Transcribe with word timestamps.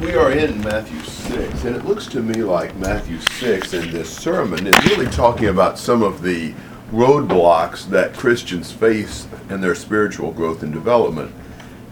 We 0.00 0.14
are 0.14 0.30
in 0.30 0.60
Matthew 0.60 1.00
6, 1.00 1.64
and 1.64 1.74
it 1.74 1.84
looks 1.84 2.06
to 2.06 2.22
me 2.22 2.44
like 2.44 2.76
Matthew 2.76 3.18
6 3.18 3.74
in 3.74 3.90
this 3.90 4.08
sermon 4.08 4.68
is 4.68 4.84
really 4.88 5.10
talking 5.10 5.48
about 5.48 5.76
some 5.76 6.04
of 6.04 6.22
the 6.22 6.54
roadblocks 6.92 7.84
that 7.90 8.14
Christians 8.14 8.70
face 8.70 9.26
in 9.50 9.60
their 9.60 9.74
spiritual 9.74 10.30
growth 10.30 10.62
and 10.62 10.72
development. 10.72 11.34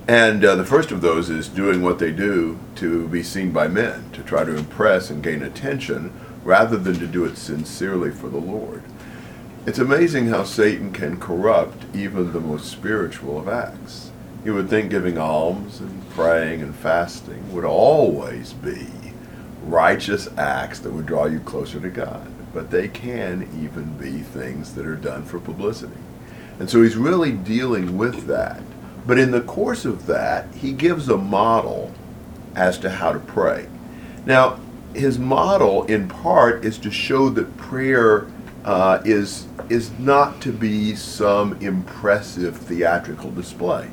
And 0.07 0.45
uh, 0.45 0.55
the 0.55 0.65
first 0.65 0.93
of 0.93 1.01
those 1.01 1.31
is 1.31 1.49
doing 1.49 1.83
what 1.83 1.99
they 1.99 2.13
do 2.13 2.61
to 2.77 3.09
be 3.09 3.25
seen 3.25 3.51
by 3.51 3.67
men, 3.67 4.09
to 4.13 4.23
try 4.23 4.45
to 4.45 4.57
impress 4.57 5.11
and 5.11 5.21
gain 5.21 5.43
attention, 5.43 6.13
rather 6.45 6.77
than 6.77 7.01
to 7.01 7.09
do 7.09 7.25
it 7.25 7.37
sincerely 7.37 8.13
for 8.13 8.29
the 8.29 8.39
Lord. 8.39 8.85
It's 9.67 9.81
amazing 9.81 10.29
how 10.29 10.45
Satan 10.45 10.93
can 10.93 11.19
corrupt 11.19 11.85
even 11.93 12.33
the 12.33 12.41
most 12.41 12.71
spiritual 12.71 13.37
of 13.37 13.49
acts. 13.49 14.13
You 14.45 14.55
would 14.55 14.71
think 14.71 14.93
giving 14.93 15.19
alms 15.19 15.81
and 15.81 16.06
praying 16.17 16.63
and 16.63 16.75
fasting 16.75 17.53
would 17.53 17.67
always 17.67 18.55
be 18.55 18.87
righteous 19.65 20.31
acts 20.39 20.79
that 20.79 20.91
would 20.91 21.05
draw 21.05 21.27
you 21.27 21.39
closer 21.41 21.79
to 21.79 21.91
God. 21.91 22.27
But 22.55 22.71
they 22.71 22.89
can 22.89 23.47
even 23.63 23.99
be 23.99 24.23
things 24.23 24.75
that 24.77 24.87
are 24.87 24.97
done 24.97 25.25
for 25.27 25.39
publicity. 25.39 25.93
And 26.59 26.71
so 26.71 26.83
he's 26.83 26.97
really 26.97 27.33
dealing 27.33 27.99
with 27.99 28.27
that. 28.29 28.63
But 29.07 29.19
in 29.19 29.31
the 29.31 29.43
course 29.43 29.85
of 29.85 30.07
that, 30.07 30.53
he 30.55 30.73
gives 30.73 31.11
a 31.11 31.19
model 31.19 31.93
as 32.55 32.79
to 32.79 32.89
how 32.89 33.13
to 33.13 33.19
pray. 33.19 33.69
Now, 34.25 34.59
his 34.95 35.19
model, 35.19 35.85
in 35.85 36.09
part, 36.09 36.65
is 36.65 36.79
to 36.79 36.91
show 36.91 37.29
that 37.29 37.59
prayer 37.59 38.27
uh, 38.65 39.03
is 39.05 39.47
is 39.69 39.91
not 39.99 40.41
to 40.41 40.53
be 40.53 40.95
some 40.95 41.61
impressive 41.61 42.57
theatrical 42.57 43.31
display. 43.33 43.91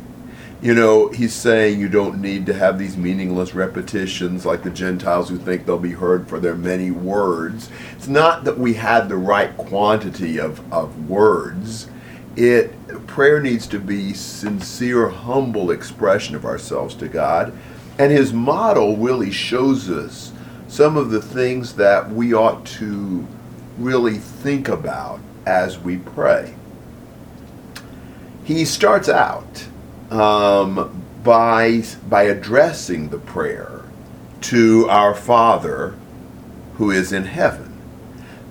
You 0.63 0.73
know, 0.73 1.09
he's 1.09 1.33
saying 1.33 1.81
you 1.81 1.89
don't 1.89 2.21
need 2.21 2.45
to 2.45 2.53
have 2.53 2.79
these 2.79 2.95
meaningless 2.95 3.53
repetitions 3.53 4.45
like 4.45 4.63
the 4.63 4.69
Gentiles 4.69 5.27
who 5.27 5.37
think 5.37 5.65
they'll 5.65 5.77
be 5.77 5.91
heard 5.91 6.29
for 6.29 6.39
their 6.39 6.55
many 6.55 6.89
words. 6.89 7.69
It's 7.97 8.07
not 8.07 8.45
that 8.45 8.57
we 8.57 8.75
had 8.75 9.09
the 9.09 9.17
right 9.17 9.57
quantity 9.57 10.39
of, 10.39 10.71
of 10.71 11.09
words. 11.09 11.89
It 12.37 12.71
prayer 13.07 13.41
needs 13.41 13.67
to 13.67 13.79
be 13.79 14.13
sincere, 14.13 15.09
humble 15.09 15.69
expression 15.69 16.33
of 16.33 16.45
ourselves 16.45 16.95
to 16.95 17.09
God. 17.09 17.51
And 17.99 18.09
his 18.13 18.31
model 18.31 18.95
really 18.95 19.31
shows 19.31 19.89
us 19.89 20.31
some 20.69 20.95
of 20.95 21.11
the 21.11 21.21
things 21.21 21.73
that 21.73 22.09
we 22.09 22.33
ought 22.33 22.65
to 22.67 23.27
really 23.77 24.17
think 24.17 24.69
about 24.69 25.19
as 25.45 25.77
we 25.77 25.97
pray. 25.97 26.55
He 28.45 28.63
starts 28.63 29.09
out 29.09 29.67
um, 30.13 31.03
by, 31.23 31.83
by 32.07 32.23
addressing 32.23 33.09
the 33.09 33.17
prayer 33.17 33.81
to 34.41 34.87
our 34.89 35.15
Father 35.15 35.95
who 36.75 36.91
is 36.91 37.11
in 37.11 37.25
heaven. 37.25 37.73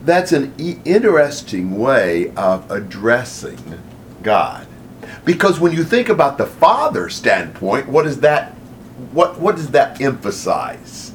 That's 0.05 0.33
an 0.33 0.53
e- 0.59 0.79
interesting 0.85 1.79
way 1.79 2.33
of 2.35 2.69
addressing 2.71 3.81
God. 4.23 4.67
Because 5.25 5.61
when 5.61 5.73
you 5.73 5.85
think 5.85 6.09
about 6.09 6.39
the 6.39 6.47
Father 6.47 7.09
standpoint, 7.09 7.89
what 7.89 8.07
is 8.07 8.21
that 8.21 8.53
what 9.13 9.39
what 9.39 9.57
does 9.57 9.71
that 9.71 10.01
emphasize? 10.01 11.13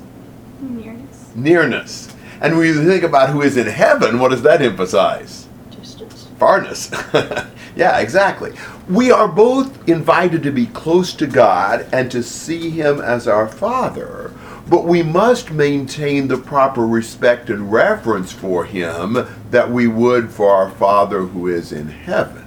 Nearness. 0.62 1.32
Nearness. 1.36 2.16
And 2.40 2.58
when 2.58 2.68
you 2.68 2.86
think 2.86 3.04
about 3.04 3.30
who 3.30 3.42
is 3.42 3.58
in 3.58 3.68
heaven, 3.68 4.20
what 4.20 4.30
does 4.30 4.44
that 4.44 4.62
emphasize? 4.62 5.48
Distance. 5.72 6.28
Farness. 6.40 7.48
yeah, 7.78 8.00
exactly. 8.00 8.54
We 8.90 9.12
are 9.12 9.28
both 9.28 9.88
invited 9.88 10.42
to 10.44 10.52
be 10.52 10.66
close 10.66 11.14
to 11.14 11.28
God 11.28 11.88
and 11.94 12.10
to 12.12 12.24
see 12.24 12.72
Him 12.72 13.00
as 13.00 13.28
our 13.28 13.48
Father, 13.48 14.34
but 14.68 14.86
we 14.86 15.04
must 15.04 15.52
maintain 15.52 16.28
the 16.28 16.40
proper 16.40 16.88
respect 16.88 17.52
and 17.52 17.72
reverence 17.72 18.32
for 18.32 18.66
Him 18.66 19.28
that 19.52 19.70
we 19.70 19.88
would 19.88 20.32
for 20.32 20.50
our 20.50 20.72
Father 20.72 21.22
who 21.22 21.48
is 21.48 21.72
in 21.72 21.88
heaven. 21.88 22.46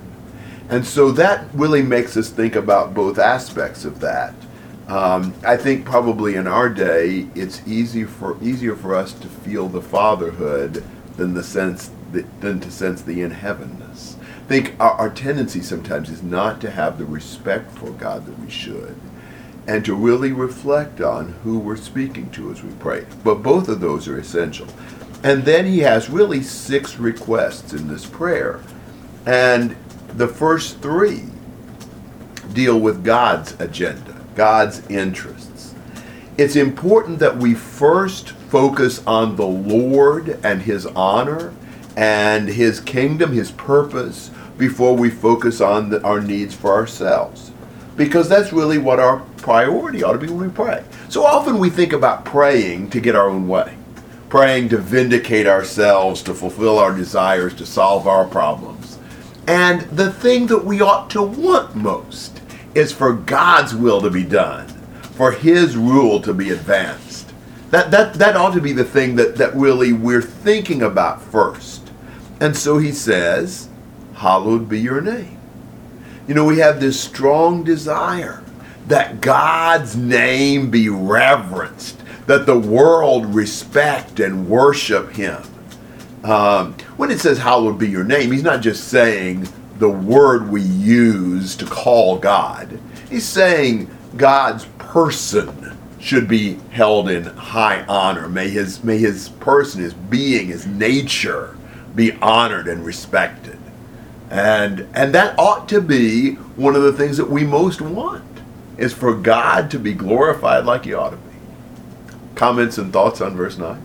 And 0.68 0.84
so 0.84 1.12
that 1.12 1.47
really 1.54 1.82
makes 1.82 2.16
us 2.16 2.30
think 2.30 2.56
about 2.56 2.92
both 2.92 3.16
aspects 3.16 3.84
of 3.84 4.00
that. 4.00 4.34
Um, 4.88 5.32
I 5.44 5.56
think 5.56 5.84
probably 5.84 6.34
in 6.34 6.48
our 6.48 6.68
day, 6.68 7.28
it's 7.36 7.62
easy 7.68 8.02
for 8.02 8.36
easier 8.42 8.74
for 8.74 8.97
us 8.97 9.12
to 9.12 9.28
feel 9.28 9.68
the 9.68 9.80
fatherhood 9.80 10.84
than 11.16 11.34
the 11.34 11.44
sense 11.44 11.91
than 12.41 12.58
to 12.58 12.70
sense 12.72 13.02
the 13.02 13.22
in 13.22 13.30
heavenness. 13.30 14.09
Think 14.50 14.74
our, 14.80 14.90
our 14.94 15.10
tendency 15.10 15.60
sometimes 15.60 16.10
is 16.10 16.24
not 16.24 16.60
to 16.62 16.72
have 16.72 16.98
the 16.98 17.04
respect 17.04 17.70
for 17.78 17.90
God 17.90 18.26
that 18.26 18.36
we 18.40 18.50
should, 18.50 18.96
and 19.68 19.84
to 19.84 19.94
really 19.94 20.32
reflect 20.32 21.00
on 21.00 21.34
who 21.44 21.60
we're 21.60 21.76
speaking 21.76 22.28
to 22.30 22.50
as 22.50 22.60
we 22.60 22.72
pray. 22.80 23.06
But 23.22 23.44
both 23.44 23.68
of 23.68 23.80
those 23.80 24.08
are 24.08 24.18
essential. 24.18 24.66
And 25.22 25.44
then 25.44 25.66
he 25.66 25.78
has 25.78 26.10
really 26.10 26.42
six 26.42 26.96
requests 26.96 27.72
in 27.74 27.86
this 27.86 28.06
prayer, 28.06 28.60
and 29.24 29.76
the 30.16 30.26
first 30.26 30.80
three 30.80 31.26
deal 32.52 32.80
with 32.80 33.04
God's 33.04 33.52
agenda. 33.60 34.16
God's 34.34 34.84
interests. 34.90 35.76
It's 36.36 36.56
important 36.56 37.20
that 37.20 37.36
we 37.36 37.54
first 37.54 38.30
focus 38.30 39.00
on 39.06 39.36
the 39.36 39.46
Lord 39.46 40.40
and 40.42 40.62
His 40.62 40.86
honor 40.86 41.54
and 42.00 42.48
His 42.48 42.80
kingdom, 42.80 43.30
His 43.30 43.50
purpose, 43.50 44.30
before 44.56 44.96
we 44.96 45.10
focus 45.10 45.60
on 45.60 45.90
the, 45.90 46.02
our 46.02 46.18
needs 46.20 46.54
for 46.54 46.72
ourselves. 46.72 47.52
Because 47.94 48.26
that's 48.26 48.54
really 48.54 48.78
what 48.78 48.98
our 48.98 49.20
priority 49.36 50.02
ought 50.02 50.12
to 50.12 50.18
be 50.18 50.28
when 50.28 50.48
we 50.48 50.48
pray. 50.48 50.82
So 51.10 51.26
often 51.26 51.58
we 51.58 51.68
think 51.68 51.92
about 51.92 52.24
praying 52.24 52.88
to 52.90 53.00
get 53.00 53.14
our 53.14 53.28
own 53.28 53.46
way, 53.46 53.76
praying 54.30 54.70
to 54.70 54.78
vindicate 54.78 55.46
ourselves, 55.46 56.22
to 56.22 56.32
fulfill 56.32 56.78
our 56.78 56.96
desires, 56.96 57.54
to 57.56 57.66
solve 57.66 58.06
our 58.06 58.26
problems. 58.26 58.98
And 59.46 59.82
the 59.82 60.10
thing 60.10 60.46
that 60.46 60.64
we 60.64 60.80
ought 60.80 61.10
to 61.10 61.22
want 61.22 61.76
most 61.76 62.40
is 62.74 62.92
for 62.92 63.12
God's 63.12 63.74
will 63.74 64.00
to 64.00 64.10
be 64.10 64.24
done, 64.24 64.68
for 65.02 65.32
His 65.32 65.76
rule 65.76 66.18
to 66.22 66.32
be 66.32 66.48
advanced. 66.48 67.30
That, 67.70 67.90
that, 67.90 68.14
that 68.14 68.36
ought 68.36 68.54
to 68.54 68.60
be 68.62 68.72
the 68.72 68.84
thing 68.84 69.16
that, 69.16 69.36
that 69.36 69.54
really 69.54 69.92
we're 69.92 70.22
thinking 70.22 70.82
about 70.82 71.20
first. 71.20 71.79
And 72.40 72.56
so 72.56 72.78
he 72.78 72.92
says, 72.92 73.68
Hallowed 74.14 74.68
be 74.68 74.80
your 74.80 75.00
name. 75.00 75.38
You 76.26 76.34
know, 76.34 76.44
we 76.44 76.58
have 76.58 76.80
this 76.80 77.00
strong 77.00 77.64
desire 77.64 78.42
that 78.86 79.20
God's 79.20 79.96
name 79.96 80.70
be 80.70 80.88
reverenced, 80.88 82.00
that 82.26 82.46
the 82.46 82.58
world 82.58 83.34
respect 83.34 84.20
and 84.20 84.48
worship 84.48 85.12
Him. 85.12 85.42
Um, 86.24 86.74
when 86.96 87.10
it 87.10 87.20
says, 87.20 87.38
Hallowed 87.38 87.78
be 87.78 87.88
your 87.88 88.04
name, 88.04 88.32
he's 88.32 88.42
not 88.42 88.60
just 88.60 88.88
saying, 88.88 89.48
the 89.78 89.88
word 89.88 90.50
we 90.50 90.60
use 90.60 91.56
to 91.56 91.64
call 91.64 92.18
God. 92.18 92.78
He's 93.08 93.26
saying 93.26 93.90
God's 94.16 94.66
person 94.78 95.76
should 95.98 96.28
be 96.28 96.58
held 96.70 97.08
in 97.08 97.24
high 97.24 97.84
honor. 97.86 98.28
May 98.28 98.50
his, 98.50 98.84
may 98.84 98.98
his 98.98 99.30
person, 99.30 99.80
his 99.80 99.94
being, 99.94 100.48
his 100.48 100.66
nature 100.66 101.56
be 101.94 102.12
honored 102.14 102.68
and 102.68 102.84
respected. 102.84 103.58
And, 104.30 104.86
and 104.94 105.14
that 105.14 105.36
ought 105.38 105.68
to 105.70 105.80
be 105.80 106.34
one 106.56 106.76
of 106.76 106.82
the 106.82 106.92
things 106.92 107.16
that 107.16 107.28
we 107.28 107.44
most 107.44 107.80
want, 107.80 108.24
is 108.78 108.92
for 108.92 109.14
God 109.14 109.70
to 109.72 109.78
be 109.78 109.92
glorified 109.92 110.64
like 110.64 110.84
he 110.84 110.94
ought 110.94 111.10
to 111.10 111.16
be. 111.16 111.22
Comments 112.36 112.78
and 112.78 112.92
thoughts 112.92 113.20
on 113.20 113.36
verse 113.36 113.58
9? 113.58 113.82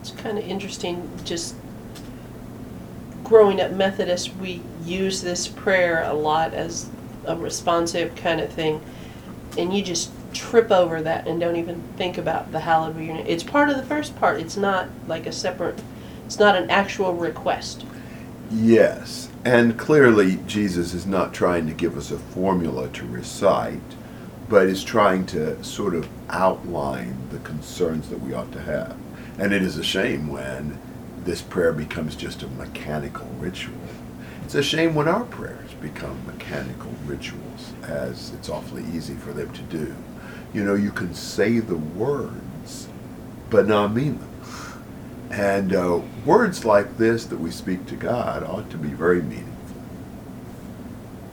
It's 0.00 0.10
kind 0.12 0.38
of 0.38 0.44
interesting, 0.44 1.10
just 1.24 1.54
growing 3.30 3.60
up 3.60 3.70
Methodist, 3.70 4.34
we 4.36 4.60
use 4.84 5.22
this 5.22 5.46
prayer 5.46 6.02
a 6.02 6.12
lot 6.12 6.52
as 6.52 6.90
a 7.26 7.36
responsive 7.36 8.14
kind 8.16 8.40
of 8.40 8.52
thing. 8.52 8.80
And 9.56 9.72
you 9.72 9.84
just 9.84 10.10
trip 10.32 10.70
over 10.70 11.02
that 11.02 11.26
and 11.26 11.40
don't 11.40 11.56
even 11.56 11.82
think 11.96 12.18
about 12.18 12.52
the 12.52 12.60
hallowed 12.60 12.96
be. 12.96 13.08
It's 13.10 13.42
part 13.42 13.68
of 13.68 13.76
the 13.76 13.82
first 13.82 14.16
part. 14.16 14.40
It's 14.40 14.56
not 14.56 14.88
like 15.06 15.26
a 15.26 15.32
separate, 15.32 15.80
it's 16.26 16.38
not 16.38 16.56
an 16.56 16.70
actual 16.70 17.14
request. 17.14 17.84
Yes. 18.50 19.28
And 19.44 19.78
clearly, 19.78 20.38
Jesus 20.46 20.92
is 20.92 21.06
not 21.06 21.32
trying 21.32 21.66
to 21.66 21.72
give 21.72 21.96
us 21.96 22.10
a 22.10 22.18
formula 22.18 22.88
to 22.88 23.06
recite, 23.06 23.80
but 24.48 24.66
is 24.66 24.84
trying 24.84 25.24
to 25.26 25.62
sort 25.62 25.94
of 25.94 26.08
outline 26.28 27.16
the 27.30 27.38
concerns 27.38 28.08
that 28.08 28.20
we 28.20 28.34
ought 28.34 28.52
to 28.52 28.60
have. 28.60 28.96
And 29.38 29.52
it 29.52 29.62
is 29.62 29.78
a 29.78 29.84
shame 29.84 30.28
when 30.28 30.78
this 31.24 31.40
prayer 31.40 31.72
becomes 31.72 32.16
just 32.16 32.42
a 32.42 32.48
mechanical 32.48 33.28
ritual. 33.38 33.78
It's 34.44 34.54
a 34.54 34.62
shame 34.62 34.94
when 34.94 35.06
our 35.06 35.24
prayers 35.24 35.70
become 35.80 36.26
mechanical 36.26 36.90
rituals, 37.06 37.72
as 37.84 38.32
it's 38.34 38.48
awfully 38.48 38.84
easy 38.92 39.14
for 39.14 39.32
them 39.32 39.52
to 39.52 39.62
do. 39.62 39.94
You 40.54 40.64
know, 40.64 40.74
you 40.74 40.92
can 40.92 41.14
say 41.14 41.60
the 41.60 41.76
words, 41.76 42.88
but 43.50 43.68
not 43.68 43.94
mean 43.94 44.18
them. 44.18 44.30
And 45.30 45.74
uh, 45.74 46.00
words 46.26 46.64
like 46.64 46.98
this 46.98 47.26
that 47.26 47.38
we 47.40 47.50
speak 47.50 47.86
to 47.86 47.96
God 47.96 48.42
ought 48.44 48.70
to 48.70 48.78
be 48.78 48.90
very 48.90 49.22
meaningful. 49.22 49.50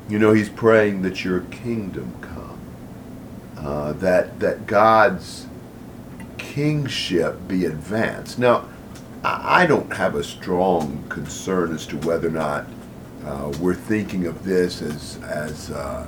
You 0.09 0.19
know, 0.19 0.33
he's 0.33 0.49
praying 0.49 1.03
that 1.03 1.25
your 1.25 1.41
kingdom 1.41 2.13
come. 2.21 2.59
uh, 3.57 3.93
that 3.93 4.39
that 4.39 4.67
God's 4.67 5.47
kingship 6.37 7.47
be 7.47 7.65
advanced. 7.65 8.39
Now, 8.39 8.65
I 9.23 9.65
don't 9.67 9.93
have 9.93 10.15
a 10.15 10.23
strong 10.23 11.03
concern 11.09 11.73
as 11.73 11.85
to 11.87 11.97
whether 11.99 12.29
or 12.29 12.31
not 12.31 12.67
uh, 13.25 13.53
we're 13.59 13.75
thinking 13.75 14.27
of 14.27 14.43
this 14.45 14.81
as 14.81 15.19
as 15.23 15.71
uh, 15.71 16.07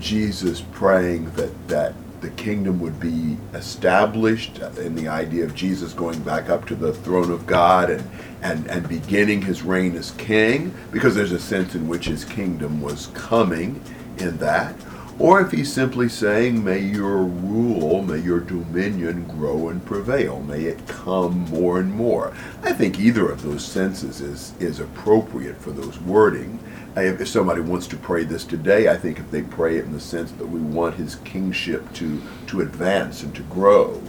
Jesus 0.00 0.62
praying 0.72 1.30
that 1.32 1.68
that 1.68 1.94
the 2.20 2.30
kingdom 2.30 2.80
would 2.80 3.00
be 3.00 3.36
established 3.54 4.58
in 4.78 4.94
the 4.94 5.08
idea 5.08 5.44
of 5.44 5.54
Jesus 5.54 5.92
going 5.92 6.20
back 6.20 6.50
up 6.50 6.66
to 6.66 6.74
the 6.74 6.92
throne 6.92 7.30
of 7.30 7.46
God 7.46 7.90
and, 7.90 8.08
and, 8.42 8.66
and 8.66 8.88
beginning 8.88 9.42
his 9.42 9.62
reign 9.62 9.96
as 9.96 10.10
king, 10.12 10.74
because 10.90 11.14
there's 11.14 11.32
a 11.32 11.40
sense 11.40 11.74
in 11.74 11.88
which 11.88 12.06
his 12.06 12.24
kingdom 12.24 12.80
was 12.80 13.08
coming 13.08 13.82
in 14.18 14.36
that. 14.38 14.74
Or 15.20 15.42
if 15.42 15.50
he's 15.50 15.70
simply 15.70 16.08
saying, 16.08 16.64
may 16.64 16.78
your 16.78 17.18
rule, 17.18 18.02
may 18.02 18.20
your 18.20 18.40
dominion 18.40 19.24
grow 19.24 19.68
and 19.68 19.84
prevail, 19.84 20.40
may 20.40 20.62
it 20.62 20.86
come 20.88 21.40
more 21.50 21.78
and 21.78 21.92
more. 21.92 22.32
I 22.62 22.72
think 22.72 22.98
either 22.98 23.28
of 23.30 23.42
those 23.42 23.62
senses 23.62 24.22
is, 24.22 24.54
is 24.60 24.80
appropriate 24.80 25.58
for 25.58 25.72
those 25.72 26.00
wording. 26.00 26.58
If 26.96 27.28
somebody 27.28 27.60
wants 27.60 27.86
to 27.88 27.98
pray 27.98 28.24
this 28.24 28.46
today, 28.46 28.88
I 28.88 28.96
think 28.96 29.18
if 29.18 29.30
they 29.30 29.42
pray 29.42 29.76
it 29.76 29.84
in 29.84 29.92
the 29.92 30.00
sense 30.00 30.32
that 30.32 30.46
we 30.46 30.58
want 30.58 30.94
his 30.94 31.16
kingship 31.16 31.92
to, 31.96 32.22
to 32.46 32.62
advance 32.62 33.22
and 33.22 33.34
to 33.34 33.42
grow, 33.42 34.02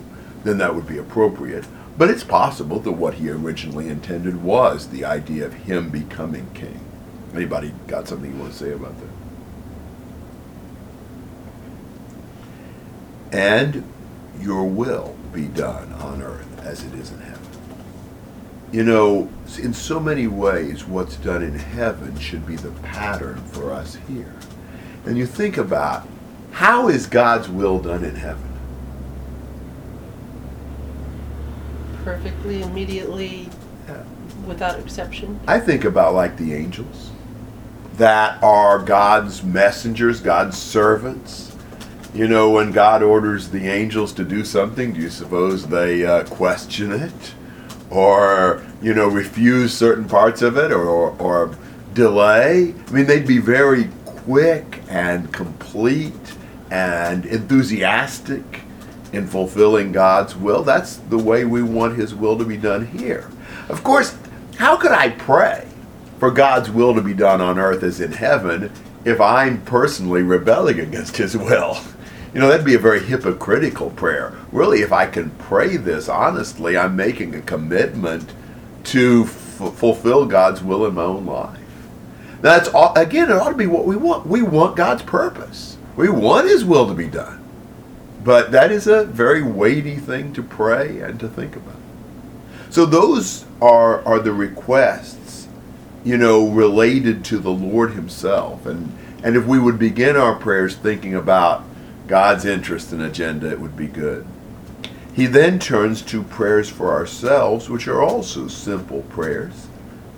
then 0.46 0.60
that 0.60 0.74
would 0.74 0.88
be 0.88 0.98
appropriate. 0.98 1.66
But 1.98 2.10
it's 2.10 2.24
possible 2.24 2.80
that 2.80 2.94
what 2.94 3.16
he 3.16 3.30
originally 3.30 3.90
intended 3.90 4.42
was 4.42 4.88
the 4.88 5.04
idea 5.04 5.46
of 5.46 5.54
him 5.54 5.90
becoming 5.90 6.50
king. 6.54 6.80
Anybody 7.36 7.74
got 7.88 8.08
something 8.08 8.32
you 8.32 8.40
want 8.40 8.54
to 8.54 8.58
say 8.58 8.72
about 8.72 8.98
that? 8.98 9.21
And 13.32 13.84
your 14.40 14.66
will 14.66 15.16
be 15.32 15.48
done 15.48 15.94
on 15.94 16.22
earth 16.22 16.60
as 16.66 16.84
it 16.84 16.94
is 16.94 17.12
in 17.12 17.20
heaven. 17.20 17.38
You 18.72 18.84
know, 18.84 19.30
in 19.62 19.74
so 19.74 20.00
many 20.00 20.28
ways, 20.28 20.86
what's 20.86 21.18
done 21.18 21.44
in 21.44 21.54
heaven 21.58 22.18
should 22.20 22.46
be 22.46 22.56
the 22.56 22.72
pattern 22.84 23.38
for 23.52 23.74
us 23.74 23.98
here. 24.08 24.34
And 25.06 25.18
you 25.18 25.26
think 25.26 25.58
about 25.58 26.08
how 26.52 26.88
is 26.88 27.08
God's 27.08 27.50
will 27.50 27.80
done 27.80 28.04
in 28.04 28.16
heaven? 28.16 28.48
Perfectly, 32.04 32.62
immediately, 32.62 33.50
Yeah. 33.88 33.98
without 34.48 34.80
exception. 34.80 35.40
I 35.48 35.60
think 35.60 35.84
about 35.84 36.14
like 36.14 36.38
the 36.38 36.54
angels 36.54 37.12
that 37.98 38.42
are 38.42 38.80
God's 38.80 39.44
messengers, 39.44 40.20
God's 40.20 40.58
servants. 40.58 41.51
You 42.14 42.28
know, 42.28 42.50
when 42.50 42.72
God 42.72 43.04
orders 43.04 43.50
the 43.50 43.70
angels 43.70 44.12
to 44.14 44.26
do 44.26 44.44
something, 44.44 44.92
do 44.92 45.00
you 45.00 45.10
suppose 45.10 45.66
they 45.68 46.06
uh, 46.06 46.26
question 46.26 46.92
it? 46.92 47.34
Or, 47.90 48.66
you 48.82 48.94
know, 48.94 49.08
refuse 49.08 49.74
certain 49.74 50.10
parts 50.10 50.42
of 50.42 50.58
it 50.58 50.74
or, 50.74 50.86
or, 50.86 51.16
or 51.22 51.58
delay? 51.94 52.76
I 52.88 52.92
mean, 52.92 53.06
they'd 53.06 53.26
be 53.26 53.38
very 53.38 53.86
quick 54.06 54.82
and 54.90 55.32
complete 55.32 56.14
and 56.70 57.26
enthusiastic 57.26 58.44
in 59.14 59.26
fulfilling 59.26 59.94
God's 59.94 60.36
will. 60.36 60.64
That's 60.64 60.98
the 60.98 61.18
way 61.18 61.46
we 61.46 61.64
want 61.64 61.98
His 61.98 62.14
will 62.14 62.38
to 62.38 62.44
be 62.44 62.58
done 62.58 62.88
here. 62.88 63.30
Of 63.70 63.86
course, 63.86 64.18
how 64.58 64.76
could 64.76 64.92
I 64.92 65.10
pray 65.10 65.66
for 66.20 66.30
God's 66.30 66.70
will 66.70 66.94
to 66.94 67.02
be 67.02 67.14
done 67.14 67.40
on 67.40 67.58
earth 67.58 67.84
as 67.84 68.02
in 68.02 68.12
heaven 68.12 68.70
if 69.06 69.22
I'm 69.22 69.62
personally 69.62 70.24
rebelling 70.24 70.82
against 70.82 71.16
His 71.16 71.38
will? 71.38 71.78
You 72.34 72.40
know, 72.40 72.48
that'd 72.48 72.66
be 72.66 72.76
a 72.76 72.80
very 72.80 73.02
hypocritical 73.02 73.90
prayer. 73.90 74.34
Really, 74.52 74.82
if 74.82 74.94
I 74.94 75.06
can 75.06 75.32
pray 75.32 75.76
this 75.76 76.08
honestly, 76.08 76.78
I'm 76.78 76.96
making 76.96 77.36
a 77.36 77.42
commitment 77.42 78.32
to 78.86 79.24
f- 79.26 79.74
fulfill 79.76 80.26
God's 80.26 80.64
will 80.64 80.86
in 80.86 80.96
my 80.96 81.04
own 81.04 81.26
life. 81.26 81.58
Now, 82.42 82.58
that's 82.58 82.70
all, 82.70 82.94
again, 82.98 83.30
it 83.30 83.34
ought 83.34 83.50
to 83.50 83.58
be 83.58 83.68
what 83.68 83.86
we 83.86 83.98
want. 83.98 84.26
We 84.26 84.42
want 84.42 84.78
God's 84.78 85.04
purpose. 85.04 85.78
We 85.98 86.10
want 86.10 86.48
His 86.48 86.64
will 86.64 86.88
to 86.88 86.94
be 86.94 87.08
done. 87.08 87.44
But 88.24 88.52
that 88.52 88.72
is 88.72 88.88
a 88.88 89.04
very 89.04 89.44
weighty 89.44 89.98
thing 89.98 90.32
to 90.34 90.44
pray 90.44 91.00
and 91.00 91.20
to 91.20 91.28
think 91.28 91.56
about. 91.56 91.76
So 92.70 92.86
those 92.86 93.46
are 93.62 94.04
are 94.06 94.20
the 94.20 94.32
requests, 94.32 95.48
you 96.06 96.18
know, 96.18 96.48
related 96.48 97.26
to 97.26 97.40
the 97.40 97.52
Lord 97.52 97.92
Himself. 97.92 98.66
And 98.66 98.98
and 99.24 99.36
if 99.36 99.46
we 99.46 99.60
would 99.60 99.78
begin 99.78 100.16
our 100.16 100.36
prayers 100.36 100.76
thinking 100.76 101.14
about 101.14 101.64
God's 102.12 102.44
interest 102.44 102.92
and 102.92 103.02
agenda, 103.04 103.50
it 103.50 103.62
would 103.62 103.78
be 103.78 103.88
good. 103.88 104.28
He 105.14 105.28
then 105.28 105.60
turns 105.60 106.02
to 106.02 106.24
prayers 106.24 106.68
for 106.68 106.92
ourselves, 106.92 107.70
which 107.70 107.88
are 107.88 108.02
also 108.02 108.50
simple 108.50 109.04
prayers. 109.04 109.68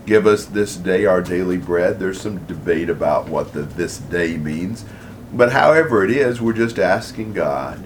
Give 0.07 0.25
us 0.25 0.45
this 0.45 0.75
day 0.75 1.05
our 1.05 1.21
daily 1.21 1.57
bread. 1.57 1.99
There's 1.99 2.19
some 2.19 2.43
debate 2.47 2.89
about 2.89 3.29
what 3.29 3.53
the 3.53 3.61
this 3.61 3.99
day 3.99 4.37
means. 4.37 4.85
But 5.31 5.51
however 5.51 6.03
it 6.03 6.09
is, 6.09 6.41
we're 6.41 6.53
just 6.53 6.79
asking 6.79 7.33
God 7.33 7.83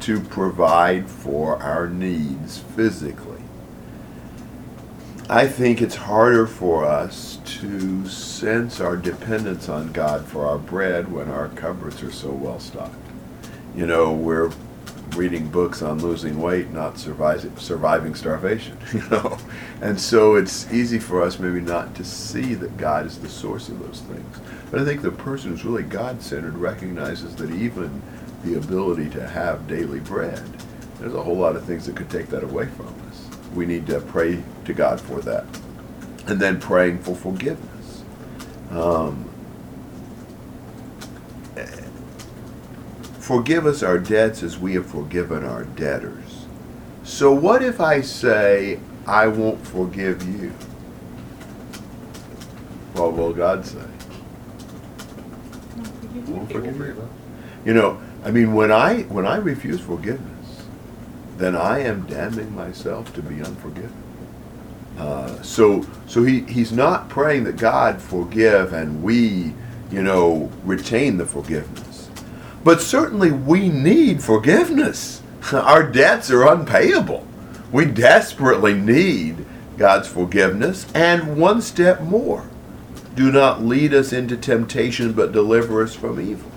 to 0.00 0.20
provide 0.20 1.10
for 1.10 1.62
our 1.62 1.86
needs 1.86 2.60
physically. 2.74 3.42
I 5.28 5.46
think 5.48 5.82
it's 5.82 5.96
harder 5.96 6.46
for 6.46 6.86
us 6.86 7.40
to 7.60 8.08
sense 8.08 8.80
our 8.80 8.96
dependence 8.96 9.68
on 9.68 9.92
God 9.92 10.24
for 10.24 10.46
our 10.46 10.56
bread 10.56 11.12
when 11.12 11.28
our 11.28 11.48
cupboards 11.50 12.02
are 12.02 12.10
so 12.10 12.30
well 12.30 12.58
stocked. 12.58 12.94
You 13.74 13.86
know, 13.86 14.12
we're 14.12 14.52
reading 15.16 15.48
books 15.48 15.82
on 15.82 16.00
losing 16.00 16.40
weight, 16.40 16.70
not 16.70 16.98
surviving, 16.98 17.56
surviving 17.56 18.14
starvation, 18.14 18.76
you 18.92 19.02
know. 19.08 19.38
And 19.80 20.00
so 20.00 20.36
it's 20.36 20.72
easy 20.72 20.98
for 20.98 21.22
us 21.22 21.38
maybe 21.38 21.60
not 21.60 21.94
to 21.96 22.04
see 22.04 22.54
that 22.54 22.76
God 22.76 23.06
is 23.06 23.18
the 23.18 23.28
source 23.28 23.68
of 23.68 23.80
those 23.80 24.00
things. 24.00 24.38
But 24.70 24.80
I 24.80 24.84
think 24.84 25.02
the 25.02 25.10
person 25.10 25.50
who's 25.50 25.64
really 25.64 25.82
God 25.82 26.22
centered 26.22 26.56
recognizes 26.56 27.34
that 27.36 27.50
even 27.50 28.02
the 28.44 28.54
ability 28.54 29.10
to 29.10 29.26
have 29.26 29.66
daily 29.66 30.00
bread, 30.00 30.42
there's 30.98 31.14
a 31.14 31.22
whole 31.22 31.36
lot 31.36 31.56
of 31.56 31.64
things 31.64 31.86
that 31.86 31.96
could 31.96 32.10
take 32.10 32.28
that 32.28 32.44
away 32.44 32.66
from 32.66 32.86
us. 33.08 33.28
We 33.54 33.66
need 33.66 33.86
to 33.88 34.00
pray 34.00 34.42
to 34.64 34.74
God 34.74 35.00
for 35.00 35.20
that. 35.22 35.44
And 36.26 36.40
then 36.40 36.60
praying 36.60 37.00
for 37.00 37.14
forgiveness. 37.14 38.04
Um, 38.70 39.23
forgive 43.24 43.64
us 43.64 43.82
our 43.82 43.98
debts 43.98 44.42
as 44.42 44.58
we 44.58 44.74
have 44.74 44.84
forgiven 44.84 45.46
our 45.46 45.64
debtors. 45.64 46.44
So 47.04 47.32
what 47.32 47.62
if 47.62 47.80
I 47.80 48.02
say, 48.02 48.78
I 49.06 49.28
won't 49.28 49.66
forgive 49.66 50.22
you? 50.28 50.50
What 52.92 53.14
will 53.14 53.32
God 53.32 53.64
say? 53.64 53.86
Won't 56.26 56.52
forgive 56.52 56.76
you. 56.76 57.08
You 57.64 57.72
know, 57.72 57.98
I 58.24 58.30
mean, 58.30 58.52
when 58.52 58.70
I 58.70 59.04
when 59.04 59.26
I 59.26 59.36
refuse 59.36 59.80
forgiveness, 59.80 60.66
then 61.38 61.56
I 61.56 61.78
am 61.78 62.06
damning 62.06 62.54
myself 62.54 63.10
to 63.14 63.22
be 63.22 63.42
unforgiven. 63.42 64.02
Uh, 64.98 65.40
so 65.40 65.86
so 66.06 66.22
he, 66.24 66.42
he's 66.42 66.72
not 66.72 67.08
praying 67.08 67.44
that 67.44 67.56
God 67.56 68.02
forgive 68.02 68.74
and 68.74 69.02
we, 69.02 69.54
you 69.90 70.02
know, 70.02 70.50
retain 70.62 71.16
the 71.16 71.24
forgiveness. 71.24 71.83
But 72.64 72.80
certainly 72.80 73.30
we 73.30 73.68
need 73.68 74.22
forgiveness. 74.22 75.22
Our 75.52 75.84
debts 75.84 76.30
are 76.30 76.48
unpayable. 76.50 77.26
We 77.70 77.84
desperately 77.84 78.72
need 78.72 79.44
God's 79.76 80.08
forgiveness 80.08 80.86
and 80.94 81.36
one 81.36 81.60
step 81.60 82.00
more. 82.00 82.48
Do 83.14 83.30
not 83.30 83.62
lead 83.62 83.92
us 83.94 84.12
into 84.12 84.36
temptation, 84.36 85.12
but 85.12 85.32
deliver 85.32 85.82
us 85.82 85.94
from 85.94 86.20
evil. 86.20 86.50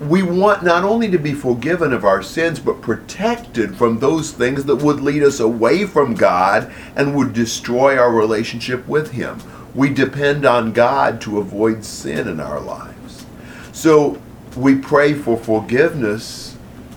We 0.00 0.22
want 0.22 0.62
not 0.62 0.84
only 0.84 1.10
to 1.10 1.18
be 1.18 1.32
forgiven 1.32 1.92
of 1.94 2.04
our 2.04 2.22
sins, 2.22 2.60
but 2.60 2.82
protected 2.82 3.76
from 3.76 3.98
those 3.98 4.30
things 4.32 4.64
that 4.64 4.76
would 4.76 5.00
lead 5.00 5.22
us 5.22 5.40
away 5.40 5.86
from 5.86 6.14
God 6.14 6.70
and 6.96 7.14
would 7.14 7.32
destroy 7.32 7.96
our 7.96 8.12
relationship 8.12 8.86
with 8.86 9.12
Him. 9.12 9.40
We 9.74 9.88
depend 9.88 10.44
on 10.44 10.72
God 10.72 11.20
to 11.22 11.38
avoid 11.38 11.84
sin 11.84 12.28
in 12.28 12.40
our 12.40 12.60
lives. 12.60 13.24
So 13.72 14.20
we 14.56 14.74
pray 14.74 15.12
for 15.12 15.36
forgiveness 15.36 16.56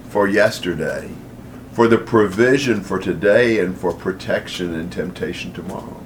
for 0.10 0.28
yesterday, 0.28 1.12
for 1.74 1.90
the 1.90 1.98
provision 1.98 2.82
for 2.82 3.00
today, 3.00 3.60
and 3.60 3.78
for 3.78 3.94
protection 3.94 4.74
and 4.76 4.92
temptation 4.92 5.52
tomorrow. 5.52 6.02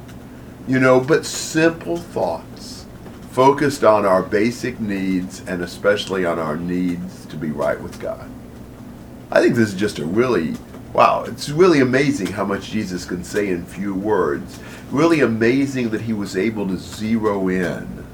You 0.67 0.79
know, 0.79 0.99
but 0.99 1.25
simple 1.25 1.97
thoughts 1.97 2.87
focused 3.31 3.83
on 3.83 4.05
our 4.05 4.23
basic 4.23 4.79
needs 4.79 5.41
and 5.47 5.61
especially 5.61 6.25
on 6.25 6.39
our 6.39 6.57
needs 6.57 7.25
to 7.27 7.35
be 7.35 7.51
right 7.51 7.79
with 7.79 7.99
God. 7.99 8.29
I 9.31 9.41
think 9.41 9.55
this 9.55 9.69
is 9.69 9.79
just 9.79 9.99
a 9.99 10.05
really, 10.05 10.55
wow, 10.91 11.23
it's 11.23 11.49
really 11.49 11.81
amazing 11.81 12.27
how 12.27 12.45
much 12.45 12.71
Jesus 12.71 13.05
can 13.05 13.23
say 13.23 13.49
in 13.49 13.65
few 13.65 13.93
words. 13.93 14.59
Really 14.89 15.21
amazing 15.21 15.89
that 15.91 16.01
he 16.01 16.13
was 16.13 16.35
able 16.35 16.67
to 16.67 16.77
zero 16.77 17.47
in 17.49 18.05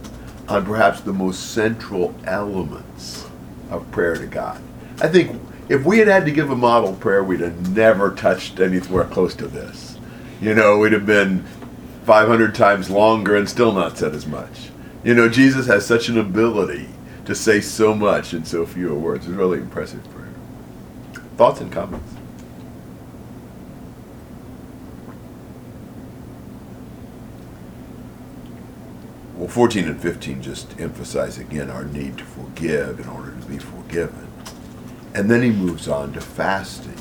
on 0.49 0.65
perhaps 0.65 1.01
the 1.01 1.13
most 1.13 1.51
central 1.51 2.15
elements 2.25 3.28
of 3.69 3.89
prayer 3.91 4.15
to 4.15 4.25
God. 4.25 4.61
I 5.01 5.07
think 5.07 5.39
if 5.69 5.85
we 5.85 5.99
had 5.99 6.07
had 6.07 6.25
to 6.25 6.31
give 6.31 6.49
a 6.49 6.55
model 6.55 6.93
prayer, 6.93 7.23
we'd 7.23 7.41
have 7.41 7.75
never 7.75 8.13
touched 8.13 8.59
anywhere 8.59 9.05
close 9.05 9.35
to 9.35 9.47
this. 9.47 9.97
You 10.41 10.55
know, 10.55 10.79
we'd 10.79 10.93
have 10.93 11.05
been 11.05 11.45
500 12.05 12.55
times 12.55 12.89
longer 12.89 13.35
and 13.35 13.47
still 13.47 13.71
not 13.71 13.97
said 13.97 14.15
as 14.15 14.25
much. 14.25 14.71
You 15.03 15.13
know, 15.13 15.29
Jesus 15.29 15.67
has 15.67 15.85
such 15.85 16.09
an 16.09 16.17
ability 16.17 16.89
to 17.25 17.35
say 17.35 17.61
so 17.61 17.93
much 17.93 18.33
in 18.33 18.43
so 18.43 18.65
few 18.65 18.95
words. 18.95 19.27
It's 19.27 19.35
really 19.35 19.59
impressive 19.59 20.03
prayer. 20.11 20.33
Thoughts 21.37 21.61
and 21.61 21.71
comments? 21.71 22.15
Well, 29.35 29.47
14 29.47 29.87
and 29.87 30.01
15 30.01 30.41
just 30.41 30.79
emphasize 30.79 31.37
again 31.37 31.69
our 31.69 31.85
need 31.85 32.17
to 32.17 32.25
forgive 32.25 32.99
in 32.99 33.07
order 33.07 33.38
be 33.49 33.57
forgiven. 33.57 34.27
And 35.13 35.29
then 35.29 35.41
he 35.41 35.49
moves 35.49 35.87
on 35.87 36.13
to 36.13 36.21
fasting. 36.21 36.95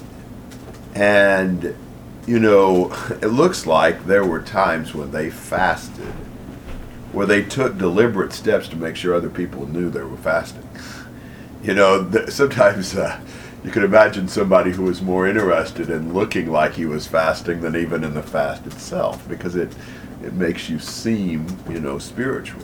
And, 0.94 1.76
you 2.26 2.38
know, 2.38 2.92
it 3.22 3.28
looks 3.28 3.66
like 3.66 4.06
there 4.06 4.24
were 4.24 4.42
times 4.42 4.94
when 4.94 5.10
they 5.10 5.30
fasted 5.30 6.12
where 7.12 7.26
they 7.26 7.42
took 7.42 7.78
deliberate 7.78 8.32
steps 8.32 8.68
to 8.68 8.76
make 8.76 8.96
sure 8.96 9.14
other 9.14 9.30
people 9.30 9.66
knew 9.66 9.90
they 9.90 10.02
were 10.02 10.16
fasting. 10.18 10.68
You 11.62 11.74
know, 11.74 12.08
th- 12.08 12.30
sometimes 12.30 12.94
uh, 12.94 13.20
you 13.64 13.70
could 13.70 13.82
imagine 13.82 14.28
somebody 14.28 14.72
who 14.72 14.82
was 14.82 15.00
more 15.02 15.26
interested 15.26 15.90
in 15.90 16.12
looking 16.12 16.50
like 16.50 16.74
he 16.74 16.84
was 16.86 17.06
fasting 17.06 17.60
than 17.60 17.74
even 17.76 18.04
in 18.04 18.14
the 18.14 18.22
fast 18.22 18.66
itself 18.66 19.26
because 19.28 19.56
it 19.56 19.74
it 20.22 20.34
makes 20.34 20.68
you 20.68 20.78
seem, 20.80 21.46
you 21.70 21.80
know, 21.80 21.98
spiritual. 21.98 22.62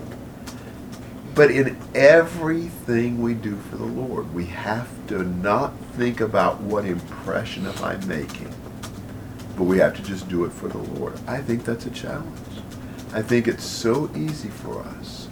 But 1.35 1.51
in 1.51 1.77
everything 1.97 3.21
we 3.21 3.35
do 3.35 3.57
for 3.57 3.77
the 3.77 3.85
Lord, 3.85 4.33
we 4.33 4.47
have 4.47 4.89
to 5.09 5.25
not 5.25 5.77
think 5.97 6.21
about 6.21 6.61
what 6.61 6.85
impression 6.85 7.67
am 7.67 7.83
I 7.83 7.97
making, 8.07 8.55
but 9.57 9.65
we 9.65 9.79
have 9.79 9.97
to 9.97 10.03
just 10.03 10.29
do 10.29 10.45
it 10.45 10.53
for 10.53 10.69
the 10.69 10.79
Lord. 10.79 11.19
I 11.27 11.41
think 11.41 11.65
that's 11.65 11.87
a 11.87 11.91
challenge. 11.91 12.39
I 13.13 13.21
think 13.21 13.49
it's 13.49 13.65
so 13.65 14.09
easy 14.15 14.49
for 14.49 14.81
us 14.81 15.29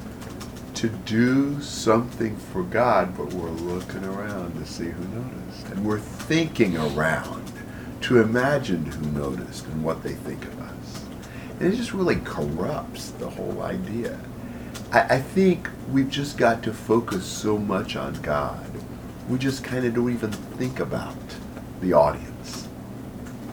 to 0.74 0.88
do 0.88 1.60
something 1.60 2.36
for 2.36 2.64
God, 2.64 3.16
but 3.16 3.32
we're 3.34 3.50
looking 3.50 4.02
around 4.04 4.54
to 4.54 4.66
see 4.66 4.88
who 4.88 5.04
noticed. 5.04 5.68
And 5.68 5.84
we're 5.84 6.00
thinking 6.00 6.76
around 6.76 7.52
to 8.00 8.20
imagine 8.20 8.84
who 8.86 9.06
noticed 9.12 9.66
and 9.66 9.84
what 9.84 10.02
they 10.02 10.14
think 10.14 10.44
of 10.44 10.60
us. 10.60 11.04
And 11.60 11.72
it 11.72 11.76
just 11.76 11.92
really 11.92 12.16
corrupts 12.16 13.10
the 13.10 13.30
whole 13.30 13.62
idea. 13.62 14.18
I, 14.92 15.00
I 15.00 15.20
think 15.20 15.68
we've 15.90 16.10
just 16.10 16.36
got 16.36 16.62
to 16.64 16.72
focus 16.72 17.24
so 17.24 17.58
much 17.58 17.96
on 17.96 18.14
God. 18.22 18.70
We 19.28 19.38
just 19.38 19.64
kind 19.64 19.84
of 19.84 19.94
don't 19.94 20.12
even 20.12 20.32
think 20.32 20.80
about 20.80 21.16
the 21.80 21.92
audience. 21.92 22.68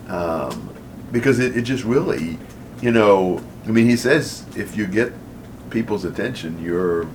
Um, 0.07 0.69
because 1.11 1.39
it, 1.39 1.55
it 1.55 1.61
just 1.61 1.83
really, 1.83 2.37
you 2.81 2.91
know, 2.91 3.43
I 3.65 3.69
mean, 3.69 3.87
he 3.87 3.95
says 3.95 4.45
if 4.55 4.75
you 4.75 4.87
get 4.87 5.13
people's 5.69 6.05
attention, 6.05 6.63
your, 6.63 7.07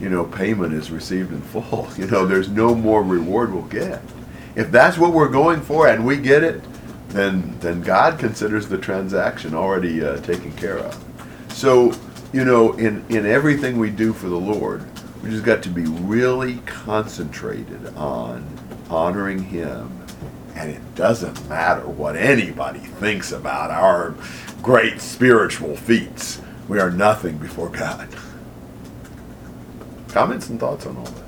you 0.00 0.08
know, 0.08 0.24
payment 0.24 0.74
is 0.74 0.90
received 0.90 1.32
in 1.32 1.40
full. 1.40 1.88
You 1.96 2.06
know, 2.06 2.26
there's 2.26 2.48
no 2.48 2.74
more 2.74 3.02
reward 3.02 3.52
we'll 3.52 3.62
get. 3.64 4.02
If 4.54 4.70
that's 4.70 4.98
what 4.98 5.12
we're 5.12 5.28
going 5.28 5.60
for 5.60 5.88
and 5.88 6.06
we 6.06 6.16
get 6.16 6.42
it, 6.42 6.62
then 7.10 7.56
then 7.60 7.82
God 7.82 8.18
considers 8.18 8.68
the 8.68 8.78
transaction 8.78 9.54
already 9.54 10.04
uh, 10.04 10.16
taken 10.18 10.52
care 10.52 10.78
of. 10.78 11.02
So, 11.48 11.92
you 12.36 12.44
know, 12.44 12.74
in 12.74 13.02
in 13.08 13.24
everything 13.24 13.78
we 13.78 13.88
do 13.88 14.12
for 14.12 14.28
the 14.28 14.36
Lord, 14.36 14.84
we 15.22 15.30
just 15.30 15.42
got 15.42 15.62
to 15.62 15.70
be 15.70 15.86
really 15.86 16.56
concentrated 16.66 17.86
on 17.96 18.46
honoring 18.90 19.42
Him, 19.42 20.04
and 20.54 20.70
it 20.70 20.94
doesn't 20.94 21.48
matter 21.48 21.88
what 21.88 22.14
anybody 22.14 22.80
thinks 22.80 23.32
about 23.32 23.70
our 23.70 24.14
great 24.62 25.00
spiritual 25.00 25.76
feats. 25.76 26.42
We 26.68 26.78
are 26.78 26.90
nothing 26.90 27.38
before 27.38 27.70
God. 27.70 28.06
Comments 30.08 30.46
and 30.50 30.60
thoughts 30.60 30.84
on 30.84 30.98
all 30.98 31.04
that? 31.04 31.24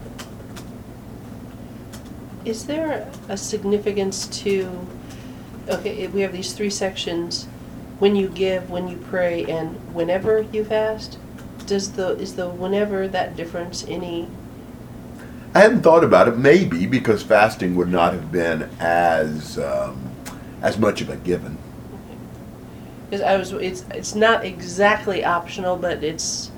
Is 2.44 2.66
there 2.66 3.10
a 3.30 3.36
significance 3.38 4.26
to, 4.42 4.86
okay, 5.70 6.06
we 6.08 6.20
have 6.20 6.32
these 6.34 6.52
three 6.52 6.70
sections, 6.70 7.48
when 7.98 8.16
you 8.16 8.28
give, 8.28 8.70
when 8.70 8.88
you 8.88 8.96
pray, 8.96 9.44
and 9.44 9.74
whenever 9.94 10.42
you 10.42 10.64
fast? 10.64 11.18
Does 11.66 11.92
the, 11.92 12.10
is 12.18 12.36
the 12.36 12.48
whenever 12.48 13.08
that 13.08 13.36
difference 13.36 13.84
any, 13.88 14.28
I 15.54 15.60
hadn't 15.60 15.82
thought 15.82 16.04
about 16.04 16.28
it. 16.28 16.36
Maybe 16.38 16.86
because 16.86 17.22
fasting 17.22 17.74
would 17.76 17.88
not 17.88 18.12
have 18.12 18.30
been 18.30 18.70
as 18.80 19.58
um, 19.58 20.12
as 20.62 20.78
much 20.78 21.00
of 21.00 21.08
a 21.08 21.16
given. 21.16 21.56
because 23.08 23.22
I 23.22 23.36
was, 23.36 23.52
it's, 23.52 23.84
it's 23.92 24.14
not 24.14 24.44
exactly 24.44 25.24
optional, 25.24 25.76
but 25.76 26.04
it's 26.04 26.50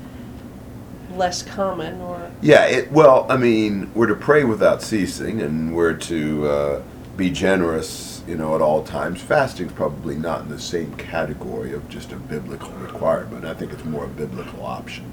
less 1.14 1.42
common 1.42 2.00
or, 2.00 2.30
Yeah. 2.42 2.66
It, 2.66 2.92
well, 2.92 3.26
I 3.28 3.36
mean, 3.36 3.90
we're 3.94 4.06
to 4.06 4.14
pray 4.14 4.44
without 4.44 4.82
ceasing, 4.82 5.40
and 5.40 5.74
we're 5.74 5.94
to 5.94 6.48
uh, 6.48 6.82
be 7.16 7.30
generous, 7.30 8.19
you 8.30 8.36
know, 8.36 8.54
at 8.54 8.62
all 8.62 8.84
times. 8.84 9.20
Fasting's 9.20 9.72
probably 9.72 10.14
not 10.14 10.42
in 10.42 10.48
the 10.48 10.60
same 10.60 10.94
category 10.94 11.72
of 11.72 11.88
just 11.88 12.12
a 12.12 12.16
biblical 12.16 12.70
requirement. 12.74 13.44
I 13.44 13.54
think 13.54 13.72
it's 13.72 13.84
more 13.84 14.04
a 14.04 14.08
biblical 14.08 14.64
option. 14.64 15.12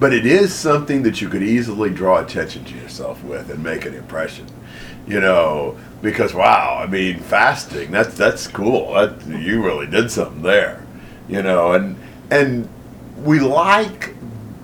But 0.00 0.12
it 0.12 0.26
is 0.26 0.52
something 0.52 1.04
that 1.04 1.20
you 1.20 1.28
could 1.28 1.44
easily 1.44 1.90
draw 1.90 2.18
attention 2.18 2.64
to 2.64 2.74
yourself 2.74 3.22
with 3.22 3.48
and 3.50 3.62
make 3.62 3.86
an 3.86 3.94
impression. 3.94 4.48
You 5.06 5.20
know, 5.20 5.78
because 6.02 6.34
wow, 6.34 6.80
I 6.82 6.88
mean, 6.88 7.20
fasting, 7.20 7.92
that's 7.92 8.16
that's 8.16 8.48
cool. 8.48 8.94
That 8.94 9.24
you 9.26 9.64
really 9.64 9.86
did 9.86 10.10
something 10.10 10.42
there. 10.42 10.84
You 11.28 11.42
know, 11.42 11.72
and 11.72 11.96
and 12.32 12.68
we 13.18 13.38
like 13.38 14.14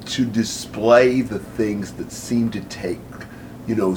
to 0.07 0.25
display 0.25 1.21
the 1.21 1.39
things 1.39 1.93
that 1.93 2.11
seem 2.11 2.51
to 2.51 2.61
take, 2.63 2.99
you 3.69 3.77
know, 3.77 3.95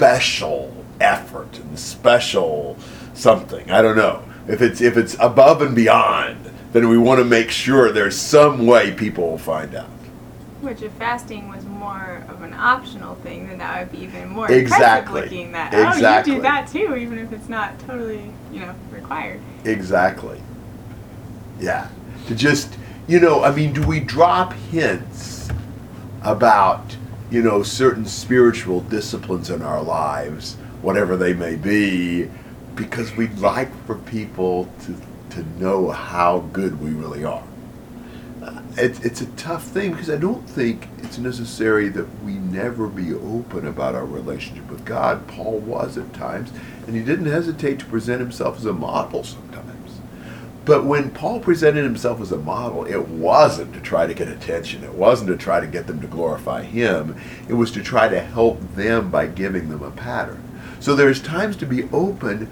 special 0.00 0.72
effort 0.98 1.58
and 1.58 1.78
special 1.78 2.74
something. 3.12 3.70
I 3.70 3.82
don't 3.82 3.98
know. 3.98 4.24
If 4.48 4.62
it's 4.62 4.80
if 4.80 4.96
it's 4.96 5.14
above 5.20 5.60
and 5.60 5.74
beyond, 5.74 6.50
then 6.72 6.88
we 6.88 6.96
want 6.96 7.18
to 7.18 7.24
make 7.24 7.50
sure 7.50 7.92
there's 7.92 8.16
some 8.16 8.66
way 8.66 8.92
people 8.92 9.28
will 9.28 9.36
find 9.36 9.74
out. 9.74 9.90
Which 10.62 10.80
if 10.80 10.90
fasting 10.92 11.50
was 11.50 11.66
more 11.66 12.24
of 12.30 12.40
an 12.40 12.54
optional 12.54 13.14
thing, 13.16 13.46
then 13.48 13.58
that 13.58 13.78
would 13.80 13.92
be 13.92 14.04
even 14.04 14.30
more 14.30 14.50
Exactly. 14.50 15.20
impressive 15.20 15.32
looking 15.32 15.52
that, 15.52 15.74
oh, 15.74 16.18
you 16.18 16.36
do 16.36 16.40
that 16.40 16.66
too, 16.66 16.96
even 16.96 17.18
if 17.18 17.30
it's 17.32 17.50
not 17.50 17.78
totally, 17.80 18.30
you 18.50 18.60
know, 18.60 18.74
required. 18.90 19.40
Exactly. 19.66 20.40
Yeah. 21.60 21.88
To 22.28 22.34
just, 22.34 22.74
you 23.06 23.20
know, 23.20 23.44
I 23.44 23.54
mean, 23.54 23.74
do 23.74 23.86
we 23.86 24.00
drop 24.00 24.54
hints 24.54 25.50
about, 26.22 26.96
you 27.30 27.42
know, 27.42 27.62
certain 27.62 28.04
spiritual 28.06 28.80
disciplines 28.80 29.50
in 29.50 29.62
our 29.62 29.82
lives, 29.82 30.56
whatever 30.82 31.16
they 31.16 31.32
may 31.32 31.56
be, 31.56 32.28
because 32.74 33.14
we'd 33.16 33.38
like 33.38 33.70
for 33.86 33.96
people 33.96 34.68
to, 34.82 34.96
to 35.30 35.44
know 35.60 35.90
how 35.90 36.40
good 36.52 36.80
we 36.80 36.90
really 36.90 37.24
are? 37.24 37.44
Uh, 38.42 38.62
It's, 38.76 39.00
it's 39.00 39.20
a 39.20 39.26
tough 39.26 39.64
thing 39.64 39.92
because 39.92 40.10
I 40.10 40.16
don't 40.16 40.48
think 40.48 40.88
it's 40.98 41.18
necessary 41.18 41.88
that 41.90 42.06
we 42.24 42.34
never 42.34 42.88
be 42.88 43.12
open 43.12 43.66
about 43.66 43.94
our 43.94 44.06
relationship 44.06 44.68
with 44.70 44.84
God. 44.84 45.26
Paul 45.28 45.58
was 45.58 45.98
at 45.98 46.12
times, 46.14 46.50
and 46.86 46.96
he 46.96 47.02
didn't 47.02 47.26
hesitate 47.26 47.78
to 47.80 47.84
present 47.84 48.20
himself 48.20 48.56
as 48.56 48.64
a 48.64 48.72
model 48.72 49.22
sometimes. 49.24 49.79
But 50.70 50.84
when 50.84 51.10
Paul 51.10 51.40
presented 51.40 51.82
himself 51.82 52.20
as 52.20 52.30
a 52.30 52.36
model, 52.36 52.84
it 52.84 53.08
wasn't 53.08 53.74
to 53.74 53.80
try 53.80 54.06
to 54.06 54.14
get 54.14 54.28
attention. 54.28 54.84
It 54.84 54.94
wasn't 54.94 55.30
to 55.30 55.36
try 55.36 55.58
to 55.58 55.66
get 55.66 55.88
them 55.88 56.00
to 56.00 56.06
glorify 56.06 56.62
him. 56.62 57.16
It 57.48 57.54
was 57.54 57.72
to 57.72 57.82
try 57.82 58.06
to 58.06 58.20
help 58.20 58.60
them 58.76 59.10
by 59.10 59.26
giving 59.26 59.68
them 59.68 59.82
a 59.82 59.90
pattern. 59.90 60.40
So 60.78 60.94
there's 60.94 61.20
times 61.20 61.56
to 61.56 61.66
be 61.66 61.88
open. 61.90 62.48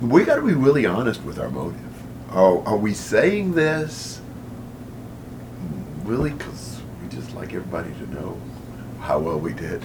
We 0.00 0.22
got 0.22 0.36
to 0.36 0.42
be 0.42 0.52
really 0.52 0.86
honest 0.86 1.24
with 1.24 1.40
our 1.40 1.50
motive. 1.50 1.80
Are, 2.30 2.64
are 2.68 2.76
we 2.76 2.94
saying 2.94 3.54
this 3.54 4.20
really 6.04 6.30
because 6.30 6.80
we 7.02 7.08
just 7.08 7.34
like 7.34 7.52
everybody 7.52 7.90
to 7.94 8.14
know 8.14 8.40
how 9.00 9.18
well 9.18 9.40
we 9.40 9.54
did? 9.54 9.82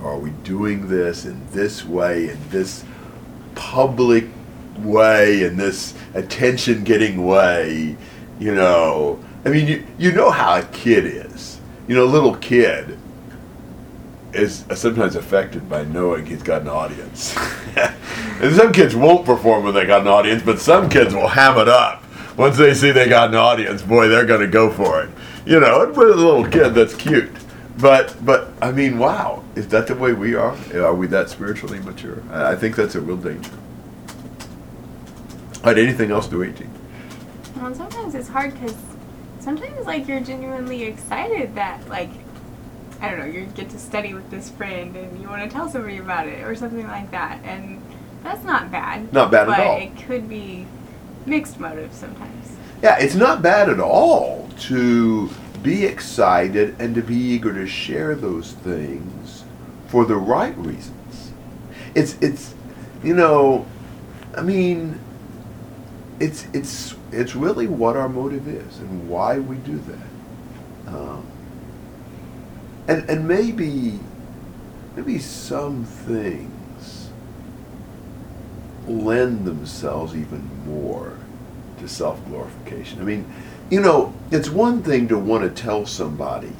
Or 0.00 0.12
are 0.12 0.18
we 0.18 0.30
doing 0.42 0.88
this 0.88 1.26
in 1.26 1.46
this 1.50 1.84
way, 1.84 2.30
in 2.30 2.38
this 2.48 2.82
public 3.54 4.24
way, 4.78 5.44
and 5.44 5.58
this 5.58 5.94
attention 6.14 6.84
getting 6.84 7.24
way? 7.26 7.96
You 8.38 8.54
know, 8.54 9.22
I 9.44 9.48
mean, 9.48 9.66
you, 9.66 9.86
you 9.98 10.12
know 10.12 10.30
how 10.30 10.58
a 10.58 10.64
kid 10.64 11.04
is. 11.04 11.60
You 11.88 11.94
know, 11.94 12.04
a 12.04 12.06
little 12.06 12.34
kid 12.36 12.98
is 14.32 14.64
sometimes 14.74 15.16
affected 15.16 15.68
by 15.68 15.84
knowing 15.84 16.26
he's 16.26 16.42
got 16.42 16.62
an 16.62 16.68
audience. 16.68 17.36
and 17.76 18.54
some 18.54 18.72
kids 18.72 18.94
won't 18.94 19.24
perform 19.24 19.64
when 19.64 19.74
they 19.74 19.86
got 19.86 20.02
an 20.02 20.08
audience, 20.08 20.42
but 20.42 20.58
some 20.58 20.88
kids 20.88 21.14
will 21.14 21.28
ham 21.28 21.58
it 21.58 21.68
up. 21.68 22.02
Once 22.36 22.58
they 22.58 22.74
see 22.74 22.90
they 22.90 23.08
got 23.08 23.30
an 23.30 23.34
audience, 23.34 23.82
boy, 23.82 24.08
they're 24.08 24.26
going 24.26 24.40
to 24.40 24.46
go 24.46 24.70
for 24.70 25.02
it. 25.02 25.10
You 25.46 25.60
know, 25.60 25.82
and 25.82 25.96
with 25.96 26.10
a 26.10 26.14
little 26.14 26.46
kid, 26.46 26.74
that's 26.74 26.94
cute. 26.94 27.30
but 27.78 28.16
but 28.24 28.50
I 28.60 28.72
mean, 28.72 28.98
wow, 28.98 29.44
is 29.54 29.68
that 29.68 29.86
the 29.86 29.94
way 29.94 30.12
we 30.12 30.34
are? 30.34 30.56
Are 30.74 30.94
we 30.94 31.06
that 31.08 31.30
spiritually 31.30 31.78
mature? 31.80 32.22
I, 32.30 32.52
I 32.52 32.56
think 32.56 32.76
that's 32.76 32.94
a 32.94 33.00
real 33.00 33.16
danger. 33.16 33.52
Had 35.66 35.78
anything 35.78 36.12
else 36.12 36.28
to 36.28 36.44
18? 36.44 36.70
Well, 37.56 37.74
sometimes 37.74 38.14
it's 38.14 38.28
hard 38.28 38.54
because 38.54 38.76
sometimes 39.40 39.84
like 39.84 40.06
you're 40.06 40.20
genuinely 40.20 40.84
excited 40.84 41.56
that 41.56 41.88
like 41.88 42.10
I 43.00 43.10
don't 43.10 43.18
know 43.18 43.24
you 43.24 43.46
get 43.46 43.70
to 43.70 43.78
study 43.80 44.14
with 44.14 44.30
this 44.30 44.48
friend 44.48 44.94
and 44.94 45.20
you 45.20 45.28
want 45.28 45.42
to 45.42 45.48
tell 45.48 45.68
somebody 45.68 45.98
about 45.98 46.28
it 46.28 46.44
or 46.44 46.54
something 46.54 46.86
like 46.86 47.10
that, 47.10 47.40
and 47.42 47.82
that's 48.22 48.44
not 48.44 48.70
bad. 48.70 49.12
Not 49.12 49.32
bad 49.32 49.48
at 49.48 49.48
all. 49.48 49.56
but 49.56 49.66
all. 49.66 49.78
it 49.78 49.96
could 50.06 50.28
be 50.28 50.68
mixed 51.26 51.58
motives 51.58 51.96
sometimes. 51.96 52.56
Yeah, 52.80 52.96
it's 53.00 53.16
not 53.16 53.42
bad 53.42 53.68
at 53.68 53.80
all 53.80 54.48
to 54.60 55.30
be 55.64 55.84
excited 55.84 56.76
and 56.78 56.94
to 56.94 57.02
be 57.02 57.16
eager 57.16 57.52
to 57.52 57.66
share 57.66 58.14
those 58.14 58.52
things 58.52 59.42
for 59.88 60.04
the 60.04 60.14
right 60.14 60.56
reasons. 60.56 61.32
It's 61.96 62.16
it's 62.20 62.54
you 63.02 63.16
know, 63.16 63.66
I 64.36 64.42
mean, 64.42 65.00
it's 66.20 66.46
it's 66.52 66.94
it's 67.12 67.34
really 67.34 67.66
what 67.66 67.96
our 67.96 68.08
motive 68.08 68.48
is 68.48 68.78
and 68.78 69.08
why 69.08 69.38
we 69.38 69.56
do 69.56 69.78
that. 69.78 70.94
Um, 70.94 71.26
and 72.88 73.08
and 73.10 73.28
maybe 73.28 73.98
maybe 74.94 75.18
some 75.18 75.84
things 75.84 77.10
lend 78.86 79.44
themselves 79.44 80.14
even 80.14 80.48
more 80.66 81.18
to 81.78 81.88
self 81.88 82.24
glorification. 82.26 83.00
I 83.00 83.04
mean, 83.04 83.30
you 83.70 83.80
know, 83.80 84.14
it's 84.30 84.48
one 84.48 84.82
thing 84.82 85.08
to 85.08 85.18
want 85.18 85.42
to 85.42 85.62
tell 85.62 85.86
somebody 85.86 86.52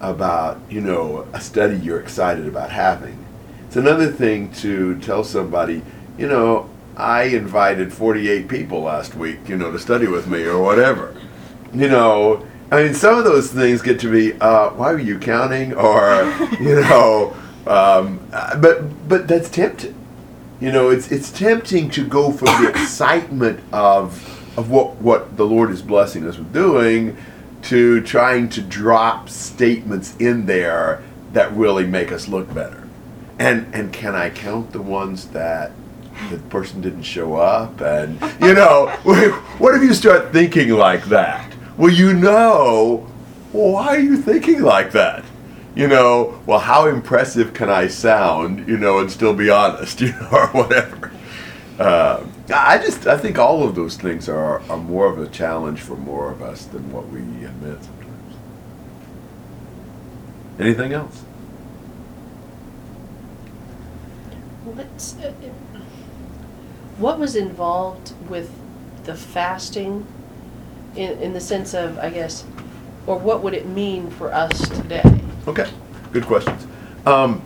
about, 0.00 0.60
you 0.70 0.80
know, 0.80 1.26
a 1.32 1.40
study 1.40 1.76
you're 1.76 2.00
excited 2.00 2.46
about 2.46 2.70
having. 2.70 3.24
It's 3.66 3.76
another 3.76 4.10
thing 4.10 4.52
to 4.54 4.98
tell 5.00 5.24
somebody, 5.24 5.82
you 6.16 6.26
know, 6.26 6.70
I 6.98 7.24
invited 7.24 7.92
48 7.92 8.48
people 8.48 8.82
last 8.82 9.14
week, 9.14 9.48
you 9.48 9.56
know, 9.56 9.70
to 9.70 9.78
study 9.78 10.08
with 10.08 10.26
me 10.26 10.44
or 10.44 10.60
whatever. 10.60 11.14
You 11.72 11.88
know, 11.88 12.44
I 12.72 12.82
mean, 12.82 12.94
some 12.94 13.16
of 13.16 13.24
those 13.24 13.52
things 13.52 13.82
get 13.82 14.00
to 14.00 14.10
be, 14.10 14.38
uh, 14.40 14.70
why 14.70 14.92
were 14.92 14.98
you 14.98 15.18
counting? 15.18 15.74
Or, 15.74 16.24
you 16.60 16.80
know, 16.80 17.36
um, 17.68 18.18
but 18.60 19.08
but 19.08 19.28
that's 19.28 19.48
tempting. 19.48 19.94
You 20.60 20.72
know, 20.72 20.90
it's 20.90 21.12
it's 21.12 21.30
tempting 21.30 21.88
to 21.90 22.04
go 22.04 22.32
from 22.32 22.64
the 22.64 22.70
excitement 22.74 23.60
of 23.72 24.58
of 24.58 24.70
what 24.70 24.96
what 24.96 25.36
the 25.36 25.46
Lord 25.46 25.70
is 25.70 25.82
blessing 25.82 26.26
us 26.26 26.36
with 26.36 26.52
doing 26.52 27.16
to 27.62 28.00
trying 28.00 28.48
to 28.50 28.60
drop 28.62 29.28
statements 29.28 30.16
in 30.16 30.46
there 30.46 31.02
that 31.32 31.52
really 31.52 31.86
make 31.86 32.10
us 32.10 32.26
look 32.26 32.52
better. 32.52 32.88
And 33.38 33.72
and 33.72 33.92
can 33.92 34.16
I 34.16 34.30
count 34.30 34.72
the 34.72 34.82
ones 34.82 35.28
that 35.28 35.70
the 36.30 36.38
person 36.50 36.80
didn't 36.80 37.02
show 37.02 37.36
up? 37.36 37.80
And 37.80 38.20
you 38.40 38.54
know, 38.54 38.88
what 39.58 39.74
if 39.74 39.82
you 39.82 39.94
start 39.94 40.32
thinking 40.32 40.70
like 40.70 41.04
that? 41.06 41.52
Well, 41.76 41.92
you 41.92 42.12
know, 42.12 43.06
well, 43.52 43.72
why 43.72 43.88
are 43.88 44.00
you 44.00 44.16
thinking 44.16 44.62
like 44.62 44.92
that? 44.92 45.24
You 45.74 45.86
know, 45.86 46.40
well, 46.44 46.58
how 46.58 46.88
impressive 46.88 47.54
can 47.54 47.70
I 47.70 47.86
sound? 47.86 48.68
You 48.68 48.76
know, 48.76 48.98
and 48.98 49.10
still 49.10 49.32
be 49.32 49.48
honest, 49.48 50.00
you 50.02 50.12
know, 50.12 50.28
or 50.32 50.46
whatever. 50.48 51.12
Uh, 51.78 52.24
I 52.52 52.78
just 52.78 53.06
I 53.06 53.16
think 53.16 53.38
all 53.38 53.62
of 53.62 53.74
those 53.74 53.96
things 53.96 54.28
are 54.28 54.60
are 54.68 54.76
more 54.76 55.06
of 55.06 55.18
a 55.18 55.28
challenge 55.28 55.80
for 55.80 55.96
more 55.96 56.32
of 56.32 56.42
us 56.42 56.64
than 56.64 56.90
what 56.92 57.08
we 57.08 57.20
admit 57.20 57.82
sometimes. 57.84 58.36
Anything 60.58 60.92
else? 60.92 61.22
What's, 64.64 65.16
uh, 65.18 65.32
what 66.98 67.18
was 67.18 67.36
involved 67.36 68.12
with 68.28 68.50
the 69.04 69.14
fasting 69.14 70.06
in, 70.96 71.18
in 71.18 71.32
the 71.32 71.40
sense 71.40 71.74
of, 71.74 71.98
I 71.98 72.10
guess, 72.10 72.44
or 73.06 73.18
what 73.18 73.42
would 73.42 73.54
it 73.54 73.66
mean 73.66 74.10
for 74.10 74.32
us 74.32 74.68
today? 74.68 75.20
Okay, 75.46 75.70
good 76.12 76.24
questions. 76.24 76.66
Um, 77.06 77.42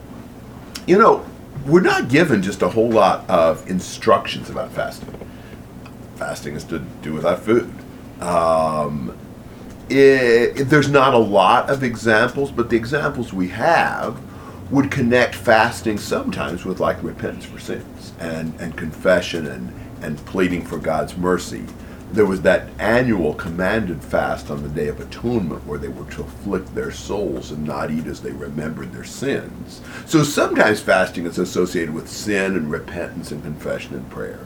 you 0.87 0.99
know, 0.99 1.25
we're 1.67 1.83
not 1.83 2.09
given 2.09 2.43
just 2.43 2.63
a 2.63 2.69
whole 2.69 2.91
lot 2.91 3.29
of 3.29 3.69
instructions 3.71 4.51
about 4.51 4.73
fasting. 4.73 5.15
Fasting 6.17 6.55
is 6.55 6.65
to 6.65 6.81
do 7.03 7.13
without 7.13 7.41
food. 7.41 7.73
Um, 8.21 9.17
it, 9.89 10.69
there's 10.69 10.89
not 10.89 11.15
a 11.15 11.19
lot 11.19 11.69
of 11.69 11.83
examples, 11.83 12.51
but 12.51 12.71
the 12.71 12.77
examples 12.77 13.33
we 13.33 13.49
have 13.49 14.21
would 14.73 14.91
connect 14.91 15.35
fasting 15.35 15.99
sometimes 15.99 16.65
with 16.65 16.81
like 16.81 17.01
repentance 17.03 17.45
for 17.45 17.59
sins 17.59 18.15
and, 18.19 18.59
and 18.59 18.75
confession 18.75 19.47
and, 19.47 19.71
and 20.01 20.17
pleading 20.25 20.65
for 20.65 20.79
God's 20.79 21.15
mercy. 21.15 21.67
There 22.11 22.25
was 22.25 22.41
that 22.43 22.69
annual 22.79 23.35
commanded 23.35 24.03
fast 24.03 24.51
on 24.51 24.63
the 24.63 24.71
Day 24.71 24.89
of 24.89 24.99
Atonement 24.99 25.67
where 25.67 25.79
they 25.79 25.89
were 25.89 26.11
to 26.13 26.23
afflict 26.23 26.75
their 26.75 26.91
souls 26.91 27.51
and 27.51 27.65
not 27.65 27.91
eat 27.91 28.07
as 28.07 28.23
they 28.23 28.33
remembered 28.33 28.93
their 28.93 29.05
sins. 29.05 29.83
So 30.07 30.23
sometimes 30.23 30.81
fasting 30.81 31.27
is 31.27 31.39
associated 31.39 31.95
with 31.95 32.09
sin 32.09 32.57
and 32.57 32.71
repentance 32.71 33.31
and 33.31 33.43
confession 33.43 33.95
and 33.95 34.09
prayer. 34.11 34.41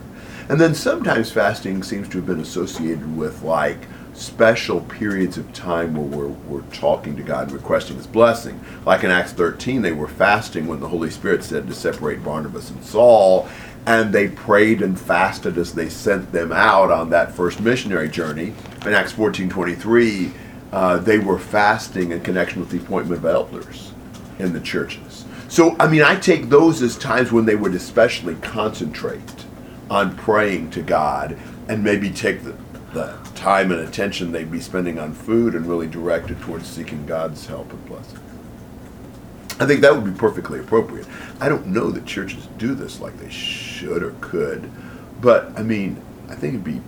And 0.48 0.60
then 0.60 0.74
sometimes 0.74 1.30
fasting 1.30 1.84
seems 1.84 2.08
to 2.08 2.18
have 2.18 2.26
been 2.26 2.40
associated 2.40 3.16
with 3.16 3.42
like 3.42 3.86
special 4.16 4.80
periods 4.80 5.36
of 5.36 5.52
time 5.52 5.94
where 5.94 6.26
we're, 6.26 6.60
we're 6.60 6.70
talking 6.72 7.16
to 7.16 7.22
God 7.22 7.48
and 7.48 7.52
requesting 7.52 7.96
His 7.96 8.06
blessing. 8.06 8.60
Like 8.84 9.04
in 9.04 9.10
Acts 9.10 9.32
13, 9.32 9.82
they 9.82 9.92
were 9.92 10.08
fasting 10.08 10.66
when 10.66 10.80
the 10.80 10.88
Holy 10.88 11.10
Spirit 11.10 11.44
said 11.44 11.66
to 11.68 11.74
separate 11.74 12.24
Barnabas 12.24 12.70
and 12.70 12.82
Saul, 12.82 13.48
and 13.86 14.12
they 14.12 14.28
prayed 14.28 14.82
and 14.82 14.98
fasted 14.98 15.58
as 15.58 15.74
they 15.74 15.88
sent 15.88 16.32
them 16.32 16.50
out 16.50 16.90
on 16.90 17.10
that 17.10 17.32
first 17.32 17.60
missionary 17.60 18.08
journey. 18.08 18.54
In 18.84 18.94
Acts 18.94 19.12
14 19.12 19.48
23, 19.48 20.32
uh, 20.72 20.98
they 20.98 21.18
were 21.18 21.38
fasting 21.38 22.12
in 22.12 22.20
connection 22.22 22.60
with 22.60 22.70
the 22.70 22.78
appointment 22.78 23.18
of 23.18 23.26
elders 23.26 23.92
in 24.38 24.52
the 24.52 24.60
churches. 24.60 25.24
So, 25.48 25.76
I 25.78 25.86
mean, 25.88 26.02
I 26.02 26.16
take 26.16 26.48
those 26.48 26.82
as 26.82 26.98
times 26.98 27.30
when 27.30 27.44
they 27.44 27.54
would 27.54 27.74
especially 27.74 28.34
concentrate 28.36 29.44
on 29.88 30.16
praying 30.16 30.70
to 30.72 30.82
God 30.82 31.38
and 31.68 31.82
maybe 31.84 32.10
take 32.10 32.42
the, 32.42 32.56
the 32.92 33.18
time 33.34 33.72
and 33.72 33.80
attention 33.80 34.32
they'd 34.32 34.50
be 34.50 34.60
spending 34.60 34.98
on 34.98 35.12
food 35.12 35.54
and 35.54 35.66
really 35.66 35.86
direct 35.86 36.30
it 36.30 36.40
towards 36.40 36.66
seeking 36.66 37.06
God's 37.06 37.46
help 37.46 37.70
and 37.72 37.86
blessing. 37.86 38.20
I 39.58 39.64
think 39.66 39.80
that 39.80 39.94
would 39.94 40.04
be 40.04 40.18
perfectly 40.18 40.60
appropriate. 40.60 41.06
I 41.40 41.48
don't 41.48 41.68
know 41.68 41.90
that 41.90 42.04
churches 42.04 42.46
do 42.58 42.74
this 42.74 43.00
like 43.00 43.18
they 43.18 43.30
should 43.30 44.02
or 44.02 44.14
could, 44.20 44.70
but 45.20 45.50
I 45.58 45.62
mean, 45.62 46.02
I 46.28 46.34
think 46.34 46.54
it'd 46.54 46.64
be 46.64 46.82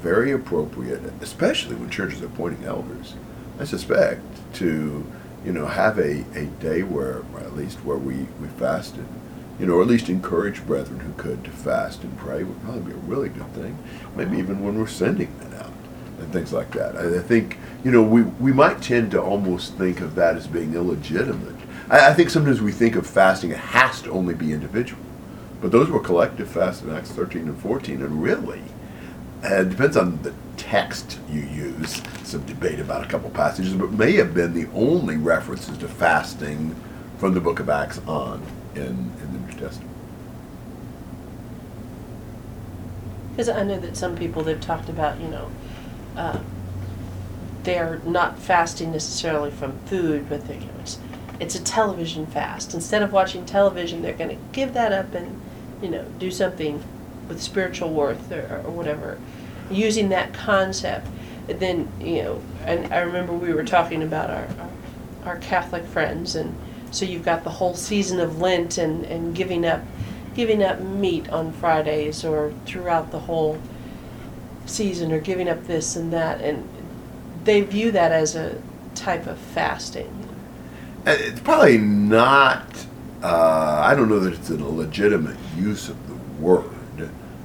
very 0.00 0.32
appropriate, 0.32 1.00
especially 1.20 1.74
when 1.76 1.90
churches 1.90 2.22
are 2.22 2.26
appointing 2.26 2.64
elders. 2.64 3.14
I 3.58 3.64
suspect 3.64 4.22
to, 4.54 5.04
you 5.44 5.52
know, 5.52 5.66
have 5.66 5.98
a, 5.98 6.24
a 6.36 6.46
day 6.60 6.82
where, 6.82 7.22
or 7.32 7.40
at 7.40 7.56
least 7.56 7.84
where 7.84 7.96
we, 7.96 8.26
we 8.40 8.48
fasted, 8.58 9.06
you 9.58 9.66
know, 9.66 9.74
or 9.74 9.82
at 9.82 9.88
least 9.88 10.08
encourage 10.08 10.64
brethren 10.66 11.00
who 11.00 11.12
could 11.14 11.44
to 11.44 11.50
fast 11.50 12.02
and 12.02 12.16
pray 12.18 12.42
would 12.42 12.62
probably 12.62 12.92
be 12.92 12.92
a 12.92 13.02
really 13.02 13.28
good 13.28 13.52
thing. 13.54 13.78
Maybe 14.16 14.38
even 14.38 14.64
when 14.64 14.78
we're 14.78 14.86
sending 14.86 15.36
that 15.38 15.64
out 15.64 15.72
and 16.18 16.32
things 16.32 16.52
like 16.52 16.70
that. 16.72 16.96
I, 16.96 17.18
I 17.18 17.22
think, 17.22 17.58
you 17.84 17.90
know, 17.90 18.02
we, 18.02 18.22
we 18.22 18.52
might 18.52 18.80
tend 18.80 19.10
to 19.12 19.22
almost 19.22 19.74
think 19.74 20.00
of 20.00 20.14
that 20.14 20.36
as 20.36 20.46
being 20.46 20.74
illegitimate. 20.74 21.56
I, 21.90 22.10
I 22.10 22.14
think 22.14 22.30
sometimes 22.30 22.60
we 22.60 22.72
think 22.72 22.96
of 22.96 23.06
fasting, 23.06 23.50
it 23.50 23.58
has 23.58 24.02
to 24.02 24.10
only 24.10 24.34
be 24.34 24.52
individual. 24.52 25.02
But 25.60 25.70
those 25.70 25.90
were 25.90 26.00
collective 26.00 26.50
fasts 26.50 26.82
in 26.82 26.90
Acts 26.90 27.12
13 27.12 27.42
and 27.42 27.60
14, 27.60 28.02
and 28.02 28.22
really, 28.22 28.62
uh, 29.44 29.60
it 29.60 29.70
depends 29.70 29.96
on 29.96 30.20
the 30.22 30.34
text 30.56 31.18
you 31.30 31.42
use. 31.42 32.02
Some 32.24 32.44
debate 32.46 32.80
about 32.80 33.04
a 33.04 33.08
couple 33.08 33.30
passages, 33.30 33.74
but 33.74 33.92
may 33.92 34.12
have 34.12 34.34
been 34.34 34.54
the 34.54 34.68
only 34.74 35.16
references 35.16 35.78
to 35.78 35.88
fasting 35.88 36.74
from 37.18 37.34
the 37.34 37.40
book 37.40 37.60
of 37.60 37.68
Acts 37.68 38.00
on 38.06 38.42
in, 38.74 38.82
in 38.82 39.32
the 39.32 39.41
New 39.62 39.70
Because 43.30 43.48
I 43.48 43.62
know 43.62 43.78
that 43.78 43.96
some 43.96 44.16
people 44.16 44.42
they've 44.42 44.60
talked 44.60 44.88
about, 44.88 45.20
you 45.20 45.28
know, 45.28 45.50
uh, 46.16 46.38
they're 47.62 48.00
not 48.04 48.38
fasting 48.38 48.92
necessarily 48.92 49.50
from 49.50 49.78
food, 49.86 50.28
but 50.28 50.46
they, 50.46 50.54
you 50.54 50.66
know, 50.66 50.72
it's, 50.80 50.98
it's 51.40 51.54
a 51.54 51.62
television 51.62 52.26
fast. 52.26 52.74
Instead 52.74 53.02
of 53.02 53.12
watching 53.12 53.46
television, 53.46 54.02
they're 54.02 54.12
going 54.12 54.30
to 54.30 54.42
give 54.52 54.74
that 54.74 54.92
up 54.92 55.14
and, 55.14 55.40
you 55.80 55.88
know, 55.88 56.04
do 56.18 56.30
something 56.30 56.82
with 57.28 57.40
spiritual 57.40 57.90
worth 57.90 58.30
or, 58.30 58.62
or 58.64 58.70
whatever, 58.70 59.18
using 59.70 60.10
that 60.10 60.34
concept. 60.34 61.06
And 61.48 61.58
then, 61.58 61.88
you 62.00 62.22
know, 62.22 62.42
and 62.64 62.92
I 62.92 63.00
remember 63.00 63.32
we 63.32 63.54
were 63.54 63.64
talking 63.64 64.02
about 64.02 64.30
our, 64.30 64.46
our, 64.60 64.70
our 65.24 65.36
Catholic 65.38 65.84
friends, 65.84 66.36
and 66.36 66.54
so 66.92 67.04
you've 67.04 67.24
got 67.24 67.42
the 67.42 67.50
whole 67.50 67.74
season 67.74 68.20
of 68.20 68.40
Lent 68.40 68.78
and, 68.78 69.04
and 69.04 69.34
giving 69.34 69.66
up 69.66 69.82
giving 70.34 70.62
up 70.62 70.80
meat 70.80 71.28
on 71.28 71.52
Fridays 71.52 72.24
or 72.24 72.54
throughout 72.64 73.10
the 73.10 73.18
whole 73.18 73.58
season 74.64 75.12
or 75.12 75.20
giving 75.20 75.48
up 75.48 75.66
this 75.66 75.96
and 75.96 76.12
that 76.12 76.40
and 76.40 76.66
they 77.44 77.60
view 77.60 77.90
that 77.90 78.12
as 78.12 78.36
a 78.36 78.60
type 78.94 79.26
of 79.26 79.38
fasting. 79.38 80.28
uh, 81.06 81.16
it's 81.18 81.40
probably 81.40 81.78
not. 81.78 82.86
Uh, 83.22 83.82
I 83.84 83.94
don't 83.94 84.08
know 84.08 84.20
that 84.20 84.32
it's 84.34 84.50
a 84.50 84.56
legitimate 84.56 85.36
use 85.56 85.88
of 85.88 86.08
the 86.08 86.14
word. 86.42 86.70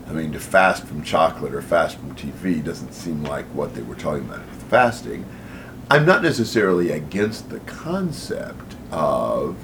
I 0.08 0.12
mean, 0.12 0.32
to 0.32 0.40
fast 0.40 0.86
from 0.86 1.04
chocolate 1.04 1.54
or 1.54 1.62
fast 1.62 1.98
from 1.98 2.16
TV 2.16 2.64
doesn't 2.64 2.94
seem 2.94 3.24
like 3.24 3.46
what 3.48 3.76
they 3.76 3.82
were 3.82 3.96
talking 3.96 4.24
about 4.26 4.40
with 4.40 4.64
fasting. 4.64 5.26
I'm 5.92 6.06
not 6.06 6.24
necessarily 6.24 6.92
against 6.92 7.50
the 7.50 7.60
concept 7.62 8.77
of, 8.92 9.56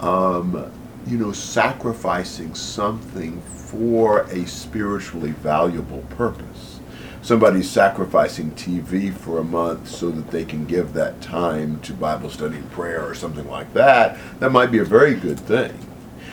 um, 0.00 0.70
you 1.06 1.18
know, 1.18 1.32
sacrificing 1.32 2.54
something 2.54 3.40
for 3.42 4.22
a 4.22 4.46
spiritually 4.46 5.32
valuable 5.32 6.02
purpose. 6.10 6.80
Somebody's 7.22 7.70
sacrificing 7.70 8.50
TV 8.52 9.12
for 9.12 9.38
a 9.38 9.44
month 9.44 9.88
so 9.88 10.10
that 10.10 10.30
they 10.30 10.44
can 10.44 10.66
give 10.66 10.92
that 10.92 11.22
time 11.22 11.80
to 11.80 11.94
Bible 11.94 12.28
study 12.28 12.56
and 12.56 12.70
prayer 12.70 13.02
or 13.02 13.14
something 13.14 13.48
like 13.48 13.72
that. 13.72 14.18
That 14.40 14.52
might 14.52 14.70
be 14.70 14.78
a 14.78 14.84
very 14.84 15.14
good 15.14 15.40
thing. 15.40 15.72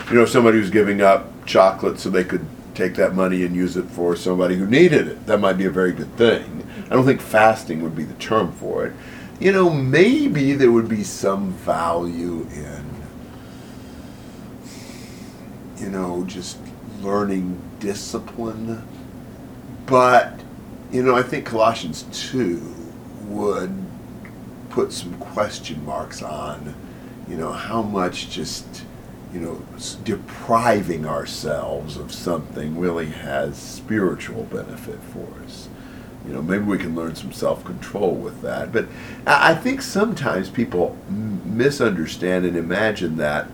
You 0.09 0.15
know, 0.15 0.25
somebody 0.25 0.57
who's 0.57 0.69
giving 0.69 1.01
up 1.01 1.45
chocolate 1.45 1.97
so 1.97 2.09
they 2.09 2.25
could 2.25 2.45
take 2.73 2.95
that 2.95 3.15
money 3.15 3.45
and 3.45 3.55
use 3.55 3.77
it 3.77 3.85
for 3.85 4.15
somebody 4.15 4.55
who 4.55 4.65
needed 4.65 5.07
it. 5.07 5.25
That 5.27 5.39
might 5.39 5.53
be 5.53 5.65
a 5.65 5.71
very 5.71 5.93
good 5.93 6.13
thing. 6.17 6.67
I 6.85 6.95
don't 6.95 7.05
think 7.05 7.21
fasting 7.21 7.81
would 7.83 7.95
be 7.95 8.03
the 8.03 8.13
term 8.15 8.51
for 8.51 8.85
it. 8.85 8.93
You 9.41 9.51
know, 9.51 9.71
maybe 9.71 10.53
there 10.53 10.71
would 10.71 10.87
be 10.87 11.03
some 11.03 11.53
value 11.53 12.47
in, 12.53 12.85
you 15.77 15.89
know, 15.89 16.23
just 16.25 16.59
learning 17.01 17.59
discipline. 17.79 18.87
But, 19.87 20.39
you 20.91 21.01
know, 21.01 21.15
I 21.15 21.23
think 21.23 21.47
Colossians 21.47 22.05
2 22.29 22.61
would 23.29 23.83
put 24.69 24.93
some 24.93 25.15
question 25.15 25.83
marks 25.85 26.21
on, 26.21 26.75
you 27.27 27.35
know, 27.35 27.51
how 27.51 27.81
much 27.81 28.29
just 28.29 28.85
you 29.33 29.39
know, 29.39 29.61
depriving 30.03 31.05
ourselves 31.05 31.95
of 31.95 32.11
something 32.11 32.77
really 32.77 33.07
has 33.07 33.57
spiritual 33.57 34.43
benefit 34.43 34.99
for 35.13 35.27
us. 35.45 35.69
You 36.27 36.33
know, 36.33 36.41
maybe 36.41 36.63
we 36.63 36.77
can 36.77 36.95
learn 36.95 37.15
some 37.15 37.31
self 37.31 37.63
control 37.65 38.15
with 38.15 38.41
that. 38.41 38.71
But 38.71 38.87
I 39.25 39.55
think 39.55 39.81
sometimes 39.81 40.49
people 40.49 40.97
misunderstand 41.09 42.45
and 42.45 42.55
imagine 42.55 43.17
that 43.17 43.47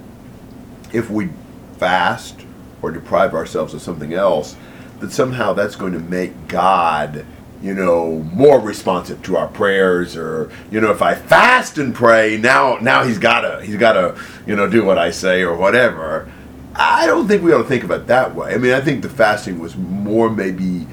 if 0.91 1.10
we 1.10 1.30
fast 1.77 2.41
or 2.82 2.91
deprive 2.91 3.34
ourselves 3.34 3.73
of 3.73 3.82
something 3.82 4.13
else, 4.13 4.56
that 4.99 5.12
somehow 5.12 5.53
that's 5.53 5.75
going 5.75 5.93
to 5.93 5.99
make 5.99 6.47
God 6.47 7.25
you 7.62 7.73
know, 7.73 8.19
more 8.34 8.60
responsive 8.60 9.21
to 9.23 9.36
our 9.36 9.47
prayers, 9.47 10.15
or 10.15 10.51
you 10.69 10.80
know, 10.80 10.91
if 10.91 11.01
I 11.01 11.15
fast 11.15 11.77
and 11.77 11.93
pray, 11.93 12.38
now 12.38 12.77
now 12.82 13.03
he's 13.03 13.17
gotta 13.17 13.63
he's 13.65 13.77
gotta 13.77 14.15
you 14.45 14.56
know 14.56 14.69
do 14.69 14.84
what 14.84 14.97
I 14.97 15.10
say 15.10 15.41
or 15.41 15.56
whatever. 15.56 16.32
I 16.75 17.08
don't 17.08 17.27
think 17.27 17.41
we 17.41 17.51
ought 17.53 17.63
to 17.63 17.67
think 17.67 17.84
about 17.84 18.01
it 18.01 18.08
that 18.08 18.36
way. 18.36 18.53
I 18.53 18.58
mean, 18.58 18.73
I 18.73 18.82
think 18.82 19.01
the 19.01 19.10
fasting 19.10 19.58
was 19.58 19.75
more 19.75 20.30
maybe 20.30 20.86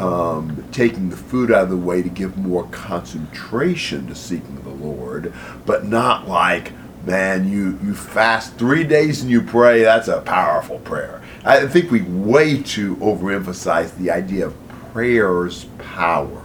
um, 0.00 0.64
taking 0.72 1.10
the 1.10 1.16
food 1.16 1.52
out 1.52 1.64
of 1.64 1.70
the 1.70 1.76
way 1.76 2.02
to 2.02 2.08
give 2.08 2.38
more 2.38 2.66
concentration 2.68 4.06
to 4.06 4.14
seeking 4.14 4.62
the 4.62 4.70
Lord, 4.70 5.32
but 5.66 5.84
not 5.84 6.26
like, 6.26 6.72
man, 7.04 7.46
you 7.46 7.78
you 7.84 7.94
fast 7.94 8.54
three 8.54 8.82
days 8.82 9.20
and 9.20 9.30
you 9.30 9.42
pray. 9.42 9.82
That's 9.82 10.08
a 10.08 10.22
powerful 10.22 10.78
prayer. 10.78 11.20
I 11.44 11.66
think 11.66 11.90
we 11.90 12.02
way 12.02 12.62
too 12.62 12.96
overemphasize 12.96 13.94
the 13.96 14.10
idea 14.10 14.46
of 14.46 14.56
prayer's 14.92 15.66
power. 15.78 16.42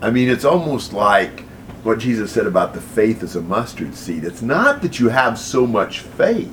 I 0.00 0.10
mean, 0.10 0.28
it's 0.28 0.44
almost 0.44 0.92
like 0.92 1.40
what 1.82 1.98
Jesus 1.98 2.32
said 2.32 2.46
about 2.46 2.72
the 2.72 2.80
faith 2.80 3.22
as 3.22 3.36
a 3.36 3.42
mustard 3.42 3.94
seed. 3.96 4.24
It's 4.24 4.42
not 4.42 4.80
that 4.82 5.00
you 5.00 5.08
have 5.08 5.38
so 5.38 5.66
much 5.66 6.00
faith, 6.00 6.52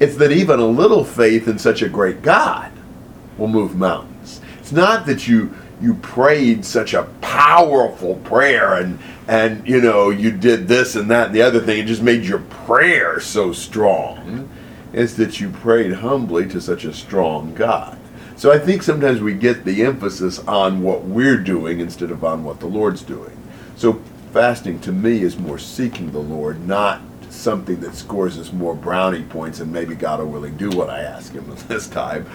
it's 0.00 0.16
that 0.16 0.32
even 0.32 0.58
a 0.58 0.66
little 0.66 1.04
faith 1.04 1.46
in 1.46 1.60
such 1.60 1.82
a 1.82 1.88
great 1.88 2.22
God 2.22 2.72
will 3.38 3.48
move 3.48 3.76
mountains. 3.76 4.15
It's 4.66 4.72
not 4.72 5.06
that 5.06 5.28
you 5.28 5.54
you 5.80 5.94
prayed 5.94 6.64
such 6.64 6.92
a 6.92 7.04
powerful 7.20 8.16
prayer 8.24 8.74
and 8.74 8.98
and 9.28 9.64
you 9.64 9.80
know 9.80 10.10
you 10.10 10.32
did 10.32 10.66
this 10.66 10.96
and 10.96 11.08
that 11.08 11.26
and 11.26 11.36
the 11.36 11.42
other 11.42 11.60
thing 11.60 11.78
it 11.78 11.86
just 11.86 12.02
made 12.02 12.24
your 12.24 12.40
prayer 12.40 13.20
so 13.20 13.52
strong 13.52 14.48
it's 14.92 15.14
that 15.14 15.38
you 15.38 15.50
prayed 15.50 15.92
humbly 15.92 16.48
to 16.48 16.60
such 16.60 16.84
a 16.84 16.92
strong 16.92 17.54
god 17.54 17.96
so 18.34 18.50
I 18.50 18.58
think 18.58 18.82
sometimes 18.82 19.20
we 19.20 19.34
get 19.34 19.64
the 19.64 19.84
emphasis 19.84 20.40
on 20.40 20.82
what 20.82 21.04
we're 21.04 21.38
doing 21.38 21.78
instead 21.78 22.10
of 22.10 22.24
on 22.24 22.42
what 22.42 22.58
the 22.58 22.66
Lord's 22.66 23.02
doing. 23.02 23.38
So 23.76 24.02
fasting 24.32 24.80
to 24.80 24.92
me 24.92 25.22
is 25.22 25.38
more 25.38 25.58
seeking 25.58 26.10
the 26.10 26.18
Lord, 26.18 26.66
not 26.66 27.00
something 27.30 27.80
that 27.80 27.94
scores 27.94 28.38
us 28.38 28.52
more 28.52 28.74
brownie 28.74 29.22
points 29.22 29.60
and 29.60 29.72
maybe 29.72 29.94
God 29.94 30.18
will 30.18 30.26
really 30.26 30.50
do 30.50 30.70
what 30.70 30.90
I 30.90 31.00
ask 31.00 31.32
him 31.32 31.46
this 31.68 31.88
time. 31.88 32.26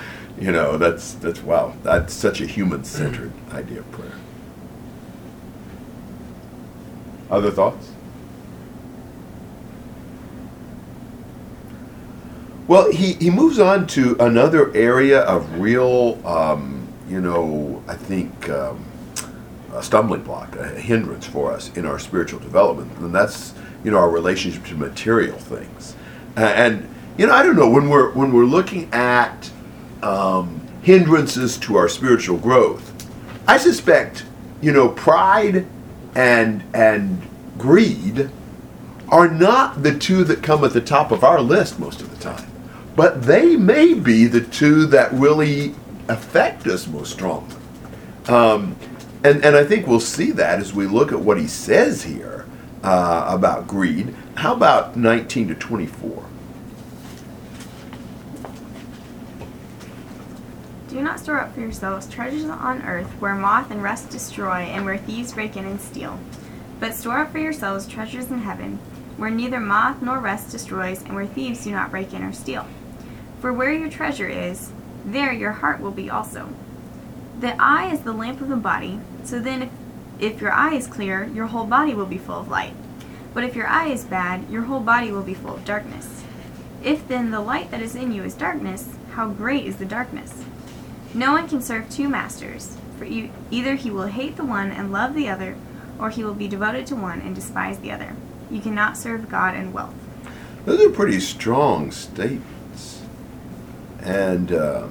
You 0.42 0.52
know, 0.52 0.80
that's 0.80 1.14
that's 1.14 1.44
wow, 1.44 1.76
that's 1.84 2.16
such 2.16 2.42
a 2.42 2.48
human 2.48 2.84
centered 2.84 3.32
idea 3.52 3.82
of 3.82 3.92
prayer. 3.92 4.12
Other 7.30 7.52
thoughts? 7.52 7.92
Well, 12.68 12.92
he, 12.92 13.14
he 13.14 13.30
moves 13.30 13.60
on 13.60 13.86
to 13.88 14.16
another 14.20 14.74
area 14.76 15.22
of 15.22 15.60
real, 15.60 16.26
um, 16.26 16.88
you 17.08 17.22
know, 17.22 17.84
I 17.88 17.96
think 17.96 18.50
um, 18.50 18.84
a 19.74 19.84
stumbling 19.84 20.24
block, 20.24 20.56
a 20.56 20.70
hindrance 20.70 21.28
for 21.28 21.52
us 21.52 21.70
in 21.78 21.86
our 21.86 22.00
spiritual 22.00 22.40
development, 22.40 22.98
and 22.98 23.14
that's 23.14 23.54
you 23.84 23.92
know 23.92 23.98
our 23.98 24.10
relationship 24.10 24.66
to 24.66 24.76
material 24.76 25.38
things. 25.38 25.96
and 26.36 26.90
you 27.20 27.28
know, 27.28 27.34
I 27.34 27.44
don't 27.44 27.56
know 27.56 27.70
when 27.70 27.90
we're 27.90 28.12
when 28.14 28.34
we're 28.34 28.46
looking 28.46 28.92
at 28.92 29.52
um, 30.04 30.68
hindrances 30.82 31.58
to 31.60 31.78
our 31.78 31.90
spiritual 31.90 32.38
growth. 32.38 32.88
I 33.48 33.58
suspect 33.58 34.26
you 34.62 34.72
know 34.72 34.90
pride 34.90 35.66
and 36.16 36.64
and 36.74 37.22
greed 37.58 38.30
are 39.10 39.30
not 39.30 39.84
the 39.84 39.98
two 39.98 40.24
that 40.24 40.42
come 40.42 40.64
at 40.64 40.74
the 40.74 40.82
top 40.82 41.12
of 41.12 41.24
our 41.24 41.42
list 41.42 41.80
most 41.80 42.02
of 42.02 42.10
the 42.10 42.24
time 42.24 42.52
but 42.96 43.24
they 43.24 43.56
may 43.56 43.94
be 43.94 44.26
the 44.26 44.42
two 44.42 44.86
that 44.88 45.12
really 45.14 45.74
affect 46.08 46.68
us 46.68 46.88
most 46.88 47.12
strongly. 47.12 47.56
Um, 48.28 48.76
and, 49.24 49.44
and 49.46 49.56
I 49.56 49.64
think 49.64 49.88
we'll 49.88 50.00
see 50.00 50.32
that 50.32 50.60
as 50.60 50.74
we 50.74 50.88
look 50.88 51.12
at 51.12 51.20
what 51.20 51.40
he 51.40 51.48
says 51.48 52.04
here 52.04 52.46
uh, 52.84 53.26
about 53.30 53.68
greed. 53.68 54.14
How 54.36 54.54
about 54.54 54.98
19 54.98 55.50
to 55.50 55.56
24? 55.56 56.26
Do 60.92 61.02
not 61.02 61.22
store 61.22 61.40
up 61.40 61.54
for 61.54 61.62
yourselves 61.62 62.10
treasures 62.10 62.44
on 62.44 62.82
earth 62.82 63.08
where 63.22 63.34
moth 63.34 63.72
and 63.72 63.82
rust 63.82 64.10
destroy 64.10 64.64
and 64.64 64.84
where 64.84 64.98
thieves 64.98 65.32
break 65.32 65.56
in 65.56 65.64
and 65.64 65.80
steal. 65.80 66.20
But 66.82 66.96
store 66.96 67.20
up 67.20 67.32
for 67.32 67.40
yourselves 67.40 67.88
treasures 67.88 68.30
in 68.30 68.40
heaven 68.40 68.78
where 69.16 69.30
neither 69.30 69.62
moth 69.62 70.02
nor 70.02 70.20
rust 70.20 70.52
destroys 70.52 71.02
and 71.04 71.16
where 71.16 71.26
thieves 71.26 71.64
do 71.64 71.72
not 71.72 71.92
break 71.92 72.14
in 72.14 72.24
or 72.24 72.34
steal. 72.34 72.68
For 73.40 73.54
where 73.54 73.72
your 73.72 73.90
treasure 73.90 74.28
is, 74.28 74.74
there 75.06 75.32
your 75.32 75.54
heart 75.54 75.80
will 75.80 75.92
be 75.92 76.10
also. 76.10 76.50
The 77.40 77.56
eye 77.58 77.94
is 77.94 78.02
the 78.02 78.12
lamp 78.12 78.42
of 78.42 78.50
the 78.50 78.58
body, 78.58 79.00
so 79.24 79.40
then 79.40 79.62
if, 79.62 79.70
if 80.20 80.42
your 80.42 80.52
eye 80.52 80.74
is 80.74 80.88
clear, 80.88 81.24
your 81.24 81.48
whole 81.48 81.66
body 81.66 81.94
will 81.94 82.06
be 82.06 82.18
full 82.18 82.40
of 82.40 82.50
light. 82.50 82.74
But 83.34 83.46
if 83.46 83.56
your 83.56 83.68
eye 83.68 83.88
is 83.88 84.04
bad, 84.04 84.50
your 84.50 84.64
whole 84.64 84.82
body 84.82 85.10
will 85.14 85.24
be 85.24 85.36
full 85.36 85.56
of 85.56 85.64
darkness. 85.64 86.22
If 86.84 87.08
then 87.08 87.32
the 87.32 87.40
light 87.40 87.72
that 87.72 87.82
is 87.82 87.96
in 87.96 88.12
you 88.12 88.24
is 88.24 88.34
darkness, 88.34 88.90
how 89.14 89.30
great 89.30 89.66
is 89.66 89.78
the 89.78 89.86
darkness? 89.86 90.44
No 91.14 91.34
one 91.34 91.50
can 91.50 91.62
serve 91.62 91.90
two 91.90 92.08
masters, 92.08 92.78
for 92.98 93.06
either 93.06 93.76
he 93.76 93.92
will 93.92 94.08
hate 94.08 94.38
the 94.38 94.46
one 94.46 94.72
and 94.72 94.92
love 94.92 95.14
the 95.14 95.28
other, 95.28 95.56
or 96.00 96.10
he 96.10 96.24
will 96.24 96.34
be 96.34 96.48
devoted 96.48 96.88
to 96.88 96.96
one 96.96 97.20
and 97.22 97.36
despise 97.36 97.80
the 97.80 97.92
other. 97.92 98.16
You 98.50 98.62
cannot 98.62 98.98
serve 98.98 99.30
God 99.30 99.56
and 99.56 99.74
wealth. 99.74 99.94
Those 100.66 100.86
are 100.86 100.90
pretty 100.90 101.20
strong 101.20 101.92
statements. 101.92 103.02
And, 104.02 104.52
uh, 104.52 104.88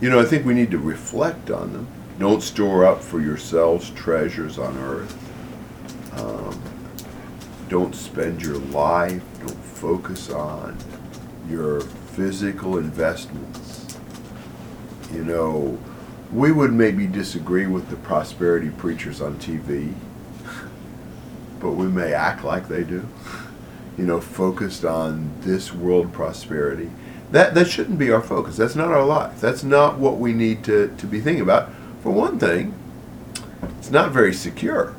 you 0.00 0.10
know, 0.10 0.20
I 0.20 0.24
think 0.24 0.44
we 0.44 0.54
need 0.54 0.70
to 0.72 0.78
reflect 0.78 1.50
on 1.50 1.72
them. 1.72 1.86
Don't 2.18 2.42
store 2.42 2.84
up 2.84 3.00
for 3.00 3.20
yourselves 3.20 3.90
treasures 3.90 4.58
on 4.58 4.76
earth. 4.78 5.16
Um, 6.18 6.60
don't 7.68 7.94
spend 7.94 8.42
your 8.42 8.56
life, 8.56 9.22
don't 9.40 9.64
focus 9.64 10.30
on 10.30 10.76
your 11.48 11.80
physical 11.80 12.78
investments. 12.78 13.67
You 15.12 15.24
know, 15.24 15.78
we 16.32 16.52
would 16.52 16.72
maybe 16.72 17.06
disagree 17.06 17.66
with 17.66 17.88
the 17.88 17.96
prosperity 17.96 18.70
preachers 18.70 19.20
on 19.20 19.38
TV, 19.38 19.94
but 21.60 21.72
we 21.72 21.86
may 21.86 22.12
act 22.12 22.44
like 22.44 22.68
they 22.68 22.84
do. 22.84 23.06
You 23.96 24.04
know, 24.04 24.20
focused 24.20 24.84
on 24.84 25.32
this 25.40 25.72
world 25.72 26.12
prosperity. 26.12 26.90
That, 27.32 27.54
that 27.54 27.68
shouldn't 27.68 27.98
be 27.98 28.10
our 28.10 28.22
focus. 28.22 28.56
That's 28.56 28.76
not 28.76 28.88
our 28.88 29.04
life. 29.04 29.40
That's 29.40 29.64
not 29.64 29.98
what 29.98 30.18
we 30.18 30.32
need 30.32 30.64
to, 30.64 30.94
to 30.96 31.06
be 31.06 31.20
thinking 31.20 31.42
about. 31.42 31.70
For 32.02 32.10
one 32.10 32.38
thing, 32.38 32.74
it's 33.78 33.90
not 33.90 34.12
very 34.12 34.32
secure. 34.32 34.94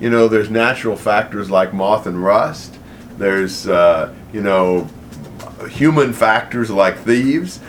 You 0.00 0.10
know, 0.10 0.28
there's 0.28 0.50
natural 0.50 0.96
factors 0.96 1.50
like 1.50 1.72
moth 1.72 2.06
and 2.06 2.22
rust. 2.22 2.76
There's, 3.18 3.68
uh, 3.68 4.12
you 4.32 4.40
know, 4.42 4.88
human 5.68 6.12
factors 6.12 6.70
like 6.70 6.98
thieves. 6.98 7.60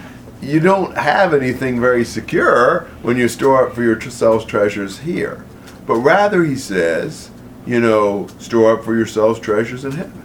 You 0.43 0.60
don't 0.60 0.95
have 0.97 1.34
anything 1.34 1.79
very 1.79 2.03
secure 2.03 2.82
when 3.01 3.17
you 3.17 3.27
store 3.27 3.67
up 3.67 3.75
for 3.75 3.82
yourselves 3.82 4.43
treasures 4.43 4.99
here. 4.99 5.45
But 5.88 5.95
rather, 5.95 6.43
he 6.43 6.56
says, 6.56 7.32
you 7.65 7.79
know, 7.79 8.27
store 8.39 8.77
up 8.77 8.84
for 8.84 8.95
yourselves 8.95 9.39
treasures 9.39 9.86
in 9.86 9.93
heaven. 9.93 10.21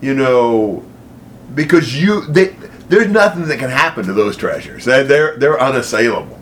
You 0.00 0.14
know, 0.14 0.84
because 1.54 2.00
you, 2.00 2.26
they, 2.26 2.56
there's 2.88 3.08
nothing 3.08 3.46
that 3.48 3.58
can 3.58 3.70
happen 3.70 4.04
to 4.06 4.12
those 4.12 4.36
treasures. 4.36 4.84
They're, 4.84 5.36
they're 5.36 5.60
unassailable. 5.60 6.38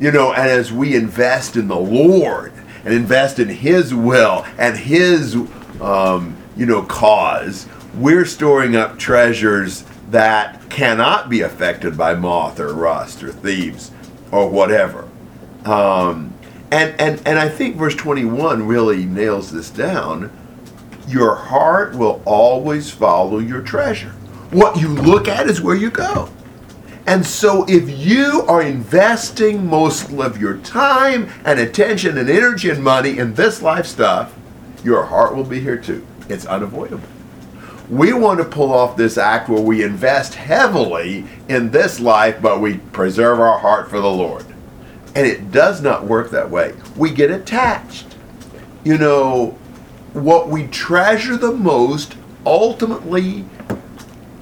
You 0.00 0.10
know, 0.10 0.32
and 0.32 0.48
as 0.48 0.72
we 0.72 0.96
invest 0.96 1.56
in 1.56 1.68
the 1.68 1.76
Lord 1.76 2.52
and 2.84 2.92
invest 2.92 3.38
in 3.38 3.48
His 3.48 3.94
will 3.94 4.44
and 4.58 4.76
His, 4.76 5.36
um, 5.80 6.36
you 6.56 6.66
know, 6.66 6.82
cause, 6.82 7.68
we're 7.94 8.24
storing 8.24 8.76
up 8.76 8.98
treasures 8.98 9.84
that 10.10 10.68
cannot 10.70 11.28
be 11.28 11.40
affected 11.40 11.96
by 11.96 12.14
moth 12.14 12.58
or 12.58 12.74
rust 12.74 13.22
or 13.22 13.32
thieves 13.32 13.90
or 14.32 14.48
whatever. 14.48 15.08
Um, 15.64 16.34
and, 16.70 16.98
and, 17.00 17.22
and 17.26 17.38
I 17.38 17.48
think 17.48 17.76
verse 17.76 17.94
21 17.94 18.66
really 18.66 19.04
nails 19.04 19.50
this 19.50 19.70
down. 19.70 20.30
Your 21.08 21.34
heart 21.34 21.94
will 21.94 22.22
always 22.24 22.90
follow 22.90 23.38
your 23.38 23.62
treasure. 23.62 24.10
What 24.50 24.80
you 24.80 24.88
look 24.88 25.28
at 25.28 25.48
is 25.48 25.60
where 25.60 25.76
you 25.76 25.90
go. 25.90 26.28
And 27.06 27.26
so, 27.26 27.64
if 27.66 27.88
you 27.88 28.44
are 28.46 28.62
investing 28.62 29.66
most 29.66 30.12
of 30.12 30.40
your 30.40 30.58
time 30.58 31.28
and 31.44 31.58
attention 31.58 32.18
and 32.18 32.28
energy 32.30 32.70
and 32.70 32.84
money 32.84 33.18
in 33.18 33.34
this 33.34 33.62
life 33.62 33.86
stuff, 33.86 34.36
your 34.84 35.04
heart 35.04 35.34
will 35.34 35.44
be 35.44 35.60
here 35.60 35.78
too. 35.78 36.06
It's 36.28 36.46
unavoidable. 36.46 37.08
We 37.90 38.12
want 38.12 38.38
to 38.38 38.44
pull 38.44 38.72
off 38.72 38.96
this 38.96 39.18
act 39.18 39.48
where 39.48 39.60
we 39.60 39.82
invest 39.82 40.34
heavily 40.34 41.26
in 41.48 41.72
this 41.72 41.98
life, 41.98 42.40
but 42.40 42.60
we 42.60 42.78
preserve 42.78 43.40
our 43.40 43.58
heart 43.58 43.90
for 43.90 44.00
the 44.00 44.10
Lord. 44.10 44.46
And 45.16 45.26
it 45.26 45.50
does 45.50 45.82
not 45.82 46.04
work 46.04 46.30
that 46.30 46.48
way. 46.48 46.74
We 46.96 47.10
get 47.10 47.32
attached. 47.32 48.14
You 48.84 48.96
know, 48.96 49.58
what 50.12 50.48
we 50.48 50.68
treasure 50.68 51.36
the 51.36 51.50
most 51.50 52.14
ultimately 52.46 53.44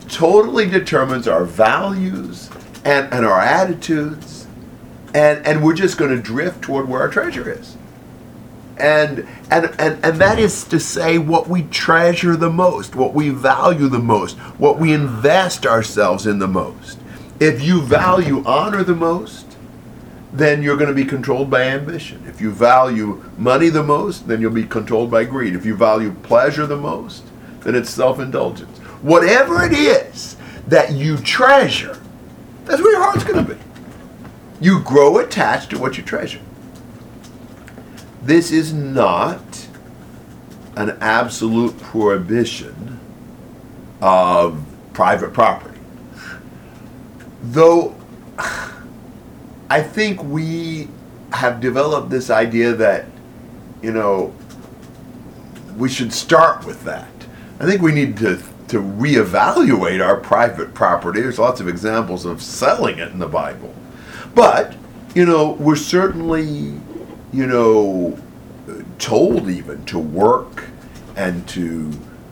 totally 0.09 0.69
determines 0.69 1.27
our 1.27 1.45
values 1.45 2.51
and, 2.85 3.11
and 3.13 3.25
our 3.25 3.41
attitudes. 3.41 4.47
And, 5.15 5.45
and 5.47 5.65
we're 5.65 5.73
just 5.75 5.97
going 5.97 6.15
to 6.15 6.23
drift 6.23 6.61
toward 6.61 6.87
where 6.87 7.01
our 7.01 7.09
treasure 7.09 7.51
is. 7.51 7.79
And, 8.79 9.27
and, 9.51 9.75
and, 9.79 10.05
and 10.05 10.21
that 10.21 10.39
is 10.39 10.65
to 10.65 10.79
say 10.79 11.19
what 11.19 11.49
we 11.49 11.63
treasure 11.65 12.37
the 12.37 12.51
most, 12.51 12.95
what 12.95 13.13
we 13.13 13.31
value 13.31 13.89
the 13.89 13.99
most, 13.99 14.37
what 14.59 14.79
we 14.79 14.93
invest 14.93 15.67
ourselves 15.67 16.27
in 16.27 16.39
the 16.39 16.49
most. 16.49 16.99
If 17.41 17.63
you 17.63 17.83
value 17.83 18.43
honor 18.45 18.83
the 18.83 18.95
most, 18.95 19.57
then 20.33 20.63
you're 20.63 20.77
going 20.77 20.89
to 20.89 20.95
be 20.95 21.05
controlled 21.05 21.51
by 21.51 21.63
ambition. 21.63 22.23
If 22.27 22.41
you 22.41 22.51
value 22.51 23.25
money 23.37 23.69
the 23.69 23.83
most, 23.83 24.29
then 24.29 24.41
you'll 24.41 24.53
be 24.53 24.65
controlled 24.65 25.11
by 25.11 25.25
greed. 25.25 25.55
If 25.55 25.65
you 25.65 25.75
value 25.75 26.13
pleasure 26.23 26.67
the 26.67 26.77
most, 26.77 27.25
then 27.61 27.75
it's 27.75 27.91
self 27.91 28.21
indulgence. 28.21 28.79
Whatever 29.03 29.65
it 29.65 29.73
is 29.73 30.37
that 30.69 30.93
you 30.93 31.17
treasure, 31.19 31.99
that's 32.65 32.83
where 32.83 32.93
your 32.93 33.03
heart's 33.03 33.25
going 33.25 33.45
to 33.45 33.55
be. 33.55 33.61
You 34.61 34.81
grow 34.83 35.19
attached 35.19 35.71
to 35.71 35.79
what 35.79 35.97
you 35.97 36.03
treasure. 36.03 36.41
This 38.23 38.51
is 38.51 38.73
not 38.73 39.69
an 40.77 40.97
absolute 41.01 41.79
prohibition 41.81 43.01
of 44.01 44.65
private 44.93 45.33
property. 45.33 45.79
Though 47.43 47.95
I 49.71 49.83
think 49.83 50.23
we 50.23 50.89
have 51.33 51.61
developed 51.61 52.11
this 52.11 52.31
idea 52.31 52.73
that, 52.75 53.07
you 53.83 53.93
know, 53.93 54.35
we 55.77 55.89
should 55.89 56.13
start 56.13 56.65
with 56.65 56.85
that. 56.85 57.09
I 57.61 57.67
think 57.67 57.83
we 57.83 57.93
need 57.93 58.17
to 58.19 58.43
to 58.69 58.81
reevaluate 58.81 60.05
our 60.05 60.19
private 60.19 60.75
property. 60.75 61.21
There's 61.21 61.39
lots 61.39 61.61
of 61.61 61.69
examples 61.69 62.25
of 62.25 62.43
selling 62.43 62.99
it 62.99 63.11
in 63.11 63.19
the 63.19 63.27
Bible. 63.27 63.75
But, 64.35 64.77
you 65.15 65.25
know, 65.25 65.53
we're 65.53 65.77
certainly, 65.77 66.79
you 67.33 67.47
know, 67.47 68.19
told 68.99 69.49
even 69.49 69.85
to 69.87 69.99
work 69.99 70.65
and 71.17 71.47
to 71.49 71.91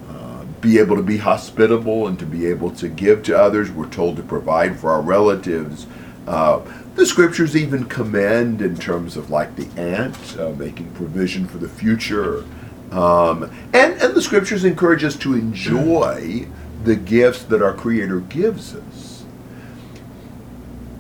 uh, 0.09 0.45
be 0.61 0.79
able 0.79 0.97
to 0.97 1.03
be 1.03 1.19
hospitable 1.19 2.07
and 2.07 2.19
to 2.19 2.27
be 2.27 2.47
able 2.47 2.71
to 2.71 2.89
give 2.89 3.23
to 3.25 3.39
others. 3.39 3.71
We're 3.71 3.89
told 3.89 4.17
to 4.17 4.23
provide 4.23 4.79
for 4.79 4.91
our 4.91 5.03
relatives. 5.03 5.87
Uh, 6.27 6.61
the 6.95 7.07
scriptures 7.07 7.55
even 7.57 7.85
commend 7.85 8.63
in 8.63 8.77
terms 8.77 9.17
of 9.17 9.31
like 9.31 9.55
the 9.57 9.69
ant, 9.81 10.39
uh, 10.39 10.51
making 10.53 10.91
provision 10.93 11.47
for 11.47 11.59
the 11.59 11.69
future. 11.69 12.45
Um, 12.91 13.45
and, 13.73 14.01
and 14.01 14.15
the 14.15 14.23
scriptures 14.23 14.65
encourage 14.65 15.05
us 15.05 15.17
to 15.17 15.35
enjoy 15.35 16.47
the 16.85 16.97
gifts 16.97 17.43
that 17.45 17.61
our 17.61 17.75
Creator 17.75 18.21
gives 18.21 18.75
us. 18.75 19.25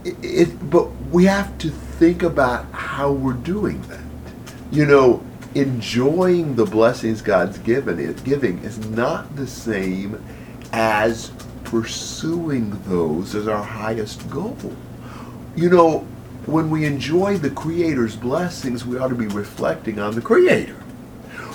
It, 0.05 0.17
it, 0.23 0.71
but 0.71 0.91
we 1.11 1.25
have 1.25 1.57
to 1.59 1.71
think 1.99 2.23
about 2.23 2.71
how 2.73 3.13
we're 3.13 3.33
doing 3.33 3.81
that. 3.83 4.01
You 4.71 4.87
know, 4.87 5.25
enjoying 5.55 6.57
the 6.57 6.65
blessings 6.65 7.23
God's 7.23 7.59
given 7.59 7.99
is, 7.99 8.21
giving 8.23 8.59
is 8.59 8.79
not 8.91 9.35
the 9.37 9.47
same 9.47 10.23
as 10.73 11.31
pursuing 11.65 12.71
those 12.85 13.35
as 13.35 13.49
our 13.49 13.63
highest 13.63 14.29
goal. 14.31 14.57
You 15.57 15.71
know, 15.71 15.99
when 16.47 16.71
we 16.71 16.85
enjoy 16.85 17.39
the 17.39 17.51
Creator's 17.51 18.17
blessings, 18.17 18.85
we 18.85 18.99
ought 18.99 19.09
to 19.09 19.15
be 19.15 19.27
reflecting 19.27 19.99
on 19.99 20.15
the 20.15 20.21
Creator 20.21 20.77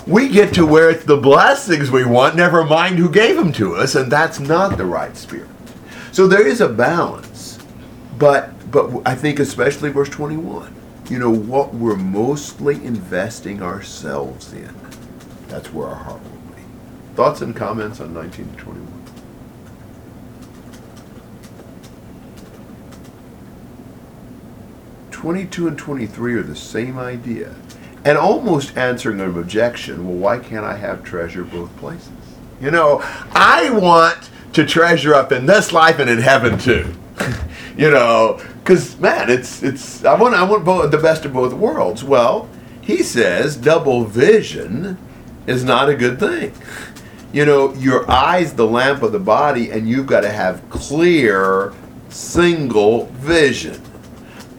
we 0.06 0.28
get 0.28 0.52
to 0.54 0.66
where 0.66 0.90
it's 0.90 1.04
the 1.04 1.16
blessings 1.16 1.90
we 1.90 2.04
want, 2.04 2.34
never 2.34 2.64
mind 2.64 2.98
who 2.98 3.08
gave 3.08 3.36
them 3.36 3.52
to 3.52 3.76
us, 3.76 3.94
and 3.94 4.10
that's 4.10 4.40
not 4.40 4.76
the 4.76 4.84
right 4.84 5.16
spirit. 5.16 5.48
So 6.10 6.26
there 6.26 6.46
is 6.46 6.60
a 6.60 6.68
balance, 6.68 7.58
but 8.18 8.51
but 8.72 8.90
I 9.06 9.14
think 9.14 9.38
especially 9.38 9.90
verse 9.90 10.08
21, 10.08 10.74
you 11.10 11.18
know, 11.18 11.30
what 11.30 11.74
we're 11.74 11.94
mostly 11.94 12.76
investing 12.76 13.62
ourselves 13.62 14.52
in, 14.54 14.74
that's 15.46 15.72
where 15.72 15.88
our 15.88 15.94
heart 15.94 16.22
will 16.22 16.54
be. 16.56 16.62
Thoughts 17.14 17.42
and 17.42 17.54
comments 17.54 18.00
on 18.00 18.14
19 18.14 18.50
to 18.50 18.56
21? 18.56 18.88
Twenty-two 25.10 25.68
and 25.68 25.78
twenty-three 25.78 26.34
are 26.34 26.42
the 26.42 26.56
same 26.56 26.98
idea 26.98 27.54
and 28.04 28.18
almost 28.18 28.76
answering 28.76 29.20
an 29.20 29.38
objection 29.38 30.04
well 30.04 30.16
why 30.16 30.36
can't 30.36 30.64
i 30.64 30.76
have 30.76 31.04
treasure 31.04 31.44
both 31.44 31.74
places 31.76 32.10
you 32.60 32.70
know 32.72 33.00
i 33.32 33.70
want 33.70 34.30
to 34.52 34.66
treasure 34.66 35.14
up 35.14 35.30
in 35.30 35.46
this 35.46 35.72
life 35.72 36.00
and 36.00 36.10
in 36.10 36.18
heaven 36.18 36.58
too 36.58 36.92
you 37.76 37.88
know 37.88 38.40
because 38.62 38.98
man 38.98 39.30
it's 39.30 39.62
it's 39.62 40.04
i 40.04 40.14
want 40.14 40.34
i 40.34 40.42
want 40.42 40.64
both, 40.64 40.90
the 40.90 40.98
best 40.98 41.24
of 41.24 41.32
both 41.32 41.52
worlds 41.52 42.04
well 42.04 42.48
he 42.80 43.02
says 43.02 43.56
double 43.56 44.04
vision 44.04 44.98
is 45.46 45.64
not 45.64 45.88
a 45.88 45.94
good 45.94 46.18
thing 46.18 46.52
you 47.32 47.44
know 47.44 47.74
your 47.74 48.08
eyes 48.10 48.54
the 48.54 48.66
lamp 48.66 49.02
of 49.02 49.12
the 49.12 49.18
body 49.18 49.70
and 49.70 49.88
you've 49.88 50.06
got 50.06 50.20
to 50.20 50.30
have 50.30 50.68
clear 50.70 51.72
single 52.08 53.06
vision 53.06 53.80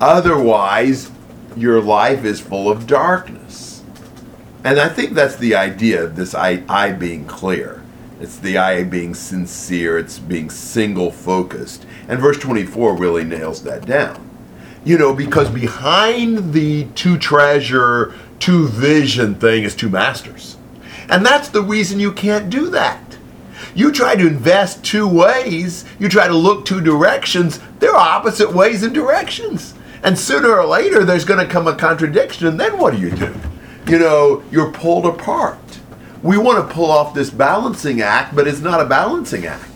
otherwise 0.02 1.10
your 1.56 1.82
life 1.82 2.26
is 2.26 2.39
full 2.39 2.70
of 2.70 2.88
darkness. 2.88 3.84
And 4.63 4.80
I 4.80 4.89
think 4.89 5.13
that's 5.13 5.36
the 5.36 5.56
idea 5.56 6.04
of 6.04 6.16
this 6.16 6.34
eye, 6.34 6.63
eye 6.70 6.92
being 6.92 7.26
clear. 7.26 7.83
It's 8.24 8.38
the 8.38 8.58
eye 8.58 8.84
being 8.84 9.14
sincere, 9.16 9.98
it's 9.98 10.18
being 10.18 10.50
single 10.50 11.12
focused. 11.12 11.86
And 12.08 12.22
verse 12.22 12.38
24 12.38 12.96
really 12.96 13.26
nails 13.26 13.64
that 13.64 13.86
down. 13.86 14.30
You 14.86 14.98
know, 14.98 15.14
because 15.14 15.50
behind 15.50 16.54
the 16.54 16.86
two 16.96 17.18
treasure, 17.18 18.14
two 18.40 18.70
vision 18.70 19.36
thing 19.36 19.66
is 19.66 19.76
two 19.76 19.90
masters. 19.90 20.56
And 21.10 21.26
that's 21.26 21.50
the 21.50 21.62
reason 21.62 22.00
you 22.00 22.14
can't 22.14 22.50
do 22.50 22.70
that. 22.70 23.18
You 23.76 23.92
try 23.92 24.16
to 24.16 24.26
invest 24.26 24.86
two 24.86 25.06
ways, 25.06 25.84
you 26.00 26.08
try 26.08 26.30
to 26.30 26.34
look 26.34 26.64
two 26.64 26.80
directions, 26.80 27.60
they're 27.80 27.94
opposite 27.94 28.54
ways 28.54 28.84
and 28.84 28.94
directions. 28.94 29.74
And 30.02 30.18
sooner 30.18 30.58
or 30.58 30.66
later, 30.66 31.04
there's 31.04 31.26
going 31.26 31.46
to 31.46 31.52
come 31.52 31.68
a 31.68 31.76
contradiction, 31.76 32.48
and 32.48 32.58
then 32.58 32.78
what 32.78 32.94
do 32.94 33.02
you 33.02 33.12
do? 33.12 33.36
You 33.86 34.00
know, 34.00 34.44
you're 34.50 34.72
pulled 34.72 35.06
apart. 35.06 35.58
We 36.24 36.38
want 36.38 36.68
to 36.68 36.74
pull 36.74 36.90
off 36.90 37.14
this 37.14 37.30
balancing 37.30 38.02
act, 38.02 38.34
but 38.34 38.48
it's 38.48 38.62
not 38.62 38.80
a 38.80 38.86
balancing 38.86 39.46
act. 39.46 39.70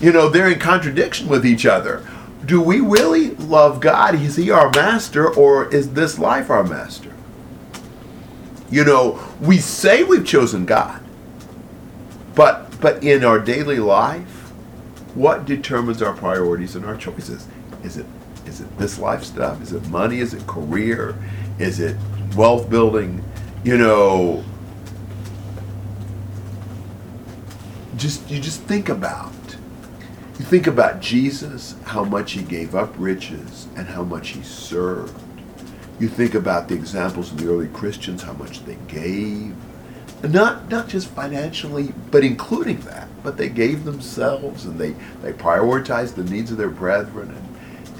You 0.00 0.12
know, 0.12 0.30
they're 0.30 0.50
in 0.50 0.58
contradiction 0.58 1.28
with 1.28 1.44
each 1.44 1.66
other. 1.66 2.04
Do 2.46 2.62
we 2.62 2.80
really 2.80 3.32
love 3.36 3.80
God? 3.80 4.14
Is 4.14 4.36
He 4.36 4.50
our 4.50 4.70
master, 4.70 5.32
or 5.32 5.68
is 5.68 5.92
this 5.92 6.18
life 6.18 6.48
our 6.48 6.64
master? 6.64 7.12
You 8.70 8.84
know, 8.84 9.20
we 9.40 9.58
say 9.58 10.02
we've 10.02 10.26
chosen 10.26 10.64
God, 10.64 11.02
but 12.34 12.80
but 12.80 13.04
in 13.04 13.24
our 13.24 13.38
daily 13.38 13.78
life, 13.78 14.52
what 15.14 15.44
determines 15.44 16.00
our 16.00 16.14
priorities 16.14 16.76
and 16.76 16.86
our 16.86 16.96
choices? 16.96 17.46
Is 17.82 17.98
it 17.98 18.06
is 18.46 18.62
it 18.62 18.78
this 18.78 18.98
life 18.98 19.22
stuff? 19.22 19.60
Is 19.60 19.72
it 19.72 19.86
money? 19.88 20.20
Is 20.20 20.32
it 20.32 20.46
career? 20.46 21.14
Is 21.58 21.78
it 21.78 21.96
wealth 22.36 22.70
building? 22.70 23.22
You 23.64 23.76
know, 23.76 24.44
just 28.00 28.28
you 28.30 28.40
just 28.40 28.62
think 28.62 28.88
about 28.88 29.32
you 30.40 30.46
think 30.46 30.66
about 30.66 31.00
Jesus, 31.00 31.74
how 31.84 32.02
much 32.02 32.32
he 32.32 32.40
gave 32.40 32.74
up 32.74 32.94
riches 32.96 33.68
and 33.76 33.86
how 33.86 34.02
much 34.02 34.30
he 34.30 34.42
served. 34.42 35.14
You 35.98 36.08
think 36.08 36.34
about 36.34 36.66
the 36.66 36.74
examples 36.74 37.30
of 37.30 37.36
the 37.36 37.46
early 37.46 37.68
Christians, 37.68 38.22
how 38.22 38.32
much 38.32 38.64
they 38.64 38.78
gave. 38.88 39.54
Not 40.22 40.70
not 40.70 40.88
just 40.88 41.08
financially, 41.08 41.92
but 42.10 42.24
including 42.24 42.80
that. 42.80 43.06
But 43.22 43.36
they 43.36 43.50
gave 43.50 43.84
themselves 43.84 44.64
and 44.64 44.78
they, 44.78 44.92
they 45.20 45.34
prioritized 45.34 46.14
the 46.14 46.24
needs 46.24 46.50
of 46.50 46.56
their 46.56 46.70
brethren. 46.70 47.36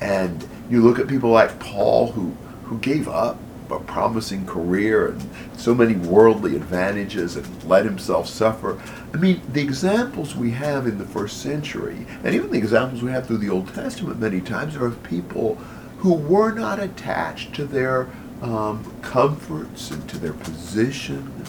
And, 0.00 0.02
and 0.02 0.48
you 0.70 0.80
look 0.80 0.98
at 0.98 1.08
people 1.08 1.28
like 1.28 1.60
Paul 1.60 2.12
who, 2.12 2.30
who 2.64 2.78
gave 2.78 3.06
up 3.06 3.38
a 3.70 3.80
promising 3.80 4.46
career 4.46 5.08
and 5.08 5.30
so 5.56 5.74
many 5.74 5.94
worldly 5.94 6.56
advantages 6.56 7.36
and 7.36 7.64
let 7.64 7.84
himself 7.84 8.28
suffer. 8.28 8.80
I 9.12 9.16
mean, 9.16 9.40
the 9.52 9.62
examples 9.62 10.34
we 10.36 10.50
have 10.52 10.86
in 10.86 10.98
the 10.98 11.04
first 11.04 11.42
century, 11.42 12.06
and 12.24 12.34
even 12.34 12.50
the 12.50 12.58
examples 12.58 13.02
we 13.02 13.10
have 13.10 13.26
through 13.26 13.38
the 13.38 13.50
Old 13.50 13.72
Testament 13.74 14.20
many 14.20 14.40
times, 14.40 14.76
are 14.76 14.86
of 14.86 15.02
people 15.02 15.56
who 15.98 16.14
were 16.14 16.52
not 16.52 16.80
attached 16.80 17.54
to 17.54 17.66
their 17.66 18.08
um, 18.42 18.84
comforts 19.02 19.90
and 19.90 20.08
to 20.08 20.18
their 20.18 20.32
position. 20.32 21.44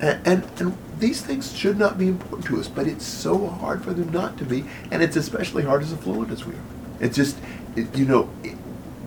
And, 0.00 0.26
and, 0.26 0.60
and 0.60 0.78
these 0.98 1.22
things 1.22 1.56
should 1.56 1.78
not 1.78 1.98
be 1.98 2.08
important 2.08 2.46
to 2.46 2.60
us, 2.60 2.68
but 2.68 2.86
it's 2.86 3.06
so 3.06 3.46
hard 3.46 3.82
for 3.82 3.94
them 3.94 4.12
not 4.12 4.36
to 4.38 4.44
be, 4.44 4.64
and 4.90 5.02
it's 5.02 5.16
especially 5.16 5.62
hard 5.62 5.82
as 5.82 5.92
affluent 5.92 6.30
as 6.30 6.44
we 6.44 6.54
are. 6.54 6.64
It's 7.00 7.16
just, 7.16 7.38
it, 7.76 7.96
you 7.96 8.04
know, 8.04 8.28
it, 8.42 8.56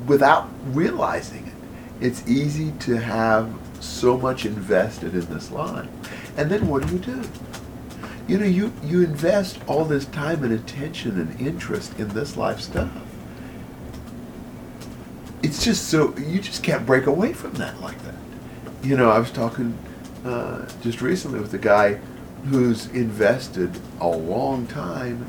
without 0.07 0.49
realizing 0.67 1.45
it, 1.47 1.53
it's 2.01 2.27
easy 2.27 2.71
to 2.79 2.97
have 2.97 3.53
so 3.79 4.17
much 4.17 4.45
invested 4.45 5.13
in 5.13 5.25
this 5.33 5.51
line. 5.51 5.89
And 6.37 6.49
then 6.49 6.67
what 6.67 6.85
do 6.85 6.93
you 6.93 6.99
do? 6.99 7.23
You 8.27 8.37
know, 8.37 8.45
you, 8.45 8.73
you 8.83 9.03
invest 9.03 9.59
all 9.67 9.85
this 9.85 10.05
time 10.05 10.43
and 10.43 10.53
attention 10.53 11.19
and 11.19 11.39
interest 11.39 11.97
in 11.99 12.09
this 12.09 12.35
life 12.35 12.59
stuff. 12.59 12.91
It's 15.41 15.63
just 15.63 15.89
so, 15.89 16.15
you 16.17 16.41
just 16.41 16.63
can't 16.63 16.85
break 16.85 17.05
away 17.05 17.33
from 17.33 17.53
that 17.53 17.79
like 17.81 17.97
that. 18.03 18.15
You 18.83 18.97
know, 18.97 19.09
I 19.09 19.19
was 19.19 19.31
talking 19.31 19.77
uh, 20.25 20.67
just 20.81 21.01
recently 21.01 21.39
with 21.39 21.53
a 21.53 21.59
guy 21.59 21.99
who's 22.49 22.87
invested 22.87 23.71
a 23.99 24.07
long 24.07 24.67
time 24.67 25.25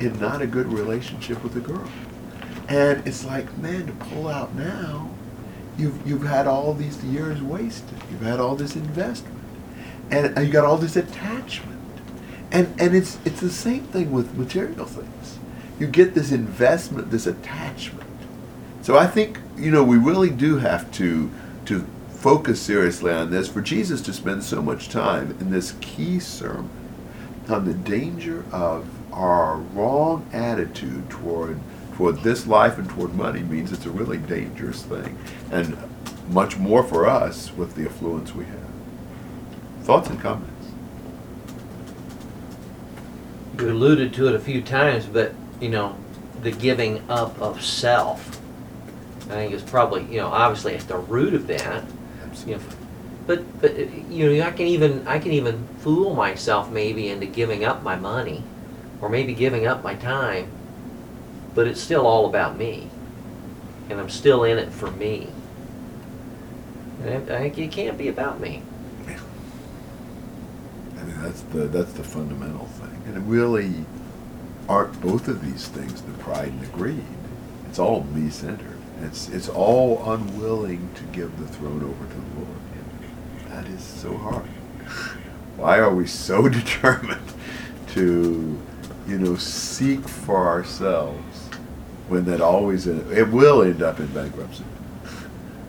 in 0.00 0.18
not 0.18 0.42
a 0.42 0.46
good 0.46 0.66
relationship 0.72 1.42
with 1.42 1.56
a 1.56 1.60
girl. 1.60 1.88
And 2.68 3.06
it's 3.06 3.24
like, 3.24 3.56
man, 3.58 3.86
to 3.86 3.92
pull 3.92 4.28
out 4.28 4.54
now, 4.54 5.10
you've, 5.78 6.06
you've 6.06 6.24
had 6.24 6.46
all 6.46 6.74
these 6.74 7.02
years 7.04 7.40
wasted. 7.40 7.98
You've 8.10 8.22
had 8.22 8.40
all 8.40 8.56
this 8.56 8.76
investment. 8.76 9.38
And 10.10 10.36
you 10.46 10.52
got 10.52 10.64
all 10.64 10.76
this 10.76 10.96
attachment. 10.96 11.80
And, 12.50 12.68
and 12.80 12.96
it's, 12.96 13.18
it's 13.24 13.40
the 13.40 13.50
same 13.50 13.84
thing 13.84 14.10
with 14.10 14.36
material 14.36 14.86
things. 14.86 15.38
You 15.78 15.86
get 15.86 16.14
this 16.14 16.32
investment, 16.32 17.10
this 17.10 17.26
attachment. 17.26 18.08
So 18.82 18.96
I 18.96 19.06
think, 19.06 19.38
you 19.56 19.70
know, 19.70 19.84
we 19.84 19.98
really 19.98 20.30
do 20.30 20.56
have 20.56 20.90
to, 20.92 21.30
to 21.66 21.86
focus 22.08 22.60
seriously 22.60 23.12
on 23.12 23.30
this 23.30 23.48
for 23.48 23.60
Jesus 23.60 24.00
to 24.02 24.12
spend 24.12 24.42
so 24.42 24.62
much 24.62 24.88
time 24.88 25.36
in 25.40 25.50
this 25.50 25.74
key 25.80 26.18
sermon 26.18 26.70
on 27.48 27.64
the 27.64 27.74
danger 27.74 28.44
of 28.50 28.88
our 29.12 29.56
wrong 29.56 30.28
attitude 30.32 31.08
toward 31.10 31.58
toward 31.98 32.22
this 32.22 32.46
life 32.46 32.78
and 32.78 32.88
toward 32.88 33.12
money 33.14 33.42
means 33.42 33.72
it's 33.72 33.84
a 33.84 33.90
really 33.90 34.18
dangerous 34.18 34.82
thing 34.84 35.18
and 35.50 35.76
much 36.30 36.56
more 36.56 36.82
for 36.82 37.06
us 37.06 37.52
with 37.54 37.74
the 37.74 37.84
affluence 37.84 38.34
we 38.34 38.44
have 38.44 38.70
thoughts 39.82 40.08
and 40.08 40.20
comments 40.20 40.58
You 43.58 43.70
alluded 43.70 44.14
to 44.14 44.28
it 44.28 44.36
a 44.36 44.38
few 44.38 44.62
times, 44.62 45.06
but 45.06 45.34
you 45.60 45.68
know, 45.68 45.96
the 46.42 46.52
giving 46.52 47.02
up 47.10 47.40
of 47.40 47.60
self. 47.60 48.40
I 49.24 49.32
think 49.32 49.52
is 49.52 49.62
probably 49.62 50.04
you 50.04 50.18
know 50.18 50.28
obviously 50.28 50.76
at 50.76 50.86
the 50.86 50.96
root 50.96 51.34
of 51.34 51.48
that. 51.48 51.82
You 52.46 52.56
know, 52.56 52.62
but 53.26 53.60
but 53.60 53.76
you 53.76 54.32
know 54.32 54.46
I 54.46 54.52
can 54.52 54.68
even 54.68 55.06
I 55.08 55.18
can 55.18 55.32
even 55.32 55.66
fool 55.80 56.14
myself 56.14 56.70
maybe 56.70 57.08
into 57.08 57.26
giving 57.26 57.64
up 57.64 57.82
my 57.82 57.96
money, 57.96 58.44
or 59.00 59.08
maybe 59.08 59.34
giving 59.34 59.66
up 59.66 59.82
my 59.82 59.96
time. 59.96 60.48
But 61.54 61.66
it's 61.66 61.80
still 61.80 62.06
all 62.06 62.26
about 62.26 62.56
me, 62.56 62.88
and 63.90 64.00
I'm 64.00 64.10
still 64.10 64.44
in 64.44 64.58
it 64.58 64.70
for 64.70 64.90
me. 64.92 65.28
And 67.02 67.30
I 67.30 67.38
think 67.38 67.58
it 67.58 67.72
can't 67.72 67.96
be 67.96 68.08
about 68.08 68.40
me. 68.40 68.62
I 69.06 71.02
mean, 71.02 71.22
that's 71.22 71.42
the 71.42 71.68
that's 71.68 71.92
the 71.92 72.04
fundamental 72.04 72.66
thing, 72.66 73.02
and 73.06 73.16
it 73.16 73.20
really 73.20 73.84
aren't 74.68 75.00
both 75.00 75.28
of 75.28 75.44
these 75.44 75.68
things 75.68 76.02
the 76.02 76.12
pride 76.14 76.48
and 76.48 76.60
the 76.60 76.66
greed. 76.66 77.04
It's 77.68 77.78
all 77.78 78.04
me 78.04 78.30
centered. 78.30 78.78
It's 79.02 79.28
it's 79.28 79.48
all 79.48 80.12
unwilling 80.12 80.88
to 80.96 81.04
give 81.04 81.38
the 81.38 81.46
throne 81.46 81.82
over 81.82 82.04
to 82.06 82.14
the 82.14 82.40
Lord. 82.40 82.58
That 83.48 83.66
is 83.66 83.82
so 83.82 84.16
hard. 84.16 84.46
Why 85.56 85.78
are 85.78 85.92
we 85.92 86.06
so 86.06 86.48
determined 86.48 87.32
to, 87.88 88.58
you 89.08 89.18
know, 89.18 89.36
seek 89.36 90.06
for 90.08 90.46
ourselves 90.46 91.27
when 92.08 92.24
that 92.24 92.40
always 92.40 92.86
it 92.86 93.28
will 93.28 93.62
end 93.62 93.82
up 93.82 94.00
in 94.00 94.06
bankruptcy. 94.08 94.64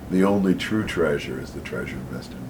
The 0.10 0.24
only 0.24 0.56
true 0.56 0.86
treasure 0.86 1.40
is 1.40 1.52
the 1.52 1.62
treasure 1.62 1.96
invested 1.96 2.38
in. 2.38 2.50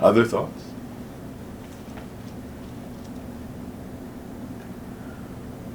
Other 0.00 0.24
thoughts? 0.24 0.64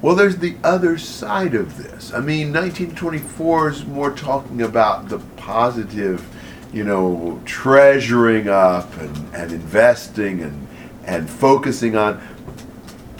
Well, 0.01 0.15
there's 0.15 0.37
the 0.37 0.55
other 0.63 0.97
side 0.97 1.55
of 1.55 1.77
this. 1.77 2.13
I 2.13 2.21
mean, 2.21 2.53
1924 2.53 3.69
is 3.69 3.85
more 3.85 4.11
talking 4.11 4.61
about 4.61 5.09
the 5.09 5.19
positive, 5.35 6.25
you 6.71 6.85
know, 6.85 7.41
treasuring 7.43 8.47
up 8.47 8.95
and, 8.97 9.35
and 9.35 9.51
investing 9.51 10.41
and, 10.41 10.67
and 11.03 11.29
focusing 11.29 11.97
on. 11.97 12.21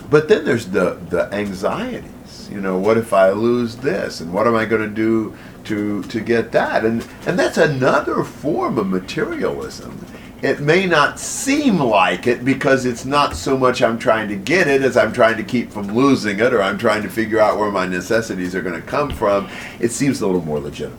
But 0.10 0.28
then 0.28 0.46
there's 0.46 0.68
the, 0.68 1.00
the 1.10 1.32
anxieties. 1.34 2.50
You 2.52 2.62
know, 2.62 2.78
what 2.78 2.98
if 2.98 3.14
I 3.14 3.30
lose 3.30 3.76
this? 3.76 4.22
And 4.22 4.34
what 4.34 4.48
am 4.48 4.56
I 4.56 4.66
going 4.66 4.82
to 4.82 4.94
do 4.94 5.38
to, 5.66 6.04
to 6.04 6.20
get 6.20 6.52
that? 6.54 6.84
And, 6.84 7.06
and 7.28 7.38
that's 7.38 7.58
another 7.58 8.24
form 8.24 8.78
of 8.78 8.88
materialism 8.88 10.06
it 10.42 10.62
may 10.62 10.86
not 10.86 11.20
seem 11.20 11.80
like 11.80 12.26
it 12.26 12.46
because 12.46 12.86
it's 12.86 13.06
not 13.06 13.36
so 13.36 13.58
much 13.58 13.82
I'm 13.82 14.00
trying 14.00 14.30
to 14.30 14.38
get 14.38 14.68
it 14.68 14.82
as 14.84 14.96
I'm 14.96 15.12
trying 15.12 15.36
to 15.38 15.44
keep 15.44 15.70
from 15.72 15.94
losing 15.94 16.40
it 16.40 16.54
or 16.54 16.62
I'm 16.62 16.78
trying 16.78 17.04
to 17.04 17.10
figure 17.10 17.40
out 17.40 17.58
where 17.58 17.72
my 17.72 17.86
necessities 17.86 18.56
are 18.56 18.62
going 18.62 18.80
to 18.80 18.88
come 18.88 19.10
from. 19.12 19.50
It 19.80 19.92
seems 19.92 20.22
a 20.22 20.26
little 20.26 20.42
more 20.42 20.60
legitimate. 20.60 20.98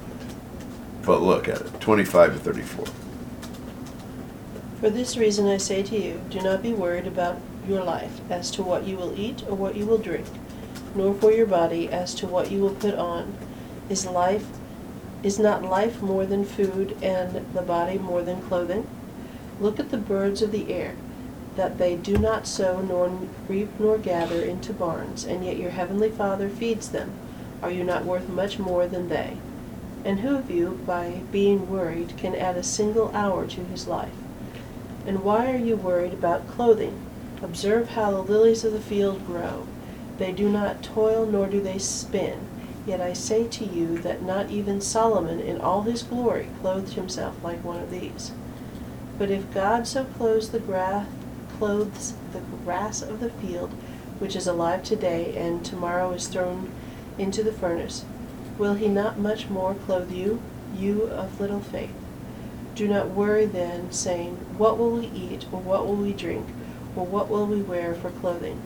But 1.03 1.23
look 1.23 1.49
at 1.49 1.63
it 1.63 1.81
25 1.81 2.35
to 2.35 2.39
34. 2.39 2.87
For 4.81 4.91
this 4.91 5.17
reason 5.17 5.47
I 5.47 5.57
say 5.57 5.83
to 5.85 5.99
you, 5.99 6.21
do 6.29 6.41
not 6.43 6.63
be 6.63 6.73
worried 6.75 7.07
about 7.07 7.41
your 7.71 7.85
life 7.85 8.21
as 8.29 8.51
to 8.51 8.63
what 8.63 8.87
you 8.87 8.97
will 8.97 9.19
eat 9.19 9.43
or 9.49 9.55
what 9.55 9.77
you 9.77 9.87
will 9.87 9.99
drink, 9.99 10.27
nor 10.95 11.15
for 11.15 11.33
your 11.33 11.47
body 11.47 11.89
as 11.89 12.15
to 12.17 12.27
what 12.27 12.51
you 12.51 12.61
will 12.61 12.75
put 12.75 12.95
on. 12.95 13.35
Is 13.89 14.05
life 14.07 14.47
is 15.23 15.39
not 15.39 15.63
life 15.63 16.03
more 16.03 16.27
than 16.27 16.45
food 16.45 16.97
and 17.03 17.47
the 17.55 17.63
body 17.63 17.99
more 17.99 18.23
than 18.23 18.43
clothing? 18.43 18.87
Look 19.61 19.79
at 19.79 19.91
the 19.91 19.99
birds 19.99 20.43
of 20.43 20.53
the 20.53 20.73
air, 20.73 20.97
that 21.57 21.79
they 21.79 21.95
do 21.97 22.17
not 22.17 22.47
sow 22.47 22.81
nor 22.81 23.29
reap 23.49 23.69
nor 23.79 23.99
gather 23.99 24.41
into 24.41 24.73
barns, 24.73 25.25
and 25.25 25.45
yet 25.45 25.59
your 25.59 25.71
heavenly 25.71 26.11
Father 26.11 26.49
feeds 26.49 26.89
them. 26.89 27.13
Are 27.63 27.71
you 27.71 27.85
not 27.85 28.07
worth 28.07 28.29
much 28.29 28.59
more 28.59 28.87
than 28.87 29.09
they? 29.09 29.37
And 30.03 30.21
who 30.21 30.37
of 30.37 30.51
you, 30.51 30.81
by 30.87 31.21
being 31.31 31.69
worried, 31.69 32.17
can 32.17 32.35
add 32.35 32.57
a 32.57 32.63
single 32.63 33.11
hour 33.15 33.47
to 33.47 33.65
his 33.65 33.87
life? 33.87 34.15
And 35.07 35.23
why 35.23 35.53
are 35.53 35.59
you 35.59 35.77
worried 35.77 36.15
about 36.15 36.49
clothing? 36.49 36.99
Observe 37.43 37.91
how 37.91 38.11
the 38.11 38.23
lilies 38.23 38.65
of 38.65 38.73
the 38.73 38.81
field 38.81 39.27
grow. 39.27 39.67
They 40.19 40.33
do 40.33 40.49
not 40.49 40.83
toil 40.83 41.25
nor 41.25 41.47
do 41.47 41.61
they 41.61 41.79
spin. 41.79 42.41
Yet 42.87 43.01
I 43.01 43.13
say 43.13 43.47
to 43.49 43.65
you 43.65 43.99
that 43.99 44.23
not 44.23 44.51
even 44.51 44.81
Solomon 44.81 45.41
in 45.41 45.61
all 45.61 45.83
his 45.83 46.03
glory 46.03 46.49
clothed 46.61 46.95
himself 46.95 47.37
like 47.43 47.65
one 47.65 47.81
of 47.81 47.91
these. 47.91 48.33
But 49.19 49.31
if 49.31 49.53
God 49.53 49.87
so 49.87 50.05
clothes 50.05 50.51
the 50.51 50.61
grass, 50.61 51.07
clothes 51.59 52.15
the 52.33 52.41
grass 52.65 53.03
of 53.03 53.21
the 53.21 53.31
field, 53.31 53.71
which 54.19 54.37
is 54.37 54.47
alive 54.47 54.83
today 54.83 55.35
and 55.37 55.65
tomorrow 55.65 56.13
is 56.13 56.27
thrown 56.27 56.71
into 57.19 57.43
the 57.43 57.53
furnace, 57.53 58.05
will 58.59 58.75
he 58.75 58.89
not 58.89 59.19
much 59.19 59.49
more 59.49 59.75
clothe 59.75 60.11
you, 60.11 60.41
you 60.77 61.03
of 61.05 61.41
little 61.41 61.61
faith. 61.61 61.95
Do 62.75 62.87
not 62.89 63.11
worry 63.11 63.47
then, 63.47 63.91
saying, 63.93 64.37
What 64.57 64.79
will 64.79 64.91
we 64.91 65.07
eat, 65.09 65.47
or 65.53 65.61
what 65.61 65.87
will 65.87 65.97
we 65.97 66.13
drink, 66.13 66.47
or 66.97 67.07
what 67.07 67.29
will 67.29 67.47
we 67.47 67.63
wear 67.63 67.95
for 67.95 68.11
clothing? 68.11 68.61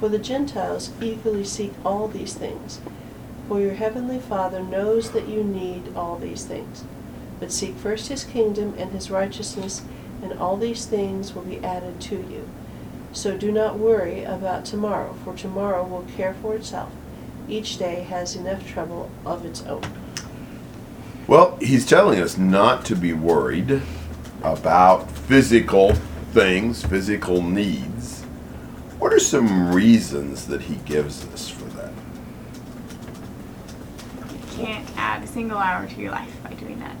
For 0.00 0.08
the 0.08 0.18
Gentiles 0.18 0.90
eagerly 1.00 1.44
seek 1.44 1.72
all 1.84 2.08
these 2.08 2.34
things. 2.34 2.80
For 3.48 3.60
your 3.60 3.74
heavenly 3.74 4.18
Father 4.18 4.62
knows 4.62 5.10
that 5.12 5.28
you 5.28 5.42
need 5.42 5.94
all 5.96 6.18
these 6.18 6.44
things. 6.44 6.84
But 7.40 7.52
seek 7.52 7.74
first 7.76 8.08
his 8.08 8.24
kingdom 8.24 8.74
and 8.78 8.92
his 8.92 9.10
righteousness, 9.10 9.82
and 10.22 10.32
all 10.34 10.56
these 10.56 10.86
things 10.86 11.34
will 11.34 11.42
be 11.42 11.64
added 11.64 12.00
to 12.02 12.16
you. 12.16 12.48
So 13.12 13.36
do 13.36 13.50
not 13.50 13.78
worry 13.78 14.22
about 14.22 14.64
tomorrow, 14.64 15.14
for 15.24 15.34
tomorrow 15.34 15.84
will 15.84 16.04
care 16.16 16.34
for 16.34 16.54
itself. 16.54 16.92
Each 17.48 17.78
day 17.78 18.02
has 18.02 18.36
enough 18.36 18.68
trouble 18.68 19.10
of 19.24 19.44
its 19.44 19.62
own. 19.62 19.82
Well, 21.26 21.56
he's 21.60 21.86
telling 21.86 22.20
us 22.20 22.36
not 22.38 22.84
to 22.86 22.96
be 22.96 23.12
worried 23.12 23.82
about 24.42 25.10
physical 25.10 25.94
things, 26.32 26.84
physical 26.84 27.42
needs. 27.42 28.22
What 28.98 29.12
are 29.12 29.20
some 29.20 29.72
reasons 29.72 30.46
that 30.46 30.62
he 30.62 30.76
gives 30.84 31.24
us 31.32 31.48
for 31.48 31.64
that? 31.76 31.92
You 34.32 34.64
can't 34.64 34.88
add 34.96 35.22
a 35.22 35.26
single 35.26 35.58
hour 35.58 35.86
to 35.86 36.00
your 36.00 36.10
life 36.10 36.34
by 36.42 36.52
doing 36.54 36.78
that. 36.80 36.96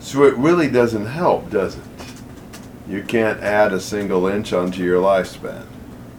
So 0.00 0.24
it 0.24 0.36
really 0.36 0.68
doesn't 0.68 1.06
help, 1.06 1.50
does 1.50 1.76
it? 1.76 1.84
You 2.88 3.02
can't 3.02 3.40
add 3.40 3.72
a 3.72 3.80
single 3.80 4.26
inch 4.26 4.52
onto 4.52 4.82
your 4.82 5.00
lifespan. 5.00 5.66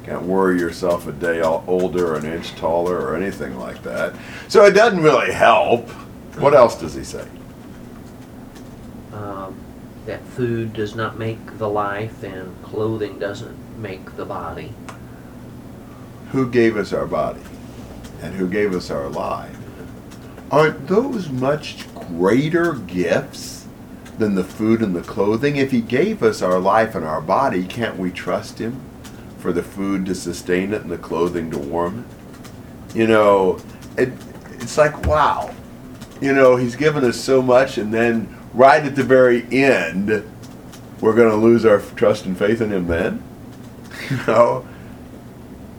Can't 0.03 0.23
worry 0.23 0.59
yourself 0.59 1.07
a 1.07 1.11
day 1.11 1.41
older 1.41 2.13
or 2.13 2.17
an 2.17 2.25
inch 2.25 2.55
taller 2.55 2.97
or 2.97 3.15
anything 3.15 3.57
like 3.59 3.81
that. 3.83 4.15
So 4.47 4.65
it 4.65 4.71
doesn't 4.71 5.01
really 5.01 5.31
help. 5.31 5.89
What 6.39 6.53
else 6.53 6.79
does 6.79 6.93
he 6.93 7.03
say? 7.03 7.27
Um, 9.13 9.55
that 10.06 10.26
food 10.28 10.74
does 10.74 10.95
not 10.95 11.18
make 11.18 11.58
the 11.58 11.70
life 11.70 12.24
and 12.24 12.64
clothing 12.64 13.18
doesn't 13.20 13.58
make 13.80 14.16
the 14.16 14.26
body. 14.26 14.74
Who 16.32 16.49
gave 16.49 16.78
us 16.78 16.93
our 16.93 17.06
body? 17.06 17.41
And 18.22 18.34
who 18.36 18.47
gave 18.47 18.74
us 18.74 18.91
our 18.91 19.10
life? 19.10 19.56
Aren't 20.51 20.88
those 20.88 21.30
much 21.30 21.91
greater 21.95 22.74
gifts 22.74 23.66
than 24.18 24.36
the 24.36 24.43
food 24.43 24.82
and 24.82 24.95
the 24.95 25.01
clothing? 25.01 25.58
If 25.58 25.72
he 25.72 25.82
gave 25.82 26.24
us 26.24 26.41
our 26.41 26.60
life 26.60 26.95
and 26.95 27.06
our 27.06 27.22
body, 27.22 27.66
can't 27.66 27.97
we 27.97 28.12
trust 28.12 28.60
him 28.60 28.80
for 29.39 29.51
the 29.51 29.64
food 29.64 30.06
to 30.06 30.16
sustain 30.16 30.74
it 30.74 30.82
and 30.82 30.91
the 30.91 30.97
clothing 30.97 31.51
to 31.51 31.58
warm 31.58 31.99
it? 31.99 32.97
You 32.97 33.08
know, 33.08 33.60
it, 33.97 34.14
it's 34.60 34.78
like, 34.78 35.06
wow. 35.06 35.53
You 36.22 36.34
know, 36.34 36.56
he's 36.56 36.76
given 36.76 37.03
us 37.03 37.20
so 37.20 37.41
much, 37.41 37.78
and 37.78 37.93
then 37.93 38.34
right 38.56 38.84
at 38.84 38.95
the 38.95 39.03
very 39.03 39.45
end, 39.51 40.10
we're 41.01 41.14
going 41.14 41.30
to 41.30 41.36
lose 41.36 41.66
our 41.66 41.80
trust 41.80 42.26
and 42.26 42.38
faith 42.38 42.62
in 42.62 42.72
him 42.72 42.88
then? 42.88 43.24
You 44.10 44.18
know? 44.28 44.68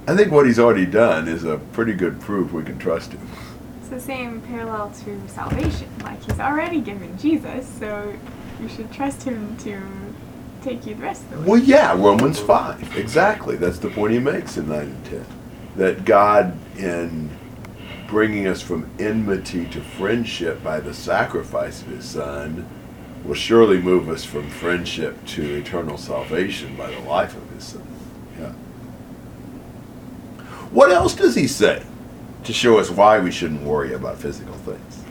I 0.09 0.17
think 0.17 0.33
what 0.33 0.47
he's 0.47 0.59
already 0.59 0.87
done 0.87 1.29
is 1.29 1.45
a 1.45 1.59
pretty 1.73 1.93
good 1.93 2.21
proof 2.21 2.53
we 2.53 2.65
can 2.65 2.79
trust 2.79 3.13
him. 3.13 3.21
It's 3.79 3.89
the 3.89 4.01
same 4.01 4.41
parallel 4.41 4.91
to 5.05 5.29
salvation. 5.29 5.89
Like 6.03 6.23
he's 6.25 6.41
already 6.41 6.81
given 6.81 7.17
Jesus, 7.19 7.69
so 7.79 8.17
you 8.61 8.69
should 8.69 8.93
trust 8.93 9.23
him 9.23 9.57
to 9.59 9.81
take 10.63 10.87
you 10.87 10.95
the 10.95 11.03
rest 11.03 11.23
of 11.23 11.31
the 11.31 11.39
way. 11.39 11.47
Well, 11.47 11.61
yeah, 11.61 11.93
Romans 11.93 12.41
5. 12.41 12.97
Exactly. 12.97 13.57
That's 13.57 13.79
the 13.79 13.91
point 13.91 14.13
he 14.13 14.19
makes 14.19 14.57
in 14.57 14.69
9 14.69 14.81
and 14.81 15.05
10. 15.05 15.27
That 15.77 16.05
God, 16.05 16.57
in 16.79 17.31
bringing 18.07 18.47
us 18.47 18.63
from 18.63 18.89
enmity 18.99 19.67
to 19.67 19.81
friendship 19.81 20.63
by 20.63 20.81
the 20.81 20.95
sacrifice 20.95 21.83
of 21.83 21.89
his 21.89 22.05
Son, 22.05 22.69
will 23.25 23.35
surely 23.35 23.81
move 23.81 24.09
us 24.09 24.25
from 24.25 24.49
friendship 24.49 25.25
to 25.27 25.43
eternal 25.57 25.99
salvation 25.99 26.77
by 26.77 26.91
the 26.91 27.01
life 27.01 27.37
of 27.37 27.51
his 27.51 27.65
Son. 27.65 27.87
Yeah. 28.39 28.53
What 30.71 30.93
else 30.93 31.15
does 31.15 31.35
he 31.35 31.47
say 31.49 31.83
to 32.45 32.53
show 32.53 32.79
us 32.79 32.91
why 32.91 33.19
we 33.19 33.31
shouldn't 33.31 33.63
worry 33.63 33.95
about 33.95 34.19
physical 34.19 34.55
things? 34.55 35.03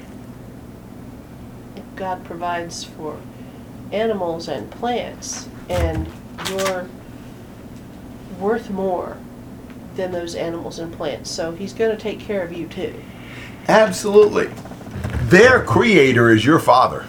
God 1.96 2.24
provides 2.26 2.84
for 2.84 3.20
animals 3.92 4.48
and 4.48 4.70
plants, 4.72 5.50
and 5.70 6.08
you're 6.50 6.88
worth 8.40 8.70
more 8.70 9.18
than 9.96 10.12
those 10.12 10.36
animals 10.36 10.80
and 10.80 10.94
plants. 10.94 11.30
So 11.32 11.52
He's 11.52 11.74
going 11.74 11.92
to 11.92 12.02
take 12.02 12.20
care 12.20 12.44
of 12.44 12.54
you 12.54 12.68
too. 12.68 12.94
Absolutely. 13.68 14.50
Their 15.24 15.64
creator 15.64 16.30
is 16.30 16.46
your 16.46 16.60
father. 16.60 17.06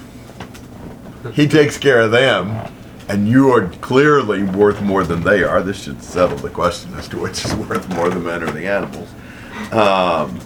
He 1.32 1.46
takes 1.46 1.76
care 1.76 2.00
of 2.00 2.12
them, 2.12 2.72
and 3.08 3.28
you 3.28 3.50
are 3.52 3.68
clearly 3.80 4.42
worth 4.42 4.80
more 4.80 5.04
than 5.04 5.22
they 5.22 5.42
are. 5.42 5.62
This 5.62 5.82
should 5.82 6.02
settle 6.02 6.38
the 6.38 6.50
question 6.50 6.94
as 6.94 7.08
to 7.08 7.18
which 7.18 7.44
is 7.44 7.54
worth 7.54 7.88
more, 7.88 8.08
the 8.08 8.20
men 8.20 8.42
or 8.42 8.50
the 8.50 8.66
animals. 8.66 9.08
Um, 9.72 10.40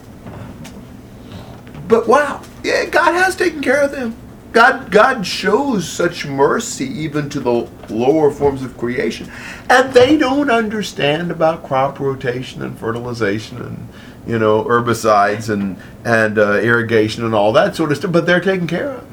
but 1.86 2.08
wow, 2.08 2.42
yeah, 2.64 2.86
God 2.86 3.12
has 3.12 3.36
taken 3.36 3.60
care 3.62 3.82
of 3.82 3.90
them. 3.90 4.16
God, 4.52 4.90
God 4.90 5.26
shows 5.26 5.88
such 5.88 6.26
mercy 6.26 6.86
even 6.86 7.30
to 7.30 7.40
the 7.40 7.68
lower 7.88 8.30
forms 8.32 8.62
of 8.62 8.76
creation, 8.76 9.30
and 9.68 9.92
they 9.92 10.16
don't 10.16 10.50
understand 10.50 11.30
about 11.30 11.62
crop 11.62 12.00
rotation 12.00 12.62
and 12.62 12.76
fertilization 12.76 13.62
and 13.62 13.88
you 14.26 14.38
know 14.38 14.64
herbicides 14.64 15.48
and 15.50 15.78
and 16.04 16.38
uh, 16.38 16.54
irrigation 16.54 17.24
and 17.24 17.34
all 17.34 17.52
that 17.52 17.76
sort 17.76 17.92
of 17.92 17.98
stuff. 17.98 18.10
But 18.10 18.26
they're 18.26 18.40
taken 18.40 18.66
care 18.66 18.90
of, 18.90 19.06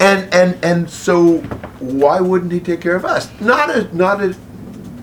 and 0.00 0.32
and 0.34 0.64
and 0.64 0.90
so 0.90 1.38
why 1.78 2.20
wouldn't 2.20 2.50
He 2.50 2.60
take 2.60 2.80
care 2.80 2.96
of 2.96 3.04
us? 3.04 3.28
Not 3.40 3.70
a 3.70 3.96
not 3.96 4.20
a 4.20 4.34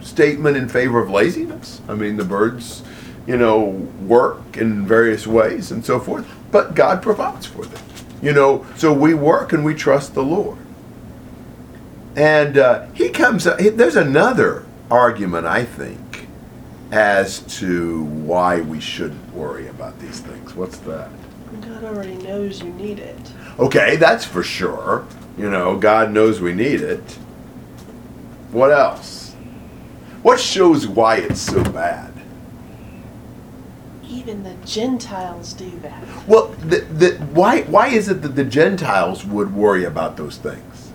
statement 0.02 0.58
in 0.58 0.68
favor 0.68 1.00
of 1.00 1.10
laziness. 1.10 1.80
I 1.88 1.96
mean, 1.96 2.18
the 2.18 2.26
birds, 2.26 2.84
you 3.26 3.38
know, 3.38 3.64
work 4.06 4.58
in 4.58 4.86
various 4.86 5.26
ways 5.26 5.72
and 5.72 5.86
so 5.86 6.00
forth, 6.02 6.28
but 6.52 6.76
God 6.76 7.02
provides 7.02 7.46
for 7.46 7.64
them. 7.64 7.82
You 8.22 8.34
know, 8.34 8.66
so 8.76 8.94
we 8.94 9.14
work 9.14 9.52
and 9.54 9.66
we 9.66 9.74
trust 9.74 10.14
the 10.14 10.24
Lord. 10.24 10.60
And 12.16 12.58
uh, 12.58 12.88
he 12.94 13.10
comes 13.10 13.48
up, 13.48 13.60
there's 13.60 13.96
another 13.96 14.66
argument, 14.90 15.48
I 15.48 15.64
think, 15.64 16.28
as 16.92 17.40
to 17.60 18.04
why 18.04 18.62
we 18.62 18.80
shouldn't 18.80 19.34
worry 19.34 19.68
about 19.68 19.98
these 20.00 20.20
things. 20.20 20.54
What's 20.54 20.78
that? 20.80 21.10
God 21.62 21.84
already 21.84 22.16
knows 22.16 22.62
you 22.62 22.72
need 22.74 23.00
it. 23.00 23.32
Okay, 23.58 23.96
that's 23.96 24.26
for 24.26 24.44
sure. 24.44 25.06
You 25.38 25.50
know, 25.50 25.78
God 25.78 26.12
knows 26.12 26.42
we 26.42 26.54
need 26.54 26.82
it. 26.82 27.18
What 28.52 28.72
else? 28.72 29.34
What 30.22 30.40
shows 30.40 30.88
why 30.88 31.18
it's 31.18 31.42
so 31.42 31.64
bad? 31.64 32.11
Even 34.12 34.44
the 34.44 34.54
Gentiles 34.66 35.54
do 35.54 35.70
that. 35.80 36.04
Well, 36.28 36.48
the, 36.48 36.82
the, 36.82 37.16
why, 37.34 37.62
why 37.62 37.88
is 37.88 38.10
it 38.10 38.22
that 38.24 38.36
the 38.36 38.44
Gentiles 38.44 39.26
would 39.26 39.56
worry 39.56 39.86
about 39.86 40.18
those 40.18 40.36
things? 40.36 40.92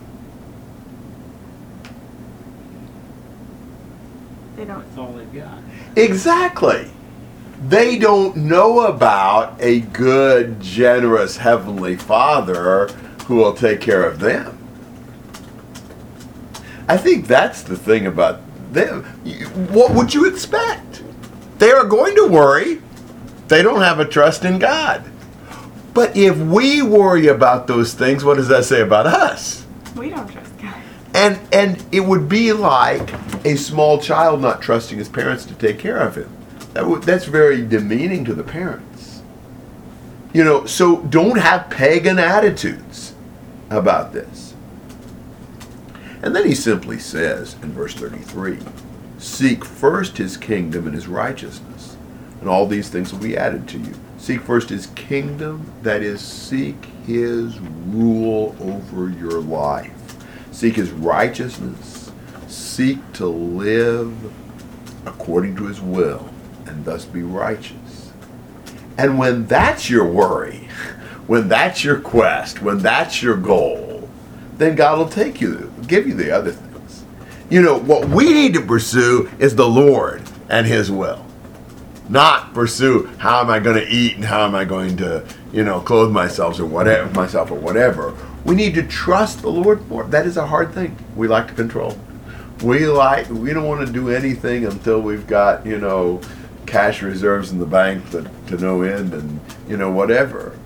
They 4.56 4.66
don't. 4.66 4.84
That's 4.84 4.98
all 4.98 5.12
they've 5.12 5.32
got. 5.32 5.58
Exactly. 5.96 6.90
They 7.66 7.98
don't 7.98 8.36
know 8.36 8.80
about 8.80 9.56
a 9.60 9.80
good, 9.80 10.60
generous 10.60 11.38
Heavenly 11.38 11.96
Father 11.96 12.88
who 13.26 13.36
will 13.36 13.54
take 13.54 13.80
care 13.80 14.04
of 14.04 14.20
them. 14.20 14.58
I 16.86 16.98
think 16.98 17.26
that's 17.26 17.62
the 17.62 17.76
thing 17.76 18.06
about 18.06 18.40
them. 18.72 19.04
What 19.70 19.94
would 19.94 20.12
you 20.12 20.26
expect? 20.26 21.02
They 21.58 21.70
are 21.70 21.84
going 21.84 22.14
to 22.16 22.26
worry. 22.26 22.82
They 23.48 23.62
don't 23.62 23.80
have 23.80 24.00
a 24.00 24.04
trust 24.04 24.44
in 24.44 24.58
God. 24.58 25.04
But 25.94 26.16
if 26.16 26.36
we 26.36 26.82
worry 26.82 27.28
about 27.28 27.66
those 27.66 27.94
things, 27.94 28.24
what 28.24 28.36
does 28.36 28.48
that 28.48 28.64
say 28.64 28.82
about 28.82 29.06
us? 29.06 29.64
We 29.96 30.10
don't 30.10 30.28
trust 30.30 30.58
God. 30.58 30.74
And 31.14 31.40
and 31.52 31.82
it 31.92 32.00
would 32.00 32.28
be 32.28 32.52
like 32.52 33.14
a 33.46 33.56
small 33.56 33.98
child 34.00 34.42
not 34.42 34.60
trusting 34.60 34.98
his 34.98 35.08
parents 35.08 35.44
to 35.46 35.54
take 35.54 35.78
care 35.78 35.98
of 35.98 36.16
him. 36.16 36.30
That 36.74 36.86
would, 36.86 37.04
that's 37.04 37.24
very 37.24 37.66
demeaning 37.66 38.24
to 38.26 38.34
the 38.34 38.42
parents. 38.44 39.22
You 40.34 40.44
know, 40.44 40.66
so 40.66 41.00
don't 41.02 41.38
have 41.38 41.70
pagan 41.70 42.18
attitudes 42.18 43.14
about 43.70 44.12
this. 44.12 44.54
And 46.22 46.36
then 46.36 46.46
he 46.46 46.54
simply 46.54 46.98
says 46.98 47.56
in 47.62 47.72
verse 47.72 47.94
33, 47.94 48.58
seek 49.18 49.64
first 49.64 50.18
his 50.18 50.36
kingdom 50.36 50.86
and 50.86 50.94
his 50.94 51.08
righteousness, 51.08 51.75
and 52.40 52.48
all 52.48 52.66
these 52.66 52.88
things 52.88 53.12
will 53.12 53.20
be 53.20 53.36
added 53.36 53.68
to 53.68 53.78
you. 53.78 53.94
Seek 54.18 54.40
first 54.40 54.68
his 54.68 54.86
kingdom, 54.88 55.72
that 55.82 56.02
is, 56.02 56.20
seek 56.20 56.84
his 57.06 57.58
rule 57.60 58.56
over 58.60 59.10
your 59.10 59.40
life. 59.40 59.92
Seek 60.52 60.76
his 60.76 60.90
righteousness. 60.90 62.10
Seek 62.48 62.98
to 63.14 63.26
live 63.26 64.14
according 65.06 65.56
to 65.56 65.66
his 65.66 65.80
will 65.80 66.28
and 66.66 66.84
thus 66.84 67.04
be 67.04 67.22
righteous. 67.22 68.12
And 68.98 69.18
when 69.18 69.46
that's 69.46 69.90
your 69.90 70.06
worry, 70.06 70.68
when 71.26 71.48
that's 71.48 71.84
your 71.84 72.00
quest, 72.00 72.62
when 72.62 72.78
that's 72.78 73.22
your 73.22 73.36
goal, 73.36 74.08
then 74.56 74.74
God 74.74 74.98
will 74.98 75.08
take 75.08 75.40
you, 75.40 75.72
give 75.86 76.06
you 76.06 76.14
the 76.14 76.30
other 76.30 76.52
things. 76.52 77.04
You 77.50 77.62
know, 77.62 77.78
what 77.78 78.08
we 78.08 78.32
need 78.32 78.54
to 78.54 78.62
pursue 78.62 79.30
is 79.38 79.54
the 79.54 79.68
Lord 79.68 80.22
and 80.48 80.66
His 80.66 80.90
will. 80.90 81.25
Not 82.08 82.54
pursue 82.54 83.06
how 83.18 83.40
am 83.40 83.50
I 83.50 83.58
going 83.58 83.76
to 83.76 83.86
eat 83.86 84.14
and 84.14 84.24
how 84.24 84.44
am 84.44 84.54
I 84.54 84.64
going 84.64 84.96
to, 84.98 85.26
you 85.52 85.64
know, 85.64 85.80
clothe 85.80 86.12
myself 86.12 86.60
or 86.60 86.66
whatever 86.66 87.10
myself 87.10 87.50
or 87.50 87.56
whatever. 87.56 88.14
We 88.44 88.54
need 88.54 88.74
to 88.74 88.84
trust 88.84 89.42
the 89.42 89.50
Lord 89.50 89.88
more. 89.88 90.04
That 90.04 90.24
is 90.26 90.36
a 90.36 90.46
hard 90.46 90.72
thing. 90.72 90.96
We 91.16 91.26
like 91.26 91.48
to 91.48 91.54
control. 91.54 91.98
We 92.62 92.86
like 92.86 93.28
we 93.28 93.52
don't 93.52 93.66
want 93.66 93.84
to 93.86 93.92
do 93.92 94.10
anything 94.10 94.66
until 94.66 95.00
we've 95.00 95.26
got, 95.26 95.66
you 95.66 95.78
know, 95.78 96.20
cash 96.64 97.02
reserves 97.02 97.50
in 97.50 97.58
the 97.58 97.66
bank 97.66 98.08
to, 98.10 98.30
to 98.48 98.56
no 98.56 98.82
end 98.82 99.12
and, 99.12 99.40
you 99.68 99.76
know, 99.76 99.90
whatever. 99.90 100.56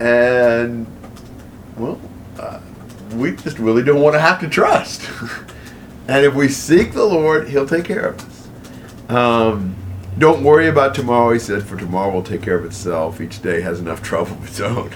And 0.00 0.86
well, 1.76 1.98
uh, 2.38 2.60
we 3.14 3.36
just 3.36 3.58
really 3.58 3.82
don't 3.82 4.00
want 4.00 4.14
to 4.14 4.20
have 4.20 4.38
to 4.40 4.48
trust. 4.48 5.08
and 6.08 6.26
if 6.26 6.34
we 6.34 6.48
seek 6.48 6.92
the 6.92 7.04
Lord, 7.04 7.48
He'll 7.48 7.66
take 7.66 7.86
care 7.86 8.08
of 8.08 8.20
us. 8.20 8.48
Um, 9.10 9.76
don't 10.18 10.44
worry 10.44 10.68
about 10.68 10.94
tomorrow, 10.94 11.32
He 11.32 11.38
said, 11.38 11.64
for 11.64 11.76
tomorrow 11.76 12.12
will 12.12 12.22
take 12.22 12.42
care 12.42 12.56
of 12.56 12.64
itself. 12.64 13.20
Each 13.20 13.40
day 13.42 13.60
has 13.60 13.80
enough 13.80 14.02
trouble 14.10 14.32
of 14.32 14.46
its 14.46 14.60
own. 14.60 14.90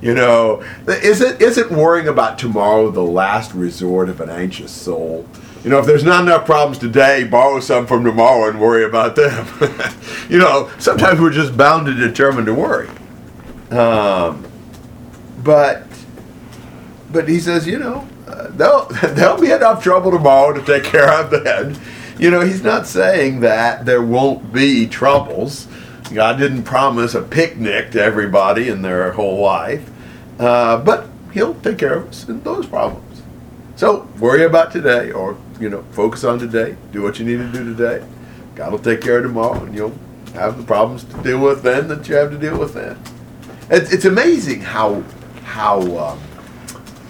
You 0.00 0.14
know, 0.14 0.64
isn't 0.88 1.40
isn't 1.40 1.70
worrying 1.70 2.08
about 2.08 2.36
tomorrow 2.36 2.90
the 2.90 3.02
last 3.02 3.54
resort 3.54 4.08
of 4.08 4.20
an 4.20 4.30
anxious 4.30 4.72
soul? 4.72 5.26
You 5.62 5.70
know, 5.70 5.78
if 5.78 5.86
there's 5.86 6.02
not 6.02 6.24
enough 6.24 6.44
problems 6.44 6.78
today, 6.78 7.22
borrow 7.22 7.60
some 7.60 7.86
from 7.86 8.04
tomorrow 8.04 8.50
and 8.50 8.60
worry 8.60 8.84
about 8.84 9.14
them. 9.14 9.46
you 10.28 10.38
know, 10.38 10.68
sometimes 10.80 11.20
we're 11.20 11.30
just 11.30 11.56
bound 11.56 11.86
and 11.86 11.96
determined 11.98 12.46
to 12.46 12.54
worry. 12.54 12.88
Um, 13.70 14.44
but 15.44 15.86
but 17.12 17.28
he 17.28 17.38
says, 17.38 17.64
you 17.66 17.78
know, 17.78 18.08
uh, 18.26 18.48
there'll 18.50 18.86
there'll 19.14 19.40
be 19.40 19.52
enough 19.52 19.84
trouble 19.84 20.10
tomorrow 20.10 20.52
to 20.52 20.62
take 20.62 20.82
care 20.82 21.12
of 21.12 21.30
then. 21.30 21.78
You 22.22 22.30
know, 22.30 22.42
he's 22.42 22.62
not 22.62 22.86
saying 22.86 23.40
that 23.40 23.84
there 23.84 24.00
won't 24.00 24.52
be 24.52 24.86
troubles. 24.86 25.66
God 26.14 26.38
didn't 26.38 26.62
promise 26.62 27.16
a 27.16 27.20
picnic 27.20 27.90
to 27.90 28.00
everybody 28.00 28.68
in 28.68 28.80
their 28.80 29.10
whole 29.10 29.40
life, 29.40 29.90
uh, 30.38 30.76
but 30.76 31.08
He'll 31.32 31.54
take 31.54 31.78
care 31.78 31.94
of 31.94 32.10
us 32.10 32.28
in 32.28 32.40
those 32.44 32.64
problems. 32.64 33.22
So 33.74 34.08
worry 34.20 34.44
about 34.44 34.70
today, 34.70 35.10
or 35.10 35.36
you 35.58 35.68
know, 35.68 35.82
focus 35.90 36.22
on 36.22 36.38
today. 36.38 36.76
Do 36.92 37.02
what 37.02 37.18
you 37.18 37.24
need 37.24 37.38
to 37.38 37.50
do 37.50 37.64
today. 37.74 38.06
God 38.54 38.70
will 38.70 38.78
take 38.78 39.00
care 39.00 39.16
of 39.16 39.24
tomorrow, 39.24 39.60
and 39.64 39.74
you'll 39.74 39.98
have 40.34 40.58
the 40.58 40.62
problems 40.62 41.02
to 41.02 41.22
deal 41.24 41.40
with 41.40 41.64
then 41.64 41.88
that 41.88 42.08
you 42.08 42.14
have 42.14 42.30
to 42.30 42.38
deal 42.38 42.56
with 42.56 42.74
then. 42.74 43.02
It's, 43.68 43.92
it's 43.92 44.04
amazing 44.04 44.60
how 44.60 45.02
how 45.42 45.80
um, 45.98 46.20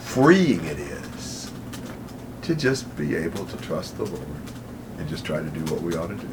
freeing 0.05 0.65
it 0.65 0.79
is 0.79 1.53
to 2.41 2.55
just 2.55 2.97
be 2.97 3.15
able 3.15 3.45
to 3.45 3.57
trust 3.59 3.99
the 3.99 4.07
Lord 4.07 4.42
and 5.03 5.11
just 5.11 5.25
try 5.25 5.39
to 5.39 5.51
do 5.51 5.61
what 5.73 5.83
we 5.83 5.97
ought 5.97 6.07
to 6.07 6.15
do. 6.15 6.29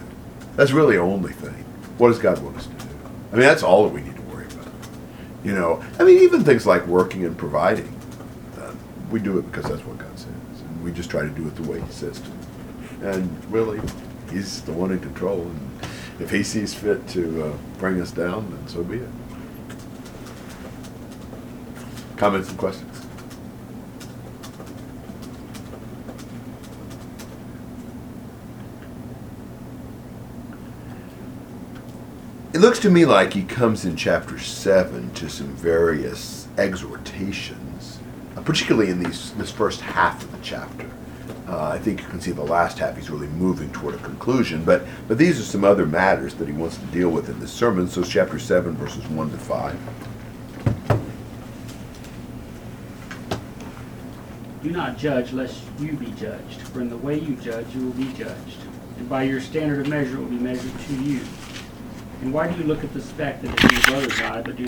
That's 0.55 0.71
really 0.71 0.95
the 0.95 1.01
only 1.01 1.33
thing. 1.33 1.65
What 1.97 2.09
does 2.09 2.19
God 2.19 2.37
want 2.39 2.57
us 2.57 2.67
to 2.67 2.73
do? 2.73 2.85
I 3.31 3.35
mean, 3.35 3.41
that's 3.41 3.63
all 3.63 3.83
that 3.85 3.93
we 3.93 4.01
need 4.01 4.15
to 4.15 4.21
worry 4.23 4.45
about. 4.45 4.67
You 5.43 5.53
know, 5.53 5.83
I 5.99 6.03
mean, 6.03 6.19
even 6.19 6.43
things 6.43 6.67
like 6.67 6.85
working 6.85 7.25
and 7.25 7.35
providing, 7.35 7.99
uh, 8.59 8.73
we 9.09 9.19
do 9.19 9.39
it 9.39 9.51
because 9.51 9.65
that's 9.65 9.83
what 9.85 9.97
God 9.97 10.17
says, 10.19 10.27
and 10.27 10.83
we 10.83 10.91
just 10.91 11.09
try 11.09 11.23
to 11.23 11.29
do 11.29 11.47
it 11.47 11.55
the 11.55 11.63
way 11.63 11.81
He 11.81 11.91
says 11.91 12.21
to. 12.21 13.09
And 13.09 13.43
really, 13.51 13.81
He's 14.29 14.61
the 14.61 14.71
one 14.71 14.91
in 14.91 14.99
control, 14.99 15.41
and 15.41 15.81
if 16.19 16.29
He 16.29 16.43
sees 16.43 16.75
fit 16.75 17.07
to 17.09 17.45
uh, 17.45 17.57
bring 17.79 17.99
us 17.99 18.11
down, 18.11 18.51
then 18.51 18.67
so 18.67 18.83
be 18.83 18.97
it. 18.97 19.09
Comments 22.17 22.47
and 22.47 22.57
questions? 22.59 22.98
It 32.59 32.63
looks 32.63 32.79
to 32.79 32.89
me 32.89 33.05
like 33.05 33.31
he 33.31 33.43
comes 33.43 33.85
in 33.85 33.95
chapter 33.95 34.37
7 34.37 35.13
to 35.13 35.29
some 35.29 35.47
various 35.55 36.45
exhortations, 36.57 37.99
uh, 38.35 38.41
particularly 38.41 38.91
in 38.91 39.01
these, 39.01 39.31
this 39.35 39.49
first 39.49 39.79
half 39.79 40.21
of 40.21 40.29
the 40.33 40.39
chapter. 40.41 40.85
Uh, 41.47 41.69
I 41.69 41.77
think 41.77 42.01
you 42.01 42.07
can 42.07 42.19
see 42.19 42.31
the 42.31 42.43
last 42.43 42.77
half 42.77 42.97
he's 42.97 43.09
really 43.09 43.27
moving 43.27 43.71
toward 43.71 43.95
a 43.95 43.97
conclusion, 43.99 44.65
but, 44.65 44.83
but 45.07 45.17
these 45.17 45.39
are 45.39 45.43
some 45.43 45.63
other 45.63 45.85
matters 45.85 46.33
that 46.33 46.49
he 46.49 46.53
wants 46.53 46.75
to 46.75 46.85
deal 46.87 47.09
with 47.09 47.29
in 47.29 47.39
this 47.39 47.53
sermon. 47.53 47.87
So 47.87 48.03
chapter 48.03 48.37
7, 48.37 48.73
verses 48.73 49.07
1 49.07 49.31
to 49.31 49.37
5. 49.37 49.79
Do 54.63 54.71
not 54.71 54.97
judge 54.97 55.31
lest 55.31 55.63
you 55.79 55.93
be 55.93 56.11
judged, 56.11 56.59
for 56.63 56.81
in 56.81 56.89
the 56.89 56.97
way 56.97 57.17
you 57.17 57.37
judge 57.37 57.73
you 57.73 57.85
will 57.85 57.93
be 57.93 58.11
judged, 58.11 58.57
and 58.97 59.07
by 59.07 59.23
your 59.23 59.39
standard 59.39 59.79
of 59.79 59.87
measure 59.87 60.17
it 60.17 60.19
will 60.19 60.25
be 60.25 60.35
measured 60.35 60.77
to 60.77 60.95
you. 60.95 61.21
And 62.21 62.33
why 62.33 62.51
do 62.51 62.57
you 62.59 62.65
look 62.65 62.83
at 62.83 62.93
the 62.93 63.01
speck 63.01 63.41
that 63.41 63.47
is 63.57 63.63
in 63.63 63.71
your 63.71 63.81
brother's 63.81 64.21
eye, 64.21 64.41
but 64.41 64.51
do 64.51 64.57